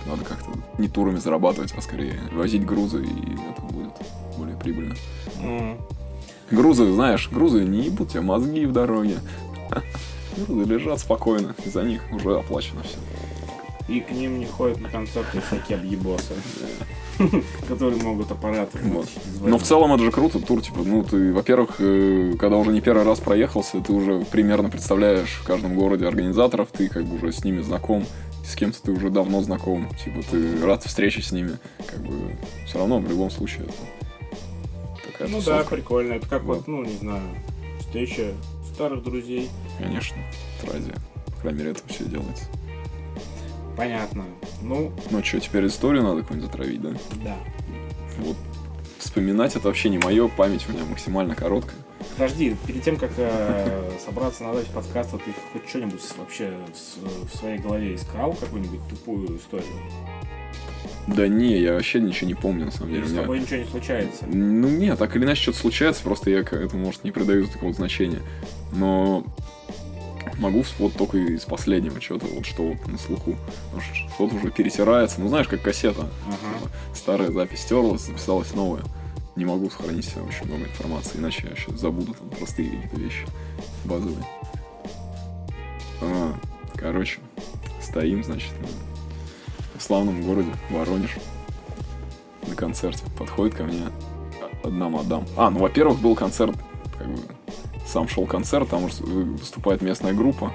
надо 0.06 0.24
как-то 0.24 0.50
не 0.78 0.88
турами 0.88 1.18
зарабатывать, 1.18 1.74
а 1.76 1.80
скорее 1.80 2.20
возить 2.32 2.64
грузы, 2.64 3.04
и 3.04 3.34
это 3.50 3.62
будет 3.62 3.92
более 4.36 4.56
прибыльно. 4.56 4.94
М. 5.40 5.78
Грузы, 6.50 6.90
знаешь, 6.92 7.28
грузы 7.30 7.64
не 7.64 7.82
ебут 7.82 8.10
тебе 8.10 8.20
мозги 8.20 8.66
в 8.66 8.72
дороге. 8.72 9.18
Грузы 10.36 10.64
лежат 10.64 11.00
спокойно, 11.00 11.54
и 11.64 11.68
за 11.68 11.82
них 11.82 12.02
уже 12.12 12.36
оплачено 12.38 12.82
все. 12.82 12.98
И 13.88 14.00
к 14.00 14.10
ним 14.10 14.38
не 14.38 14.46
ходят 14.46 14.80
на 14.80 14.88
концерты 14.88 15.40
всякие 15.40 15.78
объебосы, 15.78 16.34
которые 17.68 18.02
могут 18.02 18.30
аппараты 18.30 18.78
Вот. 18.82 19.08
Но 19.40 19.58
в 19.58 19.62
целом 19.62 19.92
это 19.92 20.04
же 20.04 20.10
круто, 20.10 20.38
тур, 20.40 20.60
типа, 20.62 20.80
ну, 20.84 21.02
ты, 21.04 21.32
во-первых, 21.32 21.76
э, 21.78 22.34
когда 22.38 22.56
уже 22.56 22.72
не 22.72 22.80
первый 22.80 23.04
раз 23.04 23.20
проехался, 23.20 23.80
ты 23.80 23.92
уже 23.92 24.20
примерно 24.30 24.68
представляешь 24.70 25.40
в 25.42 25.44
каждом 25.44 25.74
городе 25.74 26.06
организаторов, 26.06 26.68
ты 26.72 26.88
как 26.88 27.04
бы 27.04 27.16
уже 27.16 27.32
с 27.32 27.44
ними 27.44 27.60
знаком, 27.62 28.04
с 28.46 28.54
кем-то 28.56 28.82
ты 28.82 28.92
уже 28.92 29.10
давно 29.10 29.40
знаком, 29.42 29.88
типа, 30.04 30.20
ты 30.30 30.64
рад 30.64 30.82
встрече 30.84 31.22
с 31.22 31.32
ними, 31.32 31.56
как 31.86 32.00
бы, 32.00 32.36
все 32.66 32.78
равно, 32.78 32.98
в 32.98 33.08
любом 33.08 33.30
случае, 33.30 33.64
это 33.64 35.12
такая 35.12 35.28
Ну 35.28 35.38
да, 35.38 35.44
тусовка. 35.44 35.74
прикольно. 35.76 36.12
Это 36.14 36.28
как 36.28 36.42
Да. 36.42 36.48
вот, 36.52 36.66
ну, 36.68 36.84
не 36.84 36.96
знаю, 36.96 37.22
встреча 37.80 38.32
старых 38.72 39.02
друзей. 39.04 39.48
Конечно, 39.78 40.16
это 40.62 40.72
ради, 40.72 40.92
по 41.26 41.40
крайней 41.42 41.58
мере, 41.60 41.70
это 41.70 41.80
все 41.86 42.04
делается. 42.04 42.44
Понятно. 43.76 44.24
Ну, 44.62 44.92
Ну 45.10 45.24
что, 45.24 45.40
теперь 45.40 45.66
историю 45.66 46.02
надо 46.02 46.22
какую-нибудь 46.22 46.50
затравить, 46.50 46.80
да? 46.82 46.90
да. 47.24 47.36
Вот. 48.18 48.36
Вспоминать 48.98 49.56
это 49.56 49.66
вообще 49.68 49.88
не 49.90 49.98
мое, 49.98 50.28
память 50.28 50.64
у 50.68 50.72
меня 50.72 50.84
максимально 50.84 51.34
короткая. 51.34 51.76
Подожди, 52.16 52.56
перед 52.66 52.82
тем, 52.82 52.96
как 52.96 53.10
э, 53.16 53.90
собраться 54.04 54.44
на 54.44 54.54
запись 54.54 54.68
подкаста, 54.68 55.18
ты 55.18 55.32
хоть 55.52 55.68
что-нибудь 55.68 56.00
вообще 56.18 56.52
с- 56.74 56.98
в 57.32 57.36
своей 57.36 57.58
голове 57.58 57.94
искал, 57.96 58.32
какую-нибудь 58.34 58.80
тупую 58.88 59.36
историю? 59.38 59.66
Да 61.06 61.28
не, 61.28 61.58
я 61.58 61.74
вообще 61.74 62.00
ничего 62.00 62.28
не 62.28 62.34
помню, 62.34 62.66
на 62.66 62.70
самом 62.70 62.92
деле. 62.92 63.04
У 63.04 63.06
с 63.06 63.10
меня- 63.10 63.20
тобой 63.22 63.40
ничего 63.40 63.56
не 63.58 63.64
случается? 63.66 64.24
Ну 64.26 64.68
нет, 64.68 64.98
так 64.98 65.14
или 65.16 65.24
иначе 65.24 65.42
что-то 65.42 65.58
случается, 65.58 66.02
просто 66.02 66.30
я 66.30 66.38
этому, 66.40 66.84
может, 66.86 67.04
не 67.04 67.10
придаю 67.10 67.46
такого 67.46 67.72
значения. 67.74 68.20
Но 68.72 69.24
могу 70.38 70.64
вот 70.78 70.94
только 70.94 71.18
из 71.18 71.44
последнего 71.44 72.00
что-то, 72.00 72.26
вот 72.26 72.46
что 72.46 72.62
вот 72.62 72.86
на 72.86 72.98
слуху. 72.98 73.36
Что-то 74.14 74.36
уже 74.36 74.50
перетирается, 74.50 75.20
ну 75.20 75.28
знаешь, 75.28 75.48
как 75.48 75.62
кассета. 75.62 76.08
Ага. 76.26 76.70
Старая 76.94 77.30
запись 77.30 77.60
стерлась, 77.60 78.02
записалась 78.02 78.54
новая. 78.54 78.82
Не 79.36 79.44
могу 79.44 79.68
сохранить 79.68 80.04
себе 80.04 80.22
очень 80.22 80.46
много 80.46 80.64
информации, 80.64 81.18
иначе 81.18 81.48
я 81.48 81.56
сейчас 81.56 81.80
забуду 81.80 82.14
там 82.14 82.28
простые 82.30 82.70
какие-то 82.70 82.96
вещи 82.96 83.26
базовые. 83.84 84.24
А, 86.00 86.34
короче, 86.76 87.18
стоим, 87.80 88.22
значит, 88.22 88.52
в 89.76 89.82
славном 89.82 90.22
городе 90.22 90.50
Воронеж 90.70 91.16
на 92.46 92.54
концерте. 92.54 93.04
Подходит 93.18 93.54
ко 93.56 93.64
мне 93.64 93.88
одна 94.62 94.88
мадам. 94.88 95.26
А, 95.36 95.50
ну, 95.50 95.60
во-первых, 95.60 95.98
был 96.00 96.14
концерт, 96.14 96.56
как 96.96 97.08
бы, 97.08 97.20
сам 97.86 98.08
шел 98.08 98.26
концерт, 98.26 98.68
там 98.68 98.86
выступает 98.86 99.82
местная 99.82 100.12
группа. 100.12 100.52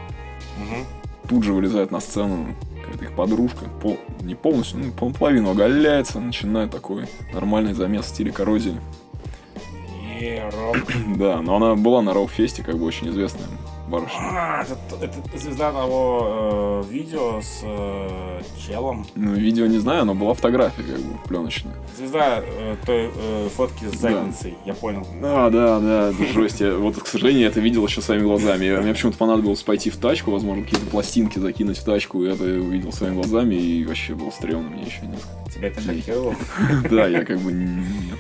Мгм. 0.58 0.86
Тут 1.28 1.44
же 1.44 1.54
вылезает 1.54 1.92
на 1.92 2.00
сцену 2.00 2.56
какая-то 2.82 3.06
их 3.06 3.16
подружка, 3.16 3.66
пол, 3.82 3.98
не 4.22 4.36
полностью, 4.36 4.80
ну, 4.80 5.12
половину 5.12 5.52
оголяется, 5.52 6.20
начинает 6.20 6.72
такой 6.72 7.08
нормальный 7.34 7.74
замес 7.74 8.06
в 8.06 8.10
стиле 8.10 8.32
коррозии. 8.32 8.80
Рок. 10.52 10.78
Да, 11.18 11.42
но 11.42 11.56
она 11.56 11.76
была 11.76 12.02
на 12.02 12.14
Роу-фесте, 12.14 12.64
как 12.64 12.78
бы 12.78 12.86
очень 12.86 13.10
известная 13.10 13.48
барышня. 13.90 14.20
А, 14.22 14.64
это, 14.64 15.06
это 15.06 15.38
звезда 15.38 15.72
того 15.72 16.84
э, 16.88 16.92
видео 16.94 17.42
с 17.42 17.62
э, 17.64 18.42
челом. 18.66 19.06
Ну, 19.16 19.34
видео 19.34 19.66
не 19.68 19.78
знаю, 19.80 20.06
но 20.06 20.14
была 20.16 20.34
фотография, 20.34 20.84
как 20.84 21.00
бы, 21.00 21.18
пленочная. 21.28 21.74
Звезда 21.98 22.42
э, 22.44 22.76
той 22.86 23.10
э, 23.16 23.50
фотки 23.56 23.86
с 23.86 23.92
Да. 24.00 24.10
задницей, 24.12 24.56
я 24.66 24.74
понял. 24.74 25.06
Да, 25.22 25.50
да, 25.50 25.80
да, 25.80 26.10
это 26.10 26.26
жесть. 26.34 26.62
Я, 26.62 26.76
вот, 26.76 26.96
к 26.98 27.08
сожалению, 27.08 27.42
я 27.44 27.48
это 27.50 27.60
видел 27.60 27.86
еще 27.86 28.02
своими 28.02 28.24
глазами. 28.24 28.66
Я- 28.66 28.82
Мне 28.82 28.94
почему-то 28.94 29.18
понадобилось 29.18 29.64
пойти 29.64 29.90
в 29.90 29.98
тачку, 29.98 30.32
возможно, 30.32 30.64
какие-то 30.64 30.86
пластинки 30.88 31.40
закинуть 31.40 31.78
в 31.78 31.84
тачку. 31.84 32.24
Я 32.24 32.34
это 32.34 32.44
увидел 32.44 32.92
своими 32.92 33.16
глазами, 33.16 33.56
и 33.56 33.86
вообще 33.86 34.14
было 34.16 34.30
стрёмно 34.30 34.70
мне 34.70 34.84
еще 34.84 35.02
несколько. 35.06 35.52
Тебя 35.54 35.68
это 35.70 35.82
шокировало? 35.82 36.36
Да, 36.90 37.08
я 37.08 37.26
как 37.26 37.40
бы 37.40 37.52
нет. 37.52 38.20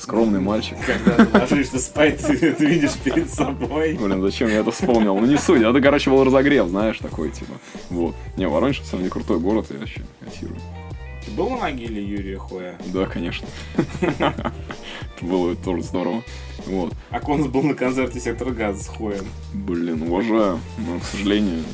Скромный 0.00 0.40
мальчик. 0.40 0.76
Когда 0.86 1.40
ложишься 1.40 1.78
спать, 1.78 2.18
ты, 2.24 2.52
ты 2.52 2.66
видишь 2.66 2.94
перед 3.02 3.28
собой. 3.32 3.94
Блин, 3.94 4.22
зачем 4.22 4.48
я 4.48 4.60
это 4.60 4.70
вспомнил? 4.70 5.16
Ну 5.18 5.26
не 5.26 5.36
суть, 5.36 5.60
это, 5.62 5.80
короче, 5.80 6.10
был 6.10 6.22
разогрев, 6.24 6.68
знаешь, 6.68 6.98
такой, 6.98 7.30
типа. 7.30 7.54
Вот. 7.90 8.14
Не, 8.36 8.46
Воронеж, 8.48 8.80
самом 8.82 9.02
деле, 9.02 9.10
крутой 9.10 9.40
город, 9.40 9.66
я 9.70 9.78
вообще 9.78 10.02
котирую. 10.20 10.58
Ты 11.24 11.30
был 11.32 11.50
на 11.50 11.56
могиле 11.56 12.02
Юрия 12.02 12.38
Хоя? 12.38 12.78
Да, 12.86 13.06
конечно. 13.06 13.46
Это 14.00 14.52
было 15.20 15.54
тоже 15.56 15.82
здорово. 15.82 16.22
Вот. 16.66 16.94
А 17.10 17.20
Конс 17.20 17.46
был 17.48 17.62
на 17.62 17.74
концерте 17.74 18.20
Сектор 18.20 18.50
Газа 18.50 18.82
с 18.82 18.86
Хоем. 18.88 19.26
Блин, 19.52 20.02
уважаю, 20.02 20.60
но, 20.78 20.98
к 21.00 21.04
сожалению, 21.04 21.64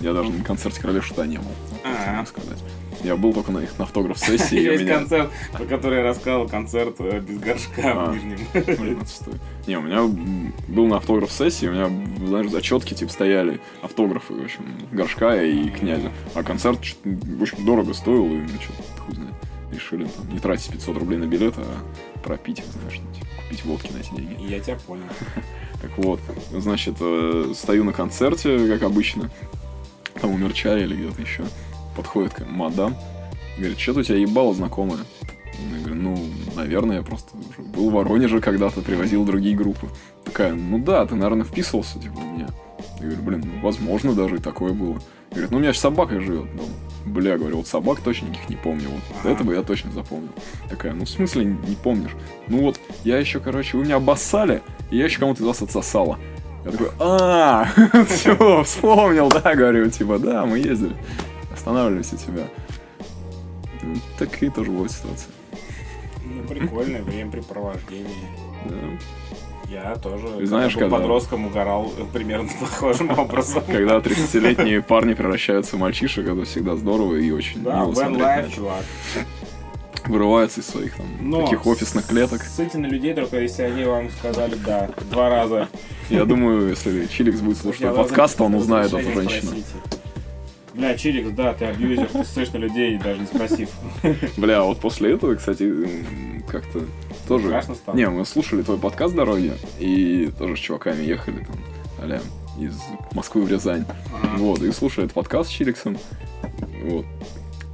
я 0.00 0.12
даже 0.12 0.30
на 0.30 0.44
концерте 0.44 0.80
Короля 0.80 1.00
Шута 1.02 1.26
не 1.26 1.38
был. 1.38 1.44
Вот, 1.70 1.80
А. 1.84 2.10
можно 2.10 2.26
сказать. 2.26 2.58
Я 3.04 3.16
был 3.16 3.32
только 3.32 3.50
на 3.52 3.58
их 3.58 3.78
на 3.78 3.84
автограф-сессии. 3.84 4.58
Есть 4.60 4.82
меня- 4.84 4.98
концерт, 4.98 5.30
про 5.52 5.64
который 5.64 5.98
я 5.98 6.04
рассказывал, 6.04 6.48
концерт 6.48 6.96
э, 7.00 7.20
без 7.20 7.38
горшка 7.38 7.82
А. 7.84 8.10
в 8.10 8.14
Нижнем. 8.14 8.38
Блин, 8.78 8.98
отстой. 9.00 9.34
Не, 9.66 9.76
у 9.78 9.82
меня 9.82 10.02
был 10.68 10.86
на 10.86 10.96
автограф-сессии, 10.98 11.66
у 11.66 11.72
меня, 11.72 11.90
знаешь, 12.26 12.48
зачетки 12.50 12.94
типа 12.94 13.10
стояли, 13.12 13.60
автографы, 13.82 14.34
в 14.34 14.44
общем, 14.44 14.64
горшка 14.92 15.42
и 15.42 15.68
князя. 15.70 16.12
А 16.34 16.42
концерт 16.42 16.78
очень 17.40 17.64
дорого 17.64 17.92
стоил, 17.94 18.26
и 18.26 18.36
ну, 18.40 18.48
что-то 18.60 19.00
хуй 19.02 19.14
знает. 19.14 19.34
Решили 19.72 20.04
там 20.04 20.32
не 20.32 20.38
тратить 20.38 20.70
500 20.70 20.96
рублей 20.98 21.18
на 21.18 21.24
билет, 21.26 21.54
а 21.56 22.20
пропить 22.22 22.62
знаешь, 22.78 23.00
типа, 23.14 23.26
купить 23.42 23.64
водки 23.64 23.90
на 23.92 23.98
эти 23.98 24.14
деньги. 24.14 24.50
Я 24.50 24.60
тебя 24.60 24.76
понял. 24.86 25.04
Так 25.80 25.90
вот, 25.96 26.20
значит, 26.52 26.94
э, 27.00 27.52
стою 27.56 27.82
на 27.82 27.92
концерте, 27.92 28.68
как 28.68 28.84
обычно, 28.84 29.32
там 30.20 30.30
у 30.30 30.36
Мерча 30.38 30.78
или 30.78 30.94
где-то 30.94 31.20
еще. 31.20 31.42
Подходит 31.96 32.38
мне 32.38 32.48
мадам, 32.48 32.96
говорит, 33.58 33.78
что-то 33.78 34.00
у 34.00 34.02
тебя 34.02 34.18
ебало 34.18 34.54
знакомое. 34.54 34.98
Я 35.70 35.78
говорю, 35.78 35.94
ну, 35.94 36.18
наверное, 36.56 36.96
я 36.96 37.02
просто 37.02 37.36
уже 37.36 37.68
был 37.68 37.90
в 37.90 37.92
Воронеже 37.92 38.40
когда-то, 38.40 38.80
привозил 38.80 39.24
другие 39.24 39.54
группы. 39.56 39.86
Такая, 40.24 40.54
ну 40.54 40.78
да, 40.78 41.04
ты, 41.06 41.14
наверное, 41.14 41.44
вписывался, 41.44 41.98
типа, 41.98 42.18
у 42.18 42.24
меня. 42.24 42.48
Я 43.00 43.06
говорю, 43.06 43.22
блин, 43.22 43.42
ну, 43.54 43.60
возможно, 43.62 44.14
даже 44.14 44.36
и 44.36 44.38
такое 44.38 44.72
было. 44.72 44.98
Говорит, 45.30 45.50
ну, 45.50 45.58
у 45.58 45.60
меня 45.60 45.72
же 45.72 45.78
собака 45.78 46.20
живет 46.20 46.50
дома. 46.56 46.68
Бля, 47.04 47.36
говорю, 47.36 47.58
вот 47.58 47.66
собак 47.66 48.00
точно 48.00 48.26
никаких 48.26 48.48
не 48.48 48.56
помню. 48.56 48.88
Вот 48.88 49.02
Ага. 49.20 49.30
этого 49.30 49.52
я 49.52 49.62
точно 49.62 49.90
запомнил. 49.90 50.30
Такая, 50.68 50.94
ну, 50.94 51.04
в 51.04 51.08
смысле 51.08 51.44
не 51.44 51.74
помнишь? 51.74 52.12
Ну 52.48 52.62
вот, 52.62 52.80
я 53.04 53.18
еще, 53.18 53.40
короче, 53.40 53.76
вы 53.76 53.84
меня 53.84 53.96
обоссали, 53.96 54.62
и 54.90 54.96
я 54.98 55.04
еще 55.04 55.18
кому-то 55.18 55.42
из 55.42 55.46
вас 55.46 55.62
отсосала. 55.62 56.18
Я 56.64 56.70
такой, 56.70 56.90
а, 57.00 57.66
все, 58.08 58.62
вспомнил, 58.64 59.28
да, 59.28 59.54
говорю, 59.54 59.90
типа, 59.90 60.18
да, 60.18 60.46
мы 60.46 60.58
ездили, 60.58 60.94
останавливались 61.62 62.12
у 62.12 62.16
тебя. 62.16 62.48
Такие 64.18 64.50
тоже 64.50 64.70
бывают 64.70 64.90
ситуации. 64.92 65.28
Ну, 66.24 66.42
прикольное 66.44 67.02
времяпрепровождение. 67.02 68.08
Да. 68.68 68.76
Я 69.70 69.94
тоже, 69.96 70.44
знаешь, 70.46 70.72
когда 70.74 70.86
был 70.86 70.90
когда- 70.90 70.96
подростком, 70.98 71.46
угорал 71.46 71.92
примерно 72.12 72.50
похожим 72.60 73.10
образом. 73.18 73.62
Когда 73.66 73.98
30-летние 73.98 74.82
парни 74.88 75.14
превращаются 75.14 75.76
в 75.76 75.78
мальчишек, 75.78 76.26
это 76.26 76.44
всегда 76.44 76.76
здорово 76.76 77.14
и 77.16 77.30
очень 77.30 77.62
Да, 77.62 77.80
мило 77.80 77.94
смотреть 77.94 78.20
это. 78.46 78.50
чувак. 78.52 78.84
Вырываются 80.06 80.60
из 80.60 80.66
своих 80.66 80.96
там 80.96 81.06
Но 81.20 81.42
таких 81.44 81.64
офисных 81.64 82.06
клеток. 82.08 82.42
Ссыльте 82.42 82.76
на 82.78 82.86
людей, 82.86 83.14
только 83.14 83.38
если 83.38 83.62
они 83.62 83.84
вам 83.84 84.10
сказали 84.10 84.56
«да» 84.56 84.90
два 85.12 85.28
раза. 85.30 85.68
Я 86.10 86.24
думаю, 86.24 86.68
если 86.70 87.06
Чиликс 87.06 87.38
будет 87.40 87.56
слушать 87.56 87.82
подкаст, 87.94 88.40
он 88.40 88.56
узнает 88.56 88.92
эту 88.92 89.12
женщину. 89.12 89.50
спросить. 89.52 89.66
Бля, 90.74 90.96
Чирикс, 90.96 91.30
да, 91.30 91.52
ты 91.52 91.66
абьюзер, 91.66 92.06
ты 92.06 92.24
ссышь 92.24 92.52
на 92.52 92.58
людей, 92.58 92.98
даже 92.98 93.20
не 93.20 93.26
спросив. 93.26 93.70
Бля, 94.36 94.62
вот 94.62 94.78
после 94.80 95.12
этого, 95.14 95.34
кстати, 95.34 95.70
как-то 96.48 96.84
тоже... 97.28 97.48
Страшно 97.48 97.74
стало? 97.74 97.96
Не, 97.96 98.08
мы 98.08 98.24
слушали 98.24 98.62
твой 98.62 98.78
подкаст 98.78 99.14
«Дороги», 99.14 99.52
и 99.78 100.30
тоже 100.38 100.56
с 100.56 100.60
чуваками 100.60 101.02
ехали 101.02 101.44
там, 101.44 101.56
а 101.98 102.20
из 102.58 102.78
Москвы 103.12 103.42
в 103.42 103.50
Рязань. 103.50 103.84
Ага. 104.14 104.36
Вот, 104.38 104.62
и 104.62 104.70
слушали 104.72 105.06
этот 105.06 105.14
подкаст 105.14 105.50
с 105.50 105.52
Чириксом. 105.52 105.98
Вот. 106.84 107.06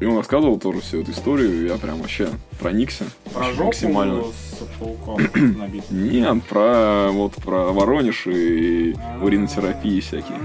И 0.00 0.04
он 0.04 0.16
рассказывал 0.16 0.60
тоже 0.60 0.80
всю 0.80 1.00
эту 1.00 1.10
историю, 1.10 1.64
и 1.64 1.68
я 1.68 1.76
прям 1.76 1.98
вообще 1.98 2.28
проникся. 2.60 3.04
Про 3.34 3.50
жопу 3.50 3.64
максимально. 3.64 4.22
с 4.22 4.78
пауком. 4.78 5.20
Нет, 5.90 6.44
про 6.44 7.10
вот 7.10 7.34
про 7.34 7.72
Воронеж 7.72 8.28
и 8.28 8.94
уринотерапии 9.20 9.98
всякие. 9.98 10.38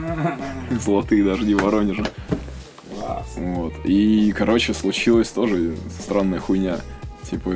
Золотые 0.80 1.24
дожди 1.24 1.54
Воронежа. 1.54 2.06
Класс. 3.06 3.34
Вот. 3.38 3.74
И, 3.84 4.34
короче, 4.36 4.74
случилась 4.74 5.30
тоже 5.30 5.76
странная 6.00 6.40
хуйня. 6.40 6.80
Типа, 7.30 7.54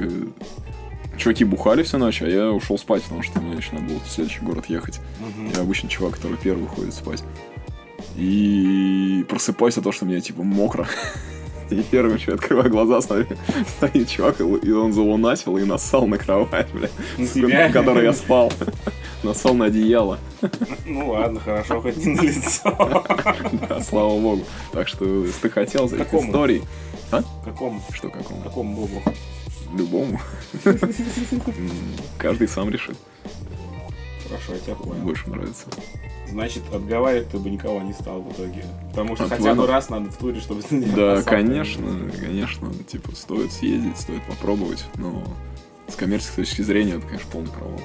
чуваки 1.17 1.43
бухали 1.43 1.83
всю 1.83 1.97
ночь, 1.97 2.21
а 2.21 2.27
я 2.27 2.51
ушел 2.51 2.77
спать, 2.77 3.03
потому 3.03 3.23
что 3.23 3.39
мне 3.39 3.57
еще 3.57 3.73
надо 3.73 3.85
было 3.85 3.99
в 3.99 4.09
следующий 4.09 4.41
город 4.41 4.65
ехать. 4.67 4.99
Мгм. 5.19 5.51
Я 5.53 5.61
обычный 5.61 5.89
чувак, 5.89 6.15
который 6.15 6.37
первый 6.37 6.63
уходит 6.63 6.93
спать. 6.93 7.23
И 8.15 9.25
просыпаюсь 9.29 9.77
от 9.77 9.83
того, 9.83 9.93
что 9.93 10.05
мне 10.05 10.21
типа 10.21 10.43
мокро. 10.43 10.87
И 11.69 11.83
первым, 11.83 12.17
что 12.17 12.33
открываю 12.33 12.69
глаза, 12.69 13.01
смотрю, 13.01 13.37
стоит 13.77 14.09
чувак, 14.09 14.39
и 14.39 14.71
он 14.71 14.93
залунатил 14.93 15.57
и 15.57 15.65
нассал 15.65 16.07
на 16.07 16.17
кровать, 16.17 16.67
бля, 16.71 16.89
На 17.17 17.69
которой 17.71 18.05
я 18.05 18.13
спал. 18.13 18.51
Нассал 19.23 19.55
на 19.55 19.65
одеяло. 19.65 20.19
Ну 20.85 21.09
ладно, 21.09 21.39
хорошо, 21.39 21.81
хоть 21.81 21.97
не 21.97 22.13
на 22.13 22.21
лицо. 22.21 23.03
Да, 23.67 23.81
слава 23.81 24.19
богу. 24.19 24.45
Так 24.71 24.87
что, 24.87 25.25
если 25.25 25.41
ты 25.41 25.49
хотел 25.49 25.89
за 25.89 25.97
этих 25.97 26.13
историй... 26.13 26.63
А? 27.11 27.23
Какому? 27.43 27.81
Что 27.93 28.09
какому? 28.09 28.41
Какому 28.41 28.75
богу? 28.75 29.03
Любому. 29.73 30.19
Каждый 32.17 32.47
сам 32.47 32.69
решит. 32.69 32.97
Хорошо, 34.27 34.53
я 34.53 34.59
тебя 34.59 34.75
понял. 34.75 35.03
Больше 35.03 35.29
нравится. 35.29 35.65
Значит, 36.29 36.63
отговаривать 36.73 37.29
ты 37.29 37.37
бы 37.37 37.49
никого 37.49 37.81
не 37.81 37.93
стал 37.93 38.21
в 38.21 38.31
итоге. 38.33 38.65
Потому 38.89 39.15
что 39.15 39.25
От 39.25 39.29
хотя 39.31 39.51
бы 39.51 39.55
планов? 39.55 39.69
раз 39.69 39.89
надо 39.89 40.11
в 40.11 40.17
туре, 40.17 40.39
чтобы 40.41 40.61
ты 40.61 40.81
Да, 40.81 41.21
конечно, 41.23 42.11
конечно. 42.19 42.71
Типа, 42.87 43.15
стоит 43.15 43.51
съездить, 43.51 43.97
стоит 43.97 44.23
попробовать, 44.25 44.85
но 44.95 45.23
с 45.87 45.95
коммерческой 45.95 46.43
точки 46.43 46.61
зрения 46.63 46.93
это, 46.95 47.07
конечно, 47.07 47.29
полный 47.31 47.49
провал. 47.51 47.79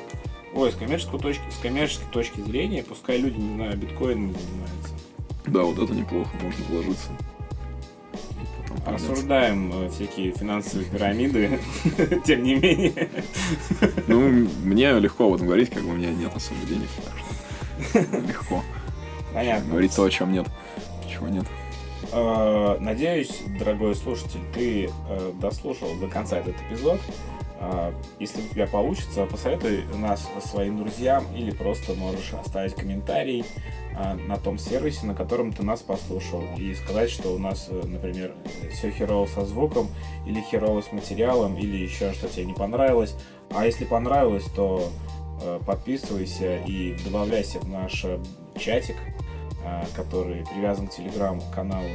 Ой, 0.55 0.72
с 0.72 0.74
коммерческой 0.74 1.20
точки, 1.20 1.43
с 1.51 1.62
коммерческой 1.62 2.11
точки 2.12 2.40
зрения, 2.40 2.82
пускай 2.82 3.18
люди, 3.18 3.38
не 3.38 3.55
знаю, 3.55 3.76
биткоинами 3.76 4.32
занимаются. 4.32 4.95
Да, 5.47 5.62
вот 5.62 5.78
это 5.78 5.95
неплохо, 5.95 6.30
можно 6.43 6.64
вложиться. 6.68 7.09
Осуждаем 8.87 9.71
э, 9.73 9.89
всякие 9.91 10.33
финансовые 10.33 10.89
пирамиды, 10.89 11.61
тем 12.25 12.43
не 12.43 12.55
менее. 12.55 13.09
Ну, 14.09 14.21
мне 14.65 14.99
легко 14.99 15.27
об 15.27 15.35
этом 15.35 15.47
говорить, 15.47 15.71
как 15.71 15.83
бы 15.83 15.91
у 15.91 15.93
меня 15.93 16.11
нет 16.11 16.33
особо 16.35 16.61
денег, 16.67 16.89
легко 18.29 18.63
Понятно. 19.33 19.71
говорить 19.71 19.95
то, 19.95 20.05
о 20.05 20.11
чем 20.11 20.33
нет. 20.33 20.47
Чего 21.09 21.29
нет. 21.29 21.47
Э, 22.13 22.77
Надеюсь, 22.81 23.43
дорогой 23.59 23.95
слушатель, 23.95 24.41
ты 24.53 24.91
э, 25.09 25.33
дослушал 25.41 25.95
до 26.01 26.09
конца 26.09 26.39
этот 26.39 26.57
эпизод. 26.69 27.01
Если 28.19 28.43
у 28.43 28.49
тебя 28.49 28.67
получится, 28.67 29.25
посоветуй 29.25 29.85
нас 29.97 30.29
своим 30.45 30.79
друзьям 30.79 31.25
или 31.37 31.53
просто 31.53 31.95
можешь 31.95 32.33
оставить 32.33 32.75
комментарий 32.75 33.45
на 34.26 34.36
том 34.38 34.59
сервисе, 34.59 35.07
на 35.07 35.14
котором 35.14 35.53
ты 35.53 35.62
нас 35.62 35.80
послушал, 35.80 36.43
и 36.57 36.74
сказать, 36.74 37.11
что 37.11 37.34
у 37.34 37.38
нас, 37.38 37.66
э, 37.70 37.82
например, 37.84 38.34
все 38.72 38.90
херово 38.90 39.26
со 39.26 39.45
звуком, 39.45 39.88
или 40.26 40.40
херово 40.40 40.82
с 40.82 40.93
материалом, 40.93 41.57
или 41.57 41.76
еще 41.76 42.12
что 42.12 42.28
тебе 42.28 42.47
не 42.47 42.55
понравилось. 42.55 43.14
А 43.51 43.66
если 43.66 43.84
понравилось, 43.84 44.47
то 44.57 44.90
э, 45.43 45.61
подписывайся 45.66 46.57
и 46.66 46.97
добавляйся 47.05 47.61
в 47.61 47.68
наш 47.68 48.05
э, 48.05 48.18
чатик, 48.59 48.97
а, 49.64 49.84
который 49.95 50.45
привязан 50.53 50.88
к 50.88 50.90
телеграм-каналу 50.90 51.88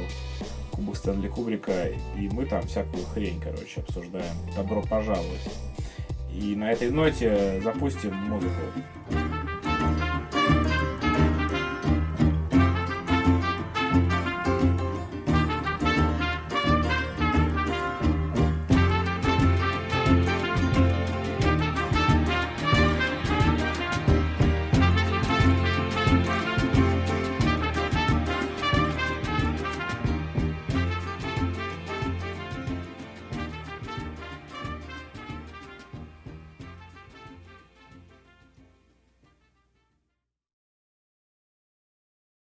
Кубок 0.70 0.96
Стэнли 0.96 1.28
Кубрика, 1.28 1.88
и 2.16 2.28
мы 2.30 2.46
там 2.46 2.62
всякую 2.66 3.04
хрень, 3.06 3.40
короче, 3.40 3.80
обсуждаем. 3.80 4.34
Добро 4.56 4.80
пожаловать. 4.82 5.50
И 6.32 6.54
на 6.54 6.72
этой 6.72 6.90
ноте 6.90 7.60
запустим 7.62 8.14
музыку. 8.14 8.62